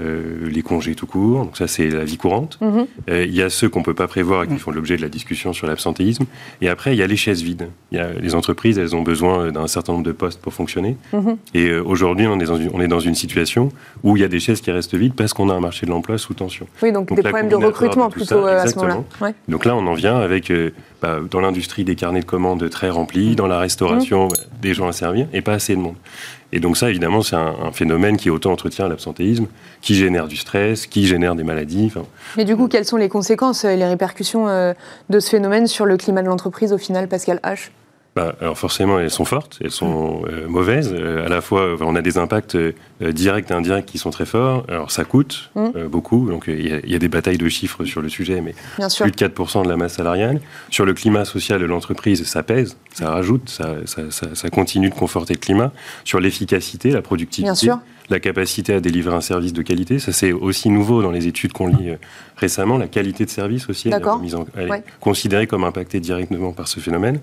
euh, 0.00 0.50
les 0.50 0.62
congés 0.62 0.96
tout 0.96 1.06
court, 1.06 1.44
donc 1.44 1.56
ça 1.56 1.68
c'est 1.68 1.88
la 1.88 2.04
vie 2.04 2.16
courante. 2.16 2.58
Mhm. 2.60 2.86
Euh, 3.10 3.24
il 3.24 3.34
y 3.34 3.42
a 3.42 3.48
ceux 3.48 3.68
qu'on 3.68 3.84
peut 3.84 3.94
pas 3.94 4.08
prévoir 4.08 4.42
et 4.42 4.48
qui 4.48 4.58
font 4.58 4.72
l'objet 4.72 4.96
de 4.96 5.02
la 5.02 5.08
discussion 5.08 5.52
sur 5.52 5.68
l'absentéisme. 5.68 6.24
Et 6.60 6.68
après, 6.68 6.96
il 6.96 6.98
y 6.98 7.02
a 7.02 7.06
les 7.06 7.14
chaises 7.16 7.42
vides. 7.42 7.68
Il 7.92 7.98
y 7.98 8.00
a, 8.00 8.08
les 8.12 8.34
entreprises, 8.34 8.76
elles 8.76 8.96
ont 8.96 9.02
besoin 9.02 9.52
d'un 9.52 9.68
certain 9.68 9.92
nombre 9.92 10.04
de 10.04 10.10
postes 10.10 10.40
pour 10.40 10.52
fonctionner. 10.52 10.96
Mhm. 11.12 11.36
Et 11.54 11.68
euh, 11.68 11.80
aujourd'hui, 11.84 12.26
on, 12.26 12.40
est 12.40 12.44
dans 12.44 12.56
une, 12.56 12.70
on 12.74 12.80
est 12.80 12.88
dans 12.88 12.98
une 12.98 13.14
situation 13.14 13.68
où 14.02 14.16
il 14.16 14.20
y 14.20 14.24
a 14.24 14.28
des 14.28 14.40
chaises 14.40 14.60
qui 14.60 14.72
restent 14.72 14.96
vides 14.96 15.14
parce 15.14 15.32
qu'on 15.32 15.48
a 15.48 15.54
un 15.54 15.60
marché 15.60 15.86
de 15.86 15.92
l'emploi 15.92 16.18
sous 16.18 16.34
tension. 16.34 16.66
Oui, 16.82 16.90
donc, 16.90 17.14
des 17.14 17.22
problèmes 17.22 17.48
de 17.48 17.54
recrutement 17.54 18.10
plutôt 18.10 18.44
à 18.46 18.66
ce 18.66 18.76
moment-là. 18.76 19.32
Donc 19.46 19.64
là, 19.64 19.76
on 19.76 19.86
en 19.86 19.94
vient 19.94 20.16
avec 20.16 20.50
bah, 21.04 21.20
dans 21.30 21.40
l'industrie 21.40 21.84
des 21.84 21.96
carnets 21.96 22.20
de 22.20 22.24
commandes 22.24 22.68
très 22.70 22.88
remplis, 22.88 23.36
dans 23.36 23.46
la 23.46 23.58
restauration, 23.58 24.24
mhm. 24.24 24.30
bah, 24.30 24.36
des 24.60 24.74
gens 24.74 24.88
à 24.88 24.92
servir 24.92 25.28
et 25.32 25.42
pas 25.42 25.52
assez 25.52 25.76
de 25.76 25.80
monde. 25.80 25.96
Et 26.54 26.60
donc 26.60 26.76
ça, 26.76 26.88
évidemment, 26.88 27.20
c'est 27.20 27.34
un, 27.34 27.72
phénomène 27.72 28.16
qui 28.16 28.30
autant 28.30 28.52
entretient 28.52 28.86
l'absentéisme, 28.86 29.46
qui 29.80 29.96
génère 29.96 30.28
du 30.28 30.36
stress, 30.36 30.86
qui 30.86 31.04
génère 31.04 31.34
des 31.34 31.42
maladies. 31.42 31.92
Mais 32.36 32.44
du 32.44 32.56
coup, 32.56 32.68
quelles 32.68 32.84
sont 32.84 32.96
les 32.96 33.08
conséquences 33.08 33.64
et 33.64 33.76
les 33.76 33.86
répercussions 33.86 34.46
euh, 34.46 34.72
de 35.10 35.18
ce 35.18 35.30
phénomène 35.30 35.66
sur 35.66 35.84
le 35.84 35.96
climat 35.96 36.22
de 36.22 36.28
l'entreprise 36.28 36.72
au 36.72 36.78
final, 36.78 37.08
Pascal 37.08 37.40
H? 37.42 37.70
Bah, 38.16 38.36
alors 38.40 38.56
forcément, 38.56 39.00
elles 39.00 39.10
sont 39.10 39.24
fortes, 39.24 39.58
elles 39.60 39.72
sont 39.72 40.22
euh, 40.28 40.46
mauvaises. 40.46 40.94
Euh, 40.94 41.26
à 41.26 41.28
la 41.28 41.40
fois, 41.40 41.74
on 41.80 41.96
a 41.96 42.02
des 42.02 42.16
impacts 42.16 42.54
euh, 42.54 42.72
directs 43.00 43.50
et 43.50 43.54
indirects 43.54 43.86
qui 43.86 43.98
sont 43.98 44.10
très 44.10 44.24
forts. 44.24 44.64
Alors 44.68 44.92
ça 44.92 45.04
coûte 45.04 45.50
mmh. 45.56 45.86
beaucoup, 45.88 46.28
donc 46.30 46.44
il 46.46 46.88
y, 46.88 46.94
a 46.94 46.98
des 46.98 47.08
batailles 47.08 47.38
de 47.38 47.48
chiffres 47.48 47.84
sur 47.84 48.02
le 48.02 48.08
sujet, 48.08 48.40
mais 48.40 48.54
plus 48.76 49.10
de 49.10 49.16
4% 49.16 49.64
de 49.64 49.68
la 49.68 49.76
masse 49.76 49.94
salariale. 49.94 50.40
Sur 50.70 50.84
le 50.84 50.94
climat 50.94 51.24
social 51.24 51.60
de 51.60 51.66
l'entreprise, 51.66 52.24
ça 52.24 52.44
pèse, 52.44 52.76
ça 52.92 53.10
rajoute, 53.10 53.48
ça, 53.48 53.74
ça, 53.86 54.02
ça, 54.10 54.50
continue 54.50 54.90
de 54.90 54.94
conforter 54.94 55.34
le 55.34 55.40
climat. 55.40 55.72
Sur 56.04 56.20
l'efficacité, 56.20 56.90
la 56.90 57.02
productivité, 57.02 57.70
la 58.10 58.20
capacité 58.20 58.74
à 58.74 58.80
délivrer 58.80 59.16
un 59.16 59.22
service 59.22 59.52
de 59.52 59.62
qualité, 59.62 59.98
ça 59.98 60.12
c'est 60.12 60.32
aussi 60.32 60.68
nouveau 60.68 61.02
dans 61.02 61.10
les 61.10 61.26
études 61.26 61.52
qu'on 61.52 61.66
lit 61.66 61.94
récemment. 62.36 62.78
La 62.78 62.88
qualité 62.88 63.24
de 63.24 63.30
service 63.30 63.68
aussi, 63.68 63.88
elle, 63.88 63.94
est 63.94 64.84
considérée 65.00 65.46
comme 65.46 65.64
impactée 65.64 66.00
directement 66.00 66.52
par 66.52 66.68
ce 66.68 66.80
phénomène. 66.80 67.20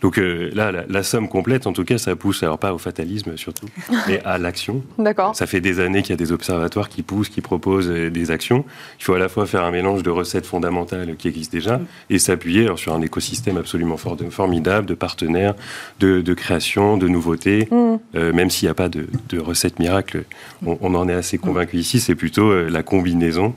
Donc 0.00 0.18
euh, 0.18 0.50
là, 0.54 0.72
la, 0.88 1.02
somme 1.02 1.28
complète, 1.28 1.66
en 1.66 1.72
tout 1.72 1.84
cas, 1.84 1.98
ça 1.98 2.14
pousse, 2.16 2.42
alors 2.42 2.58
pas 2.58 2.72
au 2.74 2.78
fatalisme 2.78 3.36
surtout, 3.36 3.66
mais 4.08 4.20
à 4.24 4.38
l'action. 4.38 4.82
D'accord. 4.98 5.34
Ça 5.34 5.46
fait 5.46 5.60
des 5.60 5.80
années 5.80 6.02
qu'il 6.02 6.10
y 6.10 6.12
a 6.12 6.16
des 6.16 6.32
observatoires 6.32 6.88
qui 6.88 7.02
poussent, 7.02 7.28
qui 7.28 7.40
proposent 7.40 7.90
euh, 7.90 8.10
des 8.10 8.30
actions. 8.30 8.64
Il 9.00 9.04
faut 9.04 9.14
à 9.14 9.18
la 9.18 9.28
fois 9.28 9.46
faire 9.46 9.64
un 9.64 9.70
mélange 9.70 10.02
de 10.02 10.10
recettes 10.10 10.46
fondamentales 10.46 11.16
qui 11.16 11.28
existent 11.28 11.56
déjà 11.56 11.78
mm. 11.78 11.86
et 12.10 12.18
s'appuyer 12.18 12.70
sur 12.76 12.94
un 12.94 13.02
écosystème 13.02 13.56
absolument 13.56 13.96
formidable 13.96 14.86
de 14.86 14.94
partenaires, 14.94 15.54
de, 16.00 16.34
création, 16.34 16.96
de 16.96 17.08
nouveautés. 17.08 17.68
Mm. 17.70 17.96
Euh, 18.14 18.32
même 18.32 18.50
s'il 18.50 18.66
n'y 18.66 18.70
a 18.70 18.74
pas 18.74 18.88
de, 18.88 19.06
recettes 19.38 19.78
miracles, 19.78 20.24
on, 20.64 20.94
en 20.94 21.08
est 21.08 21.14
assez 21.14 21.38
convaincu 21.38 21.76
ici. 21.76 22.00
C'est 22.00 22.14
plutôt 22.14 22.68
la 22.68 22.82
combinaison 22.82 23.54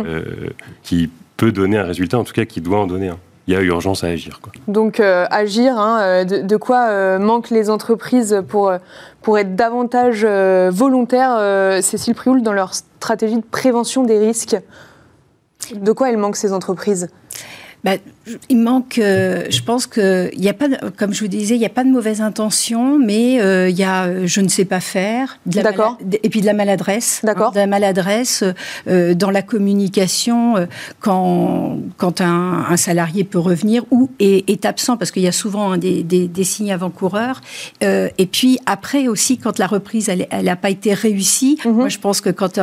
mm. 0.00 0.24
qui 0.82 1.10
peut 1.36 1.52
donner 1.52 1.78
un 1.78 1.84
résultat, 1.84 2.18
en 2.18 2.24
tout 2.24 2.32
cas 2.32 2.44
qui 2.44 2.60
doit 2.60 2.78
en 2.78 2.86
donner 2.86 3.08
un 3.08 3.18
il 3.46 3.54
y 3.54 3.56
a 3.56 3.60
urgence 3.60 4.04
à 4.04 4.08
agir. 4.08 4.40
Quoi. 4.40 4.52
Donc 4.68 5.00
euh, 5.00 5.26
agir, 5.30 5.76
hein, 5.78 6.00
euh, 6.00 6.24
de, 6.24 6.56
quoi 6.56 6.88
euh, 6.88 7.18
manquent 7.18 7.50
les 7.50 7.70
entreprises 7.70 8.42
pour, 8.48 8.72
pour 9.20 9.38
être 9.38 9.56
davantage 9.56 10.24
volontaires, 10.24 11.82
Cécile 11.82 12.14
Prioul, 12.14 12.42
dans 12.42 12.52
leur 12.52 12.74
stratégie 12.74 13.36
de 13.36 13.42
prévention 13.42 14.04
des 14.04 14.18
risques? 14.18 14.56
De 15.74 15.92
quoi 15.92 16.10
elles 16.10 16.16
manquent 16.16 16.36
ces 16.36 16.52
entreprises? 16.52 17.08
Bah, 17.84 17.92
il 18.48 18.58
manque, 18.58 18.98
euh, 18.98 19.46
je 19.50 19.62
pense 19.62 19.86
qu'il 19.86 20.30
n'y 20.38 20.48
a 20.48 20.52
pas, 20.52 20.68
comme 20.96 21.12
je 21.12 21.20
vous 21.20 21.28
disais, 21.28 21.56
il 21.56 21.58
n'y 21.58 21.66
a 21.66 21.70
pas 21.70 21.82
de 21.82 21.90
mauvaise 21.90 22.20
intention, 22.20 22.98
mais 22.98 23.40
euh, 23.40 23.68
il 23.68 23.76
y 23.76 23.82
a 23.82 24.04
euh, 24.04 24.26
je 24.26 24.40
ne 24.40 24.48
sais 24.48 24.64
pas 24.64 24.80
faire, 24.80 25.38
D'accord. 25.46 25.98
et 26.22 26.28
puis 26.28 26.40
de 26.40 26.46
la 26.46 26.52
maladresse. 26.52 27.22
Hein, 27.26 27.50
de 27.50 27.56
la 27.56 27.66
maladresse 27.66 28.44
dans 28.86 29.30
la 29.30 29.42
communication 29.42 30.66
quand, 31.00 31.78
quand 31.96 32.20
un, 32.20 32.76
salarié 32.76 33.24
peut 33.24 33.38
revenir 33.38 33.84
ou 33.90 34.10
est, 34.18 34.64
absent, 34.64 34.96
parce 34.96 35.10
qu'il 35.10 35.22
y 35.22 35.28
a 35.28 35.32
souvent 35.32 35.72
hein, 35.72 35.78
des, 35.78 36.02
des, 36.02 36.44
signes 36.44 36.72
avant-coureurs. 36.72 37.40
et 37.80 38.28
puis 38.30 38.58
après 38.66 39.08
aussi, 39.08 39.38
quand 39.38 39.58
la 39.58 39.66
reprise, 39.66 40.08
elle 40.08 40.44
n'a 40.44 40.56
pas 40.56 40.70
été 40.70 40.94
réussie, 40.94 41.58
mhm. 41.64 41.72
moi 41.72 41.88
je 41.88 41.98
pense 41.98 42.20
que 42.20 42.30
quand, 42.30 42.58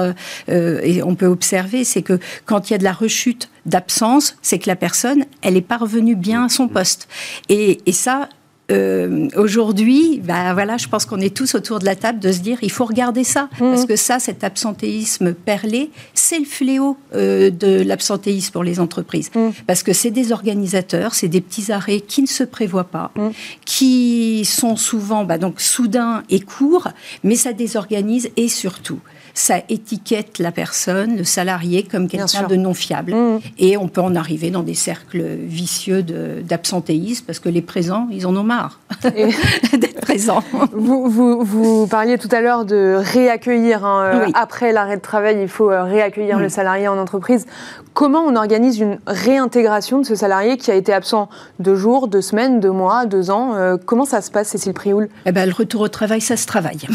et 0.47 1.03
on 1.03 1.15
peut 1.15 1.25
observer, 1.25 1.83
c'est 1.83 2.01
que 2.01 2.19
quand 2.45 2.69
il 2.69 2.73
y 2.73 2.75
a 2.75 2.79
de 2.79 2.83
la 2.83 2.93
rechute 2.93 3.49
d'absence, 3.65 4.35
c'est 4.41 4.59
que 4.59 4.67
la 4.67 4.75
personne, 4.75 5.25
elle 5.41 5.48
est 5.57 5.61
parvenue 5.61 6.15
bien 6.15 6.45
à 6.45 6.49
son 6.49 6.67
poste. 6.67 7.07
Et, 7.49 7.79
ça, 7.91 8.29
euh, 8.71 9.27
aujourd'hui, 9.35 10.21
bah 10.23 10.53
voilà, 10.53 10.77
je 10.77 10.87
pense 10.87 11.05
qu'on 11.05 11.19
est 11.19 11.35
tous 11.35 11.55
autour 11.55 11.79
de 11.79 11.85
la 11.85 11.95
table 11.95 12.19
de 12.19 12.31
se 12.31 12.39
dire 12.39 12.59
il 12.61 12.71
faut 12.71 12.85
regarder 12.85 13.23
ça 13.23 13.49
mmh. 13.53 13.57
parce 13.57 13.85
que 13.85 13.95
ça, 13.95 14.19
cet 14.19 14.43
absentéisme 14.43 15.33
perlé, 15.33 15.89
c'est 16.13 16.39
le 16.39 16.45
fléau 16.45 16.95
euh, 17.15 17.49
de 17.49 17.81
l'absentéisme 17.81 18.51
pour 18.53 18.63
les 18.63 18.79
entreprises 18.79 19.31
mmh. 19.33 19.49
parce 19.65 19.81
que 19.81 19.91
c'est 19.91 20.11
des 20.11 20.31
organisateurs, 20.31 21.15
c'est 21.15 21.27
des 21.27 21.41
petits 21.41 21.71
arrêts 21.71 21.99
qui 21.99 22.21
ne 22.21 22.27
se 22.27 22.43
prévoient 22.43 22.83
pas, 22.83 23.11
mmh. 23.15 23.29
qui 23.65 24.45
sont 24.45 24.75
souvent 24.75 25.25
bah, 25.25 25.39
donc 25.39 25.61
soudains 25.61 26.23
et 26.29 26.39
courts, 26.39 26.89
mais 27.23 27.35
ça 27.35 27.53
désorganise 27.53 28.29
et 28.37 28.49
surtout 28.49 28.99
ça 29.33 29.57
étiquette 29.69 30.39
la 30.39 30.51
personne, 30.51 31.17
le 31.17 31.23
salarié, 31.23 31.83
comme 31.83 32.07
quelqu'un 32.07 32.47
de 32.47 32.55
non 32.55 32.73
fiable. 32.73 33.13
Mmh. 33.13 33.39
Et 33.57 33.77
on 33.77 33.87
peut 33.87 34.01
en 34.01 34.15
arriver 34.15 34.51
dans 34.51 34.63
des 34.63 34.73
cercles 34.73 35.23
vicieux 35.23 36.03
d'absentéisme 36.03 37.25
parce 37.25 37.39
que 37.39 37.49
les 37.49 37.61
présents, 37.61 38.07
ils 38.11 38.25
en 38.25 38.35
ont 38.35 38.43
marre 38.43 38.79
d'être 39.03 40.01
présents. 40.01 40.43
Vous, 40.71 41.09
vous, 41.09 41.43
vous, 41.43 41.87
parliez 41.87 42.17
tout 42.17 42.29
à 42.31 42.41
l'heure 42.41 42.65
de 42.65 42.95
réaccueillir. 42.97 43.85
Hein, 43.85 44.03
euh, 44.03 44.27
après 44.33 44.71
l'arrêt 44.71 44.97
de 44.97 45.01
travail, 45.01 45.39
il 45.41 45.47
faut 45.47 45.71
euh, 45.71 45.83
réaccueillir 45.83 46.37
mmh. 46.37 46.41
le 46.41 46.49
salarié 46.49 46.87
en 46.87 46.97
entreprise. 46.97 47.45
Comment 47.93 48.21
on 48.21 48.35
organise 48.35 48.79
une 48.79 48.99
réintégration 49.07 49.99
de 49.99 50.05
ce 50.05 50.15
salarié 50.15 50.57
qui 50.57 50.71
a 50.71 50.75
été 50.75 50.93
absent 50.93 51.29
deux 51.59 51.75
jours, 51.75 52.07
deux 52.07 52.21
semaines, 52.21 52.59
deux 52.59 52.71
mois, 52.71 53.05
deux 53.05 53.29
ans 53.29 53.55
euh, 53.55 53.77
Comment 53.83 54.05
ça 54.05 54.21
se 54.21 54.31
passe, 54.31 54.49
Cécile 54.49 54.73
Prioul? 54.73 55.09
Eh 55.25 55.31
ben, 55.31 55.45
Le 55.45 55.53
retour 55.53 55.81
au 55.81 55.87
travail, 55.87 56.21
ça 56.21 56.37
se 56.37 56.45
travaille. 56.45 56.79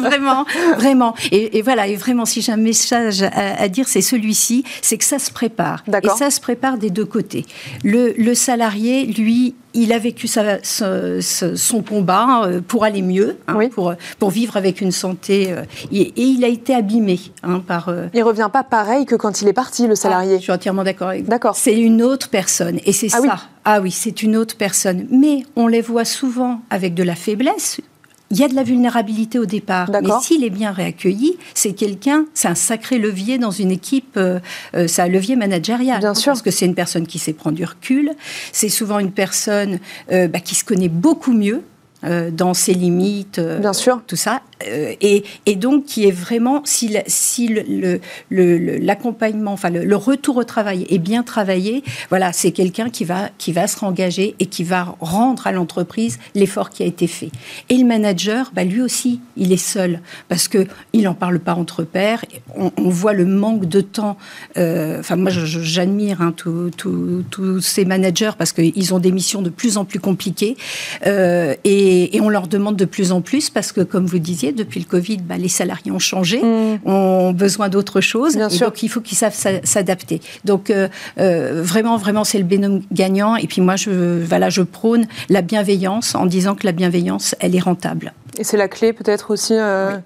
vraiment, 0.00 0.44
vraiment. 0.76 0.99
Et, 1.32 1.62
voilà, 1.62 1.86
et 1.86 1.96
vraiment, 1.96 2.24
si 2.24 2.42
j'ai 2.42 2.52
un 2.52 2.56
message 2.56 3.22
à, 3.22 3.68
dire, 3.68 3.88
c'est 3.88 4.02
celui-ci, 4.02 4.64
c'est 4.82 4.98
que 4.98 5.04
ça 5.04 5.18
se 5.18 5.30
prépare. 5.30 5.84
Et 6.02 6.08
ça 6.18 6.30
se 6.30 6.40
prépare 6.40 6.78
des 6.78 6.90
deux 6.90 7.04
côtés. 7.04 7.46
Le, 7.84 8.14
le 8.16 8.34
salarié, 8.34 9.06
lui, 9.06 9.54
il 9.74 9.92
a 9.92 9.98
vécu 9.98 10.26
son 10.28 11.82
combat 11.82 12.44
euh, 12.44 12.60
pour 12.60 12.84
aller 12.84 13.02
mieux, 13.02 13.36
hein, 13.46 13.58
pour, 13.70 13.94
pour 14.18 14.30
vivre 14.30 14.56
avec 14.56 14.80
une 14.80 14.92
santé, 14.92 15.52
euh, 15.52 15.62
et, 15.92 16.12
il 16.16 16.44
a 16.44 16.48
été 16.48 16.74
abîmé 16.74 17.20
hein, 17.42 17.62
par... 17.66 17.88
Euh, 17.88 18.06
il 18.14 18.22
revient 18.22 18.48
pas 18.52 18.62
pareil 18.62 19.06
que 19.06 19.14
quand 19.14 19.42
il 19.42 19.48
est 19.48 19.52
parti, 19.52 19.86
le 19.86 19.94
salarié. 19.94 20.34
Ah, 20.34 20.38
je 20.38 20.42
suis 20.42 20.52
entièrement 20.52 20.84
d'accord 20.84 21.08
avec 21.08 21.24
vous. 21.24 21.30
D'accord. 21.30 21.56
C'est 21.56 21.78
une 21.78 22.02
autre 22.02 22.28
personne, 22.28 22.80
et 22.84 22.92
c'est 22.92 23.08
ah 23.12 23.20
ça. 23.20 23.40
Ah 23.64 23.80
oui, 23.80 23.90
c'est 23.90 24.22
une 24.22 24.36
autre 24.36 24.56
personne. 24.56 25.06
Mais 25.10 25.44
on 25.56 25.66
les 25.66 25.82
voit 25.82 26.04
souvent 26.04 26.62
avec 26.70 26.94
de 26.94 27.02
la 27.02 27.14
faiblesse, 27.14 27.80
il 28.30 28.38
y 28.38 28.44
a 28.44 28.48
de 28.48 28.54
la 28.54 28.62
vulnérabilité 28.62 29.38
au 29.38 29.46
départ, 29.46 29.90
mais 29.90 30.10
s'il 30.22 30.44
est 30.44 30.50
bien 30.50 30.70
réaccueilli, 30.70 31.36
c'est 31.54 31.72
quelqu'un, 31.72 32.26
c'est 32.32 32.48
un 32.48 32.54
sacré 32.54 32.98
levier 32.98 33.38
dans 33.38 33.50
une 33.50 33.72
équipe, 33.72 34.16
euh, 34.16 34.38
euh, 34.74 34.86
c'est 34.86 35.02
un 35.02 35.08
levier 35.08 35.34
managérial. 35.34 35.98
Bien 35.98 36.14
sûr. 36.14 36.32
Parce 36.32 36.42
que 36.42 36.52
c'est 36.52 36.66
une 36.66 36.76
personne 36.76 37.06
qui 37.06 37.18
sait 37.18 37.32
prendre 37.32 37.56
du 37.56 37.64
recul, 37.64 38.12
c'est 38.52 38.68
souvent 38.68 39.00
une 39.00 39.10
personne 39.10 39.80
euh, 40.12 40.28
bah, 40.28 40.38
qui 40.38 40.54
se 40.54 40.64
connaît 40.64 40.88
beaucoup 40.88 41.32
mieux 41.32 41.62
euh, 42.02 42.30
dans 42.30 42.54
ses 42.54 42.72
limites, 42.72 43.38
euh, 43.38 43.58
Bien 43.58 43.74
sûr. 43.74 44.00
tout 44.06 44.16
ça, 44.16 44.40
euh, 44.66 44.94
et, 45.02 45.22
et, 45.44 45.54
donc 45.54 45.84
qui 45.84 46.06
est 46.06 46.10
vraiment, 46.10 46.62
si, 46.64 46.96
si 47.06 47.54
l'accompagnement, 48.30 49.50
le, 49.50 49.54
enfin 49.54 49.68
le, 49.68 49.96
retour 49.96 50.38
au 50.38 50.44
travail 50.44 50.86
est 50.88 50.98
bien 50.98 51.22
travaillé, 51.22 51.84
voilà, 52.08 52.32
c'est 52.32 52.52
quelqu'un 52.52 52.88
qui 52.88 53.04
va, 53.04 53.28
qui 53.36 53.52
va 53.52 53.66
se 53.66 53.78
rengager 53.78 54.34
et 54.38 54.46
qui 54.46 54.64
va 54.64 54.96
rendre 55.00 55.46
à 55.46 55.52
l'entreprise 55.52 56.18
l'effort 56.34 56.70
qui 56.70 56.82
a 56.82 56.86
été 56.86 57.06
fait. 57.06 57.28
Et 57.68 57.76
le 57.76 57.84
manager, 57.84 58.50
bah, 58.54 58.64
lui 58.64 58.80
aussi, 58.80 59.20
il 59.36 59.52
est 59.52 59.58
seul, 59.58 60.00
parce 60.28 60.48
qu'il 60.48 60.68
n'en 60.94 61.12
parle 61.12 61.38
pas 61.38 61.54
entre 61.54 61.82
pairs, 61.82 62.24
on, 62.56 62.72
on, 62.78 62.88
voit 62.88 63.12
le 63.12 63.26
manque 63.26 63.66
de 63.66 63.82
temps, 63.82 64.16
enfin 64.56 65.16
moi 65.16 65.30
j'admire 65.30 66.22
hein, 66.22 66.32
tous 66.34 67.60
ces 67.60 67.84
managers 67.84 68.32
parce 68.38 68.52
qu'ils 68.52 68.94
ont 68.94 68.98
des 68.98 69.12
missions 69.12 69.42
de 69.42 69.50
plus 69.50 69.76
en 69.76 69.84
plus 69.84 70.00
compliquées, 70.00 70.56
et 71.04 71.89
et, 71.90 72.20
on 72.20 72.28
leur 72.28 72.46
demande 72.46 72.76
de 72.76 72.84
plus 72.84 73.10
en 73.10 73.20
plus 73.20 73.50
parce 73.50 73.72
que, 73.72 73.80
comme 73.80 74.06
vous 74.06 74.18
disiez, 74.18 74.52
depuis 74.52 74.78
le 74.78 74.86
Covid, 74.86 75.18
bah, 75.18 75.36
les 75.36 75.48
salariés 75.48 75.90
ont 75.90 75.98
changé, 75.98 76.40
mm. 76.40 76.88
ont 76.88 77.32
besoin 77.32 77.68
d'autre 77.68 78.00
chose. 78.00 78.36
et 78.36 78.58
Donc, 78.58 78.82
il 78.82 78.88
faut 78.88 79.00
qu'ils 79.00 79.18
savent 79.18 79.36
s'adapter. 79.64 80.20
Donc, 80.44 80.70
euh, 80.70 80.88
euh, 81.18 81.62
vraiment, 81.64 81.96
vraiment, 81.96 82.22
c'est 82.22 82.38
le 82.38 82.44
binôme 82.44 82.82
gagnant. 82.92 83.34
Et 83.36 83.46
puis 83.46 83.60
moi, 83.60 83.74
je, 83.76 84.22
voilà, 84.22 84.50
je 84.50 84.62
prône 84.62 85.06
la 85.28 85.42
bienveillance 85.42 86.14
en 86.14 86.26
disant 86.26 86.54
que 86.54 86.64
la 86.64 86.72
bienveillance, 86.72 87.34
elle 87.40 87.56
est 87.56 87.60
rentable. 87.60 88.12
Et 88.38 88.44
c'est 88.44 88.56
la 88.56 88.68
clé 88.68 88.92
peut-être 88.92 89.32
aussi 89.32 89.54
euh, 89.54 89.98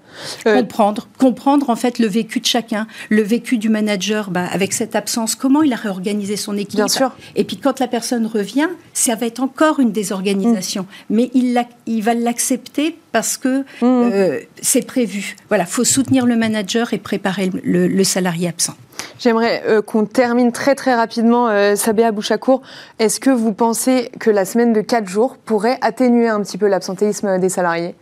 comprendre, 0.43 1.07
comprendre 1.17 1.69
en 1.69 1.75
fait 1.75 1.99
le 1.99 2.07
vécu 2.07 2.39
de 2.39 2.45
chacun, 2.45 2.87
le 3.09 3.21
vécu 3.21 3.57
du 3.57 3.69
manager 3.69 4.31
bah, 4.31 4.45
avec 4.51 4.73
cette 4.73 4.95
absence, 4.95 5.35
comment 5.35 5.61
il 5.61 5.71
a 5.73 5.75
réorganisé 5.75 6.35
son 6.35 6.57
équipe. 6.57 6.75
Bien 6.75 6.87
sûr. 6.87 7.11
Et 7.35 7.43
puis 7.43 7.57
quand 7.57 7.79
la 7.79 7.87
personne 7.87 8.25
revient, 8.25 8.67
ça 8.93 9.15
va 9.15 9.27
être 9.27 9.41
encore 9.41 9.79
une 9.79 9.91
désorganisation, 9.91 10.83
mm. 10.83 11.15
mais 11.15 11.31
il 11.33 11.53
l'a 11.53 11.65
il 11.85 12.01
va 12.03 12.13
l'accepter 12.13 12.97
parce 13.15 13.37
que 13.37 13.61
mmh. 13.61 13.65
euh, 13.81 14.39
c'est 14.61 14.85
prévu. 14.85 15.37
Voilà, 15.47 15.65
faut 15.65 15.85
soutenir 15.85 16.25
le 16.25 16.35
manager 16.35 16.91
et 16.91 16.97
préparer 16.97 17.49
le, 17.63 18.03
salarié 18.03 18.49
absent. 18.49 18.73
J'aimerais 19.19 19.63
euh, 19.67 19.81
qu'on 19.81 20.05
termine 20.05 20.51
très 20.51 20.75
très 20.75 20.93
rapidement, 20.93 21.47
euh, 21.47 21.77
Sabéa 21.77 22.11
Bouchakour. 22.11 22.61
Est-ce 22.99 23.21
que 23.21 23.29
vous 23.29 23.53
pensez 23.53 24.11
que 24.19 24.29
la 24.29 24.43
semaine 24.43 24.73
de 24.73 24.81
4 24.81 25.07
jours 25.07 25.37
pourrait 25.37 25.77
atténuer 25.79 26.27
un 26.27 26.41
petit 26.41 26.57
peu 26.57 26.67
l'absentéisme 26.67 27.39
des 27.39 27.47
salariés? 27.47 27.95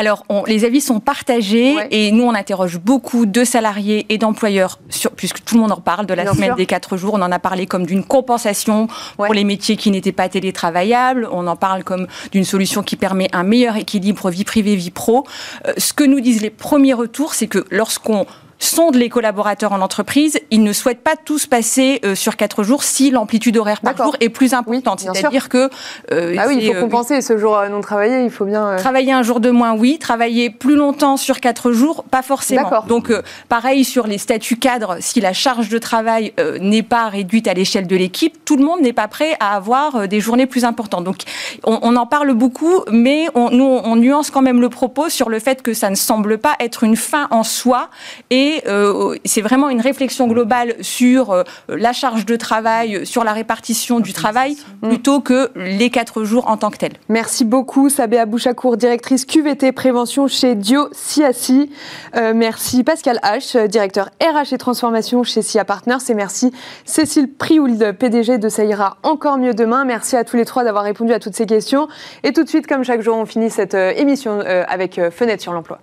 Alors, 0.00 0.24
les 0.46 0.64
avis 0.64 0.80
sont 0.80 0.98
partagés 0.98 1.76
et 1.90 2.10
nous, 2.10 2.24
on 2.24 2.34
interroge 2.34 2.78
beaucoup 2.78 3.26
de 3.26 3.44
salariés 3.44 4.06
et 4.08 4.16
d'employeurs, 4.16 4.80
puisque 5.14 5.44
tout 5.44 5.56
le 5.56 5.60
monde 5.60 5.72
en 5.72 5.80
parle 5.80 6.06
de 6.06 6.14
la 6.14 6.32
semaine 6.32 6.54
des 6.54 6.64
4 6.64 6.96
jours. 6.96 7.14
On 7.14 7.20
en 7.20 7.30
a 7.30 7.38
parlé 7.38 7.66
comme 7.66 7.84
d'une 7.84 8.02
compensation 8.02 8.88
pour 9.16 9.34
les 9.34 9.44
métiers 9.44 9.76
qui 9.76 9.90
n'étaient 9.90 10.10
pas 10.10 10.30
télétravaillables. 10.30 11.28
On 11.30 11.46
en 11.46 11.56
parle 11.56 11.84
comme 11.84 12.06
d'une 12.32 12.44
solution 12.44 12.82
qui 12.82 12.96
permet 12.96 13.28
un 13.34 13.42
meilleur 13.42 13.76
équilibre 13.76 14.30
vie 14.30 14.44
privée, 14.50 14.74
vie 14.74 14.90
pro. 14.90 15.24
Euh, 15.64 15.72
ce 15.78 15.92
que 15.92 16.02
nous 16.02 16.18
disent 16.18 16.42
les 16.42 16.50
premiers 16.50 16.92
retours, 16.92 17.34
c'est 17.34 17.46
que 17.46 17.64
lorsqu'on 17.70 18.26
sondent 18.60 18.94
les 18.94 19.08
collaborateurs 19.08 19.72
en 19.72 19.80
entreprise, 19.80 20.38
ils 20.50 20.62
ne 20.62 20.72
souhaitent 20.72 21.02
pas 21.02 21.16
tous 21.16 21.46
passer 21.46 22.00
euh, 22.04 22.14
sur 22.14 22.36
quatre 22.36 22.62
jours 22.62 22.84
si 22.84 23.10
l'amplitude 23.10 23.56
horaire 23.56 23.80
par 23.80 23.96
jour 23.96 24.16
est 24.20 24.28
plus 24.28 24.54
importante. 24.54 25.00
C'est-à-dire 25.00 25.48
que 25.48 25.70
euh, 26.12 26.36
ah 26.38 26.44
oui, 26.46 26.58
il 26.60 26.66
faut 26.68 26.76
euh, 26.76 26.80
compenser 26.80 27.20
ce 27.22 27.36
jour 27.38 27.60
non 27.70 27.80
travaillé. 27.80 28.22
Il 28.22 28.30
faut 28.30 28.44
bien 28.44 28.76
travailler 28.76 29.12
un 29.12 29.22
jour 29.22 29.40
de 29.40 29.50
moins, 29.50 29.72
oui. 29.72 29.98
Travailler 29.98 30.50
plus 30.50 30.76
longtemps 30.76 31.16
sur 31.16 31.40
quatre 31.40 31.72
jours, 31.72 32.04
pas 32.04 32.22
forcément. 32.22 32.70
Donc 32.86 33.12
pareil 33.48 33.84
sur 33.84 34.06
les 34.06 34.18
statuts 34.18 34.58
cadres, 34.58 34.98
si 35.00 35.20
la 35.20 35.32
charge 35.32 35.70
de 35.70 35.78
travail 35.78 36.34
n'est 36.60 36.82
pas 36.82 37.08
réduite 37.08 37.48
à 37.48 37.54
l'échelle 37.54 37.86
de 37.86 37.96
l'équipe, 37.96 38.44
tout 38.44 38.56
le 38.56 38.64
monde 38.64 38.82
n'est 38.82 38.92
pas 38.92 39.08
prêt 39.08 39.36
à 39.40 39.56
avoir 39.56 40.06
des 40.06 40.20
journées 40.20 40.46
plus 40.46 40.64
importantes. 40.64 41.04
Donc 41.04 41.22
on, 41.64 41.96
en 41.96 42.06
parle 42.06 42.34
beaucoup, 42.34 42.82
mais 42.90 43.28
on, 43.34 43.50
nous 43.50 43.64
on 43.64 43.96
nuance 43.96 44.30
quand 44.30 44.42
même 44.42 44.60
le 44.60 44.68
propos 44.68 45.08
sur 45.08 45.30
le 45.30 45.38
fait 45.38 45.62
que 45.62 45.72
ça 45.72 45.88
ne 45.88 45.94
semble 45.94 46.38
pas 46.38 46.56
être 46.60 46.84
une 46.84 46.96
fin 46.96 47.26
en 47.30 47.42
soi 47.42 47.88
et 48.28 48.49
euh, 48.66 49.16
c'est 49.24 49.40
vraiment 49.40 49.68
une 49.68 49.80
réflexion 49.80 50.26
globale 50.26 50.74
sur 50.80 51.30
euh, 51.30 51.42
la 51.68 51.92
charge 51.92 52.26
de 52.26 52.36
travail, 52.36 53.06
sur 53.06 53.24
la 53.24 53.32
répartition 53.32 54.00
du 54.00 54.12
travail, 54.12 54.56
plutôt 54.82 55.20
que 55.20 55.50
les 55.56 55.90
quatre 55.90 56.24
jours 56.24 56.48
en 56.48 56.56
tant 56.56 56.70
que 56.70 56.78
tels. 56.78 56.94
Merci 57.08 57.44
beaucoup, 57.44 57.88
Sabéa 57.88 58.26
Bouchakour, 58.26 58.76
directrice 58.76 59.24
QVT 59.24 59.72
Prévention 59.72 60.26
chez 60.26 60.54
Dio 60.54 60.88
Siassi. 60.92 61.70
Euh, 62.16 62.32
merci 62.34 62.84
Pascal 62.84 63.18
H, 63.22 63.66
directeur 63.68 64.10
RH 64.22 64.54
et 64.54 64.58
transformation 64.58 65.22
chez 65.22 65.42
SIA 65.42 65.64
Partners. 65.64 65.98
Et 66.08 66.14
merci 66.14 66.52
Cécile 66.84 67.32
Priould, 67.32 67.92
PDG 67.98 68.38
de 68.38 68.48
Ça 68.48 68.64
ira 68.64 68.96
encore 69.02 69.38
mieux 69.38 69.54
demain. 69.54 69.84
Merci 69.84 70.16
à 70.16 70.24
tous 70.24 70.36
les 70.36 70.44
trois 70.44 70.64
d'avoir 70.64 70.84
répondu 70.84 71.12
à 71.12 71.18
toutes 71.18 71.34
ces 71.34 71.46
questions. 71.46 71.88
Et 72.22 72.32
tout 72.32 72.44
de 72.44 72.48
suite, 72.48 72.66
comme 72.66 72.84
chaque 72.84 73.02
jour, 73.02 73.16
on 73.16 73.26
finit 73.26 73.50
cette 73.50 73.74
émission 73.74 74.40
avec 74.40 75.00
Fenêtre 75.10 75.42
sur 75.42 75.52
l'emploi. 75.52 75.80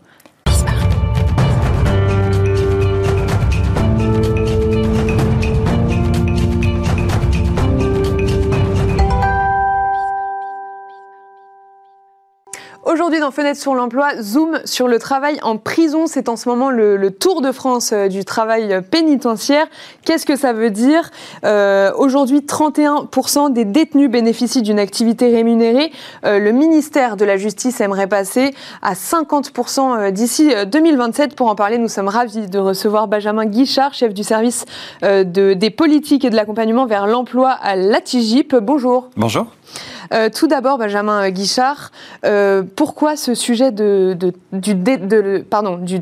Aujourd'hui, 12.88 13.20
dans 13.20 13.32
Fenêtre 13.32 13.60
sur 13.60 13.76
l'emploi, 13.76 14.12
zoom 14.22 14.62
sur 14.64 14.88
le 14.88 14.98
travail 14.98 15.40
en 15.44 15.58
prison. 15.58 16.08
C'est 16.08 16.30
en 16.30 16.38
ce 16.38 16.48
moment 16.48 16.70
le, 16.70 17.12
tour 17.12 17.42
de 17.42 17.52
France 17.52 17.92
euh, 17.92 18.08
du 18.08 18.24
travail 18.24 18.82
pénitentiaire. 18.90 19.68
Qu'est-ce 20.06 20.26
que 20.26 20.38
ça 20.38 20.54
veut 20.54 20.70
dire? 20.70 21.12
Euh, 21.44 21.92
Aujourd'hui, 21.98 22.40
31% 22.40 23.52
des 23.52 23.66
détenus 23.66 24.10
bénéficient 24.10 24.62
d'une 24.62 24.80
activité 24.80 25.36
rémunérée. 25.36 25.92
Euh, 26.24 26.40
le 26.40 26.54
ministère 26.54 27.18
de 27.18 27.26
la 27.26 27.36
Justice 27.36 27.82
aimerait 27.82 28.08
passer 28.08 28.56
à 28.82 28.94
50% 28.94 30.10
d'ici 30.12 30.54
2027. 30.66 31.36
Pour 31.36 31.50
en 31.50 31.56
parler, 31.56 31.80
nous 31.80 31.90
sommes 31.90 32.08
ravis 32.08 32.48
de 32.48 32.58
recevoir 32.58 33.10
Benjamin 33.10 33.48
Guichard, 33.48 33.94
chef 33.94 34.14
du 34.14 34.24
service 34.24 34.64
de, 35.02 35.54
des 35.54 35.70
politiques 35.72 36.24
et 36.24 36.30
de 36.30 36.38
l'accompagnement 36.38 36.86
vers 36.86 37.06
l'emploi 37.06 37.50
à 37.50 37.76
l'ATIGIP. 37.76 38.56
Bonjour. 38.56 39.10
Bonjour. 39.18 39.48
Euh, 40.14 40.30
tout 40.30 40.48
d'abord, 40.48 40.78
Benjamin 40.78 41.30
Guichard, 41.30 41.92
euh, 42.26 42.64
pourquoi 42.76 43.16
ce 43.16 43.34
sujet 43.34 43.72
du 43.72 44.34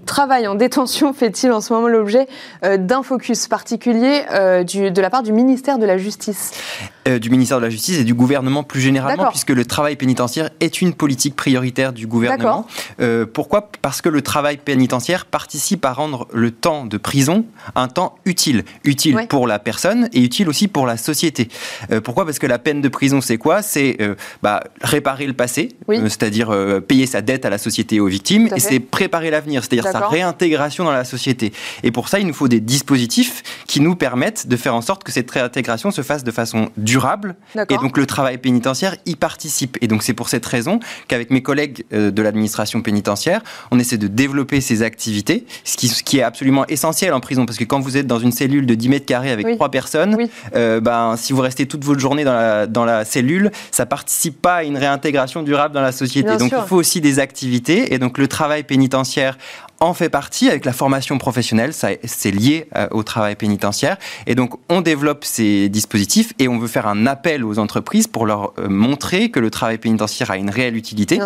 travail 0.06 0.48
en 0.48 0.56
détention 0.56 1.14
fait-il 1.14 1.52
en 1.52 1.62
ce 1.62 1.74
moment 1.74 1.88
l'objet 1.88 2.28
euh, 2.64 2.78
d'un 2.78 3.04
focus 3.04 3.48
particulier 3.48 4.24
de 4.30 5.02
la 5.02 5.10
part 5.10 5.24
du 5.24 5.32
ministère 5.32 5.78
de 5.78 5.86
la 5.86 5.98
Justice? 5.98 6.52
Du 7.06 7.30
ministère 7.30 7.58
de 7.60 7.64
la 7.64 7.70
Justice 7.70 8.00
et 8.00 8.04
du 8.04 8.14
gouvernement 8.14 8.64
plus 8.64 8.82
généralement, 8.82 9.30
puisque 9.30 9.52
le 9.52 9.66
travail 9.66 9.96
pénitentiaire 9.96 10.50
est 10.60 10.82
une 10.82 10.94
politique 10.94 11.36
prioritaire 11.36 11.94
du 11.94 12.08
gouvernement. 12.08 12.66
pourquoi? 13.34 13.70
Parce 13.82 14.02
que 14.02 14.10
le 14.10 14.22
travail 14.22 14.58
pénitentiaire 14.58 15.26
participe 15.26 15.86
à 15.86 15.94
rendre 15.94 16.28
le 16.34 16.52
temps 16.52 16.86
de 16.86 16.98
prison 16.98 17.46
un 17.76 17.88
temps 17.88 18.16
utile. 18.26 18.64
Utile 18.84 19.28
pour 19.30 19.48
la 19.48 19.60
personne 19.60 20.10
et 20.14 20.22
utile 20.22 20.50
aussi 20.50 20.68
pour 20.68 20.86
la 20.86 20.98
société. 20.98 21.50
pourquoi? 22.04 22.26
Parce 22.26 22.40
que 22.40 22.48
la 22.48 22.60
peine 22.60 22.82
de 22.82 22.90
prison, 22.90 23.22
c'est 23.22 23.38
quoi? 23.38 23.62
C'est 23.62 23.98
euh, 24.02 24.16
bah, 24.42 24.64
réparer 24.82 25.28
le 25.28 25.34
passé, 25.34 25.70
euh, 25.90 26.04
c'est-à-dire 26.04 26.50
euh, 26.50 26.80
payer 26.80 27.06
sa 27.06 27.22
dette 27.22 27.46
à 27.46 27.50
la 27.50 27.58
société 27.58 27.98
et 27.98 28.00
aux 28.00 28.08
victimes, 28.08 28.50
et 28.56 28.60
c'est 28.60 28.80
préparer 28.80 29.30
l'avenir, 29.30 29.64
c'est-à-dire 29.64 29.92
sa 29.92 30.08
réintégration 30.08 30.84
dans 30.84 30.92
la 30.92 31.04
société. 31.04 31.54
Et 31.84 31.92
pour 31.92 32.10
ça, 32.10 32.20
il 32.20 32.28
nous 32.28 32.34
faut 32.34 32.48
des 32.48 32.60
dispositifs 32.60 33.44
qui 33.68 33.80
nous 33.82 33.96
permettent 33.96 34.48
de 34.48 34.56
faire 34.56 34.76
en 34.76 34.82
sorte 34.82 35.04
que 35.04 35.12
cette 35.12 35.30
réintégration 35.30 35.92
se 35.92 36.02
fasse 36.02 36.24
de 36.24 36.32
façon 36.32 36.70
durable. 36.78 36.95
Et 37.70 37.76
donc 37.78 37.98
le 37.98 38.06
travail 38.06 38.38
pénitentiaire 38.38 38.96
y 39.06 39.16
participe. 39.16 39.78
Et 39.82 39.88
donc 39.88 40.04
c'est 40.04 40.14
pour 40.14 40.30
cette 40.30 40.46
raison 40.46 40.80
qu'avec 41.08 41.32
mes 41.32 41.42
collègues 41.42 41.86
de 41.92 42.22
l'administration 42.22 42.82
pénitentiaire, 42.82 43.42
on 43.72 43.80
essaie 43.80 43.98
de 43.98 44.08
développer 44.08 44.62
ces 44.62 44.82
activités, 44.82 45.46
ce 45.64 45.78
qui, 45.78 45.88
ce 45.88 46.04
qui, 46.04 46.20
est 46.20 46.24
absolument 46.24 46.66
essentiel 46.68 47.14
en 47.14 47.20
prison, 47.20 47.46
parce 47.46 47.58
que 47.58 47.64
quand 47.64 47.80
vous 47.80 47.98
êtes 47.98 48.08
dans 48.08 48.20
une 48.20 48.32
cellule 48.32 48.66
de 48.66 48.76
10 48.76 48.90
mètres 48.90 49.06
carrés 49.06 49.32
avec 49.32 49.56
trois 49.56 49.70
personnes, 49.70 50.18
ben, 50.54 51.16
si 51.18 51.34
vous 51.34 51.42
restez 51.42 51.66
toute 51.66 51.84
votre 51.84 52.00
journée 52.00 52.24
dans 52.24 52.34
la, 52.34 52.68
dans 52.68 52.86
la 52.86 53.06
cellule, 53.06 53.52
ça 53.72 53.86
participe 53.86 54.42
pas 54.42 54.56
à 54.56 54.64
une 54.64 54.78
réintégration 54.78 55.44
durable 55.44 55.74
dans 55.74 55.82
la 55.82 55.92
société. 55.92 56.38
donc 56.38 56.52
il 56.52 56.68
faut 56.68 56.78
aussi 56.78 57.02
des 57.02 57.20
activités. 57.20 57.94
Et 57.94 58.00
donc 58.00 58.18
le 58.18 58.28
travail 58.28 58.64
pénitentiaire 58.64 59.38
en 59.80 59.94
fait 59.94 60.10
partie 60.10 60.50
avec 60.50 60.66
la 60.66 60.74
formation 60.74 61.18
professionnelle, 61.18 61.72
c'est 61.74 62.32
lié 62.32 62.68
euh, 62.76 62.88
au 62.92 63.04
travail 63.04 63.36
pénitentiaire. 63.36 63.98
Et 64.28 64.36
donc, 64.36 64.54
on 64.70 64.82
développe 64.82 65.26
ces 65.26 65.70
dispositifs 65.70 66.34
et 66.40 66.48
on 66.48 66.58
veut 66.58 66.68
faire 66.68 66.88
un 66.88 67.06
appel 67.06 67.44
aux 67.44 67.60
entreprises 67.60 68.08
pour 68.08 68.26
leur 68.26 68.54
euh, 68.58 68.68
montrer 68.70 69.30
que 69.30 69.40
le 69.40 69.50
travail 69.50 69.78
pénitentiaire 69.78 70.32
a 70.32 70.38
une 70.38 70.50
réelle 70.50 70.76
utilité 70.76 71.20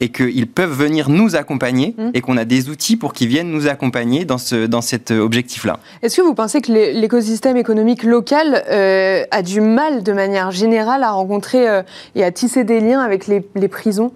et 0.00 0.10
qu'ils 0.10 0.46
peuvent 0.46 0.72
venir 0.72 1.08
nous 1.08 1.36
accompagner 1.36 1.94
mmh. 1.96 2.10
et 2.14 2.20
qu'on 2.20 2.36
a 2.36 2.44
des 2.44 2.68
outils 2.68 2.96
pour 2.96 3.12
qu'ils 3.12 3.28
viennent 3.28 3.50
nous 3.50 3.66
accompagner 3.66 4.24
dans, 4.24 4.38
ce, 4.38 4.66
dans 4.66 4.82
cet 4.82 5.10
objectif-là. 5.10 5.78
Est-ce 6.02 6.16
que 6.16 6.22
vous 6.22 6.34
pensez 6.34 6.60
que 6.60 6.72
l'écosystème 6.72 7.56
économique 7.56 8.02
local 8.02 8.64
euh, 8.70 9.24
a 9.30 9.42
du 9.42 9.60
mal 9.60 10.02
de 10.02 10.12
manière 10.12 10.50
générale 10.50 11.02
à 11.02 11.10
rencontrer 11.10 11.82
et 12.14 12.24
à 12.24 12.30
tisser 12.30 12.64
des 12.64 12.80
liens 12.80 13.00
avec 13.00 13.26
les, 13.26 13.46
les 13.54 13.68
prisons? 13.68 14.12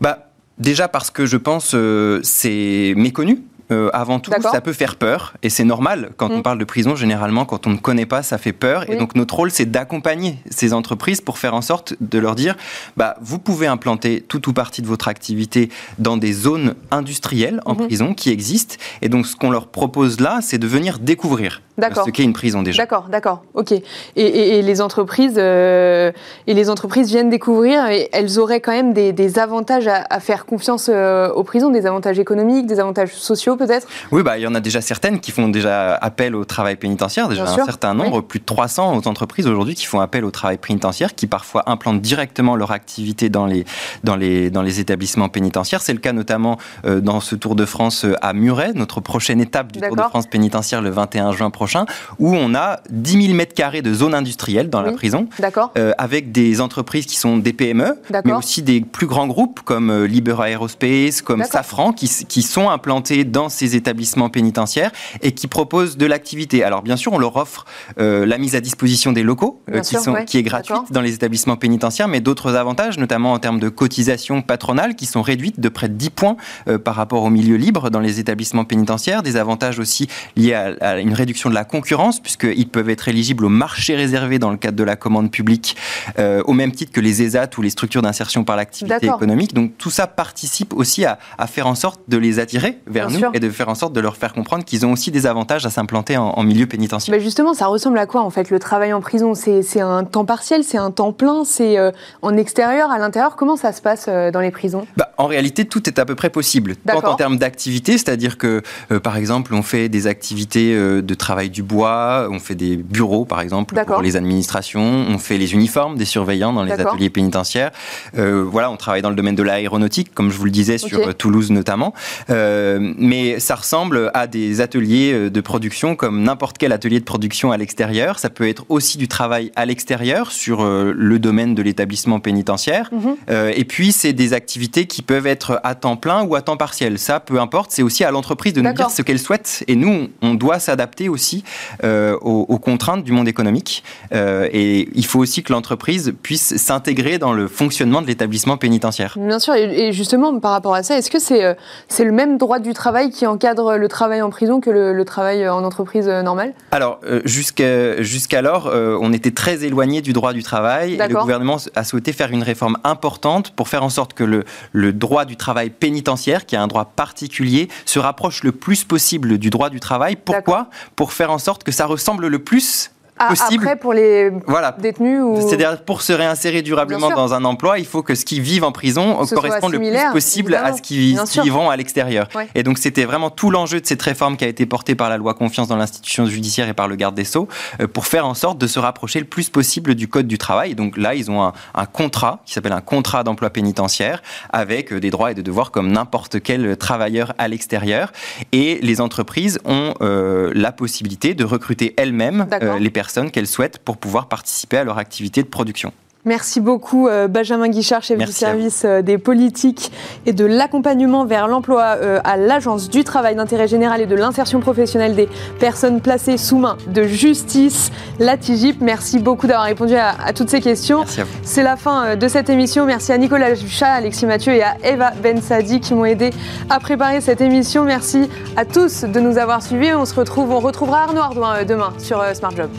Bah, 0.00 0.31
Déjà 0.58 0.88
parce 0.88 1.10
que 1.10 1.26
je 1.26 1.36
pense 1.36 1.72
euh, 1.74 2.20
c'est 2.22 2.94
méconnu. 2.96 3.42
Euh, 3.72 3.90
avant 3.92 4.20
tout, 4.20 4.30
ça 4.40 4.60
peut 4.60 4.72
faire 4.72 4.96
peur, 4.96 5.32
et 5.42 5.48
c'est 5.48 5.64
normal 5.64 6.10
quand 6.16 6.30
on 6.30 6.38
mm. 6.38 6.42
parle 6.42 6.58
de 6.58 6.64
prison. 6.64 6.94
Généralement, 6.94 7.44
quand 7.44 7.66
on 7.66 7.70
ne 7.70 7.78
connaît 7.78 8.06
pas, 8.06 8.22
ça 8.22 8.38
fait 8.38 8.52
peur. 8.52 8.88
Et 8.90 8.96
donc 8.96 9.14
notre 9.14 9.34
rôle, 9.34 9.50
c'est 9.50 9.70
d'accompagner 9.70 10.38
ces 10.50 10.74
entreprises 10.74 11.20
pour 11.20 11.38
faire 11.38 11.54
en 11.54 11.62
sorte 11.62 11.94
de 12.00 12.18
leur 12.18 12.34
dire, 12.34 12.56
bah, 12.96 13.16
vous 13.20 13.38
pouvez 13.38 13.66
implanter 13.66 14.20
tout 14.20 14.48
ou 14.48 14.52
partie 14.52 14.82
de 14.82 14.86
votre 14.86 15.08
activité 15.08 15.70
dans 15.98 16.16
des 16.16 16.32
zones 16.32 16.74
industrielles 16.90 17.60
en 17.64 17.74
mm-hmm. 17.74 17.86
prison 17.86 18.14
qui 18.14 18.30
existent. 18.30 18.76
Et 19.00 19.08
donc 19.08 19.26
ce 19.26 19.36
qu'on 19.36 19.50
leur 19.50 19.68
propose 19.68 20.20
là, 20.20 20.40
c'est 20.42 20.58
de 20.58 20.66
venir 20.66 20.98
découvrir 20.98 21.62
ce 22.04 22.10
qu'est 22.10 22.22
une 22.22 22.32
prison 22.32 22.62
déjà. 22.62 22.82
D'accord, 22.82 23.06
d'accord, 23.10 23.42
ok. 23.54 23.72
Et, 24.16 24.62
les 24.62 24.80
entreprises 24.80 25.36
euh, 25.38 26.12
et 26.46 26.54
les 26.54 26.70
entreprises 26.70 27.08
viennent 27.08 27.30
découvrir 27.30 27.86
et 27.86 28.08
elles 28.12 28.38
auraient 28.38 28.60
quand 28.60 28.72
même 28.72 28.92
des, 28.92 29.38
avantages 29.38 29.88
à, 29.88 30.20
faire 30.20 30.46
confiance 30.46 30.90
euh, 30.92 31.30
aux 31.30 31.44
prisons, 31.44 31.70
des 31.70 31.86
avantages 31.86 32.18
économiques, 32.18 32.66
des 32.66 32.80
avantages 32.80 33.14
sociaux 33.14 33.56
peut-être. 33.66 33.86
Oui, 34.10 34.22
bah 34.22 34.38
il 34.38 34.42
y 34.42 34.46
en 34.46 34.54
a 34.54 34.60
déjà 34.60 34.80
certaines 34.80 35.20
qui 35.20 35.30
font 35.30 35.48
déjà 35.48 35.94
appel 35.94 36.34
au 36.34 36.44
travail 36.44 36.76
pénitentiaire, 36.76 37.28
déjà 37.28 37.44
un 37.44 37.64
certain 37.64 37.94
nombre, 37.94 38.20
plus 38.20 38.40
de 38.40 38.44
300 38.44 39.06
entreprises 39.06 39.46
aujourd'hui 39.46 39.74
qui 39.74 39.86
font 39.86 40.00
appel 40.00 40.24
au 40.24 40.30
travail 40.30 40.58
pénitentiaire, 40.58 41.14
qui 41.14 41.26
parfois 41.26 41.64
implantent 41.66 42.00
directement 42.00 42.56
leur 42.56 42.72
activité 42.72 43.28
dans 43.28 43.46
les 43.46 43.64
dans 44.04 44.16
les 44.16 44.50
dans 44.50 44.62
les 44.62 44.80
établissements 44.80 45.28
pénitentiaires. 45.28 45.82
C'est 45.82 45.92
le 45.92 45.98
cas 45.98 46.12
notamment 46.12 46.58
euh, 46.84 47.00
dans 47.00 47.20
ce 47.20 47.34
Tour 47.34 47.54
de 47.54 47.64
France 47.64 48.06
à 48.20 48.32
Muret, 48.32 48.72
notre 48.74 49.00
prochaine 49.00 49.40
étape 49.40 49.72
du 49.72 49.80
Tour 49.80 49.96
de 49.96 50.02
France 50.02 50.26
pénitentiaire 50.26 50.82
le 50.82 50.90
21 50.90 51.32
juin 51.32 51.50
prochain 51.50 51.86
où 52.18 52.34
on 52.34 52.54
a 52.54 52.80
10 52.90 53.26
000 53.26 53.34
mètres 53.34 53.54
carrés 53.54 53.82
de 53.82 53.92
zone 53.92 54.14
industrielle 54.14 54.70
dans 54.70 54.82
la 54.82 54.92
prison, 54.92 55.28
euh, 55.76 55.92
avec 55.98 56.32
des 56.32 56.60
entreprises 56.60 57.06
qui 57.06 57.16
sont 57.16 57.38
des 57.38 57.52
PME, 57.52 57.98
mais 58.24 58.32
aussi 58.32 58.62
des 58.62 58.80
plus 58.80 59.06
grands 59.06 59.26
groupes 59.26 59.60
comme 59.64 59.90
euh, 59.90 60.06
Liber 60.06 60.36
Aerospace, 60.46 61.22
comme 61.22 61.44
Safran, 61.44 61.92
qui, 61.92 62.08
qui, 62.28 62.42
sont 62.42 62.68
implantés 62.68 63.24
dans 63.24 63.48
ces 63.52 63.76
établissements 63.76 64.28
pénitentiaires 64.28 64.90
et 65.22 65.32
qui 65.32 65.46
proposent 65.46 65.96
de 65.96 66.06
l'activité. 66.06 66.64
Alors 66.64 66.82
bien 66.82 66.96
sûr, 66.96 67.12
on 67.12 67.18
leur 67.18 67.36
offre 67.36 67.64
euh, 67.98 68.26
la 68.26 68.38
mise 68.38 68.54
à 68.54 68.60
disposition 68.60 69.12
des 69.12 69.22
locaux, 69.22 69.60
qui, 69.82 69.96
sont, 69.96 70.14
qui 70.26 70.38
est 70.38 70.42
gratuite 70.42 70.90
dans 70.90 71.00
les 71.00 71.14
établissements 71.14 71.56
pénitentiaires, 71.56 72.08
mais 72.08 72.20
d'autres 72.20 72.54
avantages, 72.54 72.98
notamment 72.98 73.32
en 73.32 73.38
termes 73.38 73.60
de 73.60 73.68
cotisation 73.68 74.42
patronale, 74.42 74.94
qui 74.94 75.06
sont 75.06 75.22
réduites 75.22 75.60
de 75.60 75.68
près 75.68 75.88
de 75.88 75.94
10 75.94 76.10
points 76.10 76.36
par 76.84 76.94
rapport 76.94 77.22
au 77.22 77.30
milieu 77.30 77.56
libre 77.56 77.90
dans 77.90 78.00
les 78.00 78.20
établissements 78.20 78.64
pénitentiaires, 78.64 79.22
des 79.22 79.36
avantages 79.36 79.78
aussi 79.78 80.08
liés 80.36 80.54
à, 80.54 80.74
à 80.80 80.98
une 80.98 81.14
réduction 81.14 81.50
de 81.50 81.54
la 81.54 81.64
concurrence, 81.64 82.20
puisqu'ils 82.20 82.68
peuvent 82.68 82.90
être 82.90 83.08
éligibles 83.08 83.44
au 83.44 83.48
marché 83.48 83.94
réservé 83.94 84.38
dans 84.38 84.50
le 84.50 84.56
cadre 84.56 84.76
de 84.76 84.84
la 84.84 84.96
commande 84.96 85.30
publique, 85.30 85.76
euh, 86.18 86.42
au 86.46 86.52
même 86.52 86.72
titre 86.72 86.92
que 86.92 87.00
les 87.00 87.22
ESAT 87.22 87.50
ou 87.58 87.62
les 87.62 87.70
structures 87.70 88.02
d'insertion 88.02 88.44
par 88.44 88.56
l'activité 88.56 89.06
économique. 89.06 89.54
Donc 89.54 89.76
tout 89.78 89.90
ça 89.90 90.06
participe 90.06 90.72
aussi 90.72 91.04
à, 91.04 91.18
faire 91.46 91.66
en 91.66 91.74
sorte 91.74 92.00
de 92.08 92.16
les 92.16 92.38
attirer 92.38 92.78
vers 92.86 93.10
nous 93.10 93.20
et 93.34 93.40
de 93.48 93.52
faire 93.52 93.68
en 93.68 93.74
sorte 93.74 93.92
de 93.92 94.00
leur 94.00 94.16
faire 94.16 94.32
comprendre 94.32 94.64
qu'ils 94.64 94.86
ont 94.86 94.92
aussi 94.92 95.10
des 95.10 95.26
avantages 95.26 95.66
à 95.66 95.70
s'implanter 95.70 96.16
en, 96.16 96.42
milieu 96.42 96.66
pénitentiaire. 96.66 97.14
Mais 97.14 97.22
justement, 97.22 97.54
ça 97.54 97.66
ressemble 97.66 97.98
à 97.98 98.06
quoi 98.06 98.22
en 98.22 98.30
fait 98.30 98.50
le 98.50 98.58
travail 98.58 98.92
en 98.92 99.00
prison? 99.00 99.34
C'est 99.34 99.80
un 99.80 100.04
temps 100.04 100.24
partiel, 100.24 100.64
c'est 100.64 100.78
un 100.78 100.90
temps 100.90 101.12
plein, 101.12 101.44
c'est 101.44 101.78
euh, 101.78 101.90
en 102.22 102.36
extérieur, 102.36 102.90
à 102.90 102.98
l'intérieur? 102.98 103.36
Comment 103.36 103.56
ça 103.56 103.72
se 103.72 103.80
passe 103.80 104.06
euh, 104.08 104.30
dans 104.30 104.40
les 104.40 104.50
prisons? 104.50 104.86
Bah, 104.96 105.12
En 105.18 105.26
réalité, 105.26 105.64
tout 105.64 105.88
est 105.88 105.98
à 105.98 106.04
peu 106.04 106.14
près 106.14 106.30
possible. 106.30 106.76
Tant 106.76 107.06
en 107.06 107.14
termes 107.14 107.36
d'activité, 107.36 107.92
c'est-à-dire 107.92 108.38
que 108.38 108.62
par 109.02 109.16
exemple, 109.16 109.54
on 109.54 109.62
fait 109.62 109.88
des 109.88 110.06
activités 110.06 110.74
de 110.74 111.14
travail 111.14 111.50
du 111.50 111.62
bois, 111.62 112.28
on 112.30 112.38
fait 112.38 112.54
des 112.54 112.76
bureaux 112.76 113.24
par 113.24 113.40
exemple 113.40 113.74
pour 113.84 114.02
les 114.02 114.16
administrations, 114.16 115.06
on 115.08 115.18
fait 115.18 115.38
les 115.38 115.54
uniformes 115.54 115.96
des 115.96 116.04
surveillants 116.04 116.52
dans 116.52 116.62
les 116.62 116.72
ateliers 116.72 117.10
pénitentiaires. 117.10 117.70
Euh, 118.18 118.44
voilà, 118.46 118.70
on 118.70 118.76
travaille 118.76 119.02
dans 119.02 119.10
le 119.10 119.16
domaine 119.16 119.34
de 119.34 119.42
l'aéronautique, 119.42 120.14
comme 120.14 120.30
je 120.30 120.36
vous 120.36 120.44
le 120.44 120.50
disais, 120.50 120.78
sur 120.78 120.98
euh, 121.00 121.12
Toulouse 121.12 121.50
notamment. 121.50 121.94
Euh, 122.30 122.92
mais 123.22 123.40
ça 123.40 123.54
ressemble 123.54 124.10
à 124.14 124.26
des 124.26 124.60
ateliers 124.60 125.30
de 125.30 125.40
production 125.40 125.96
comme 125.96 126.22
n'importe 126.22 126.58
quel 126.58 126.72
atelier 126.72 126.98
de 126.98 127.04
production 127.04 127.52
à 127.52 127.56
l'extérieur. 127.56 128.18
Ça 128.18 128.30
peut 128.30 128.48
être 128.48 128.64
aussi 128.68 128.98
du 128.98 129.08
travail 129.08 129.52
à 129.56 129.64
l'extérieur 129.64 130.32
sur 130.32 130.64
le 130.64 131.18
domaine 131.18 131.54
de 131.54 131.62
l'établissement 131.62 132.20
pénitentiaire. 132.20 132.90
Mhm. 132.92 133.16
et 133.54 133.64
puis, 133.64 133.92
c'est 133.92 134.12
des 134.12 134.32
activités 134.32 134.86
qui 134.86 135.02
peuvent 135.02 135.26
être 135.26 135.60
à 135.62 135.74
temps 135.74 135.96
plein 135.96 136.22
ou 136.22 136.34
à 136.34 136.42
temps 136.42 136.56
partiel. 136.56 136.98
Ça, 136.98 137.20
peu 137.20 137.40
importe. 137.40 137.70
C'est 137.70 137.82
aussi 137.82 138.04
à 138.04 138.10
l'entreprise 138.10 138.52
de 138.52 138.60
nous 138.60 138.72
dire 138.72 138.90
ce 138.90 139.02
qu'elle 139.02 139.18
souhaite. 139.18 139.64
Et 139.68 139.76
nous, 139.76 140.08
on 140.20 140.34
doit 140.34 140.58
s'adapter 140.58 141.08
aussi 141.08 141.44
euh, 141.84 142.16
aux, 142.20 142.58
contraintes 142.58 143.04
du 143.04 143.12
monde 143.12 143.28
économique. 143.28 143.82
Euh, 144.14 144.48
et 144.52 144.88
il 144.94 145.04
faut 145.04 145.18
aussi 145.18 145.42
que 145.42 145.52
l'entreprise 145.52 146.14
puisse 146.22 146.56
s'intégrer 146.56 147.18
dans 147.18 147.32
le 147.32 147.48
fonctionnement 147.48 148.02
de 148.02 148.06
l'établissement 148.06 148.56
pénitentiaire. 148.56 149.16
Bien 149.18 149.38
sûr, 149.38 149.54
et 149.54 149.92
justement 149.92 150.38
par 150.38 150.52
rapport 150.52 150.74
à 150.74 150.82
ça, 150.82 150.96
est-ce 150.96 151.10
que 151.10 151.18
c'est 151.18 151.44
euh, 151.44 151.54
c'est 151.88 152.04
le 152.04 152.12
même 152.12 152.38
droit 152.38 152.58
du 152.58 152.72
travail 152.72 153.10
qui 153.12 153.26
encadre 153.26 153.76
le 153.76 153.88
travail 153.88 154.22
en 154.22 154.30
prison 154.30 154.60
que 154.60 154.70
le, 154.70 155.02
travail 155.04 155.48
en 155.48 155.64
entreprise 155.64 156.08
normale 156.08 156.54
Alors, 156.70 157.00
jusqu'alors, 157.24 158.70
on 158.72 159.12
était 159.12 159.30
très 159.30 159.64
éloigné 159.64 160.00
du 160.00 160.12
droit 160.12 160.32
du 160.32 160.42
travail 160.42 160.94
et 160.94 161.08
le 161.08 161.14
gouvernement 161.14 161.56
a 161.74 161.84
souhaité 161.84 162.12
faire 162.12 162.30
une 162.30 162.42
réforme 162.42 162.78
importante 162.84 163.50
pour 163.50 163.68
faire 163.68 163.82
en 163.82 163.90
sorte 163.90 164.14
que 164.14 164.24
le, 164.24 164.44
le 164.72 164.92
droit 164.92 165.24
du 165.24 165.36
travail 165.36 165.70
pénitentiaire, 165.70 166.46
qui 166.46 166.54
est 166.54 166.58
un 166.58 166.68
droit 166.68 166.84
particulier, 166.84 167.68
se 167.84 167.98
rapproche 167.98 168.42
le 168.44 168.52
plus 168.52 168.84
possible 168.84 169.38
du 169.38 169.50
droit 169.50 169.70
du 169.70 169.80
travail. 169.80 170.16
Pourquoi? 170.16 170.68
Pour 170.96 171.12
faire 171.12 171.30
en 171.30 171.38
sorte 171.38 171.64
que 171.64 171.72
ça 171.72 171.86
ressemble 171.86 172.26
le 172.26 172.38
plus 172.38 172.91
possible. 173.28 173.64
Après, 173.64 173.76
pour 173.76 173.92
les 173.92 174.30
voilà. 174.46 174.76
détenus 174.78 175.20
ou... 175.22 175.36
C'est-à-dire, 175.40 175.82
pour 175.82 176.02
se 176.02 176.12
réinsérer 176.12 176.62
durablement 176.62 177.10
dans 177.10 177.34
un 177.34 177.44
emploi, 177.44 177.78
il 177.78 177.86
faut 177.86 178.02
que 178.02 178.14
ce 178.14 178.24
qui 178.24 178.40
vivent 178.40 178.64
en 178.64 178.72
prison 178.72 179.24
corresponde 179.26 179.72
le 179.72 179.78
plus 179.78 180.12
possible 180.12 180.54
à 180.54 180.72
ce 180.72 180.82
qui 180.82 181.16
vivront 181.42 181.70
à 181.70 181.76
l'extérieur. 181.76 182.28
Et 182.54 182.62
donc, 182.62 182.78
c'était 182.78 183.04
vraiment 183.04 183.30
tout 183.30 183.50
l'enjeu 183.50 183.80
de 183.80 183.86
cette 183.86 184.02
réforme 184.02 184.36
qui 184.36 184.44
a 184.44 184.48
été 184.48 184.66
portée 184.66 184.94
par 184.94 185.10
la 185.10 185.16
loi 185.16 185.34
confiance 185.34 185.68
dans 185.68 185.76
l'institution 185.76 186.26
judiciaire 186.26 186.68
et 186.68 186.74
par 186.74 186.88
le 186.88 186.96
garde 186.96 187.14
des 187.14 187.24
Sceaux, 187.24 187.48
euh, 187.80 187.86
pour 187.86 188.06
faire 188.06 188.26
en 188.26 188.34
sorte 188.34 188.58
de 188.58 188.66
se 188.66 188.78
rapprocher 188.78 189.20
le 189.20 189.26
plus 189.26 189.48
possible 189.48 189.94
du 189.94 190.08
Code 190.08 190.26
du 190.26 190.38
travail. 190.38 190.74
donc 190.74 190.96
là, 190.96 191.14
ils 191.14 191.30
ont 191.30 191.42
un, 191.42 191.86
contrat 191.86 192.40
qui 192.46 192.52
s'appelle 192.52 192.72
un 192.72 192.80
contrat 192.80 193.24
d'emploi 193.24 193.50
pénitentiaire 193.50 194.22
avec 194.50 194.92
euh, 194.92 195.00
des 195.00 195.10
droits 195.10 195.30
et 195.30 195.34
des 195.34 195.42
devoirs 195.42 195.70
comme 195.70 195.92
n'importe 195.92 196.42
quel 196.42 196.76
travailleur 196.76 197.34
à 197.38 197.48
l'extérieur. 197.48 198.12
Et 198.52 198.78
les 198.82 199.00
entreprises 199.00 199.58
ont 199.64 199.94
euh, 200.00 200.50
la 200.54 200.72
possibilité 200.72 201.34
de 201.34 201.44
recruter 201.44 201.94
elles-mêmes 201.96 202.46
les 202.78 202.90
personnes 202.90 203.01
qu'elles 203.30 203.46
souhaitent 203.46 203.78
pour 203.78 203.96
pouvoir 203.96 204.28
participer 204.28 204.78
à 204.78 204.84
leur 204.84 204.98
activité 204.98 205.42
de 205.42 205.48
production. 205.48 205.92
Merci 206.24 206.60
beaucoup 206.60 207.08
euh, 207.08 207.26
Benjamin 207.26 207.68
Guichard, 207.68 208.04
chef 208.04 208.16
du 208.16 208.30
service 208.30 208.84
euh, 208.84 209.02
des 209.02 209.18
politiques 209.18 209.90
et 210.24 210.32
de 210.32 210.44
l'accompagnement 210.44 211.24
vers 211.24 211.48
l'emploi 211.48 211.96
euh, 212.00 212.20
à 212.22 212.36
l'Agence 212.36 212.88
du 212.88 213.02
travail 213.02 213.34
d'intérêt 213.34 213.66
général 213.66 214.00
et 214.00 214.06
de 214.06 214.14
l'insertion 214.14 214.60
professionnelle 214.60 215.16
des 215.16 215.28
personnes 215.58 216.00
placées 216.00 216.36
sous 216.36 216.58
main 216.58 216.76
de 216.86 217.02
justice, 217.02 217.90
la 218.20 218.36
TIGIP. 218.36 218.80
Merci 218.80 219.18
beaucoup 219.18 219.48
d'avoir 219.48 219.66
répondu 219.66 219.96
à, 219.96 220.32
toutes 220.32 220.48
ces 220.48 220.60
questions. 220.60 221.04
C'est 221.42 221.64
la 221.64 221.76
fin 221.76 222.14
de 222.14 222.28
cette 222.28 222.48
émission. 222.48 222.86
Merci 222.86 223.10
à 223.10 223.18
Nicolas 223.18 223.54
Juchat, 223.56 223.90
Alexis 223.90 224.26
Mathieu 224.26 224.52
et 224.54 224.62
à 224.62 224.76
Eva 224.84 225.10
Bensadi 225.10 225.80
qui 225.80 225.92
m'ont 225.92 226.04
aidé 226.04 226.30
à 226.70 226.78
préparer 226.78 227.20
cette 227.20 227.40
émission. 227.40 227.84
Merci 227.84 228.30
à 228.56 228.64
tous 228.64 229.02
de 229.02 229.18
nous 229.18 229.38
avoir 229.38 229.60
suivis. 229.60 229.92
On 229.92 230.04
se 230.04 230.14
retrouve, 230.14 230.52
on 230.52 230.60
retrouvera 230.60 231.02
Arnaud 231.02 231.20
Ardouin 231.20 231.64
demain 231.64 231.92
sur 231.98 232.24
Smart 232.36 232.54
Job. 232.54 232.70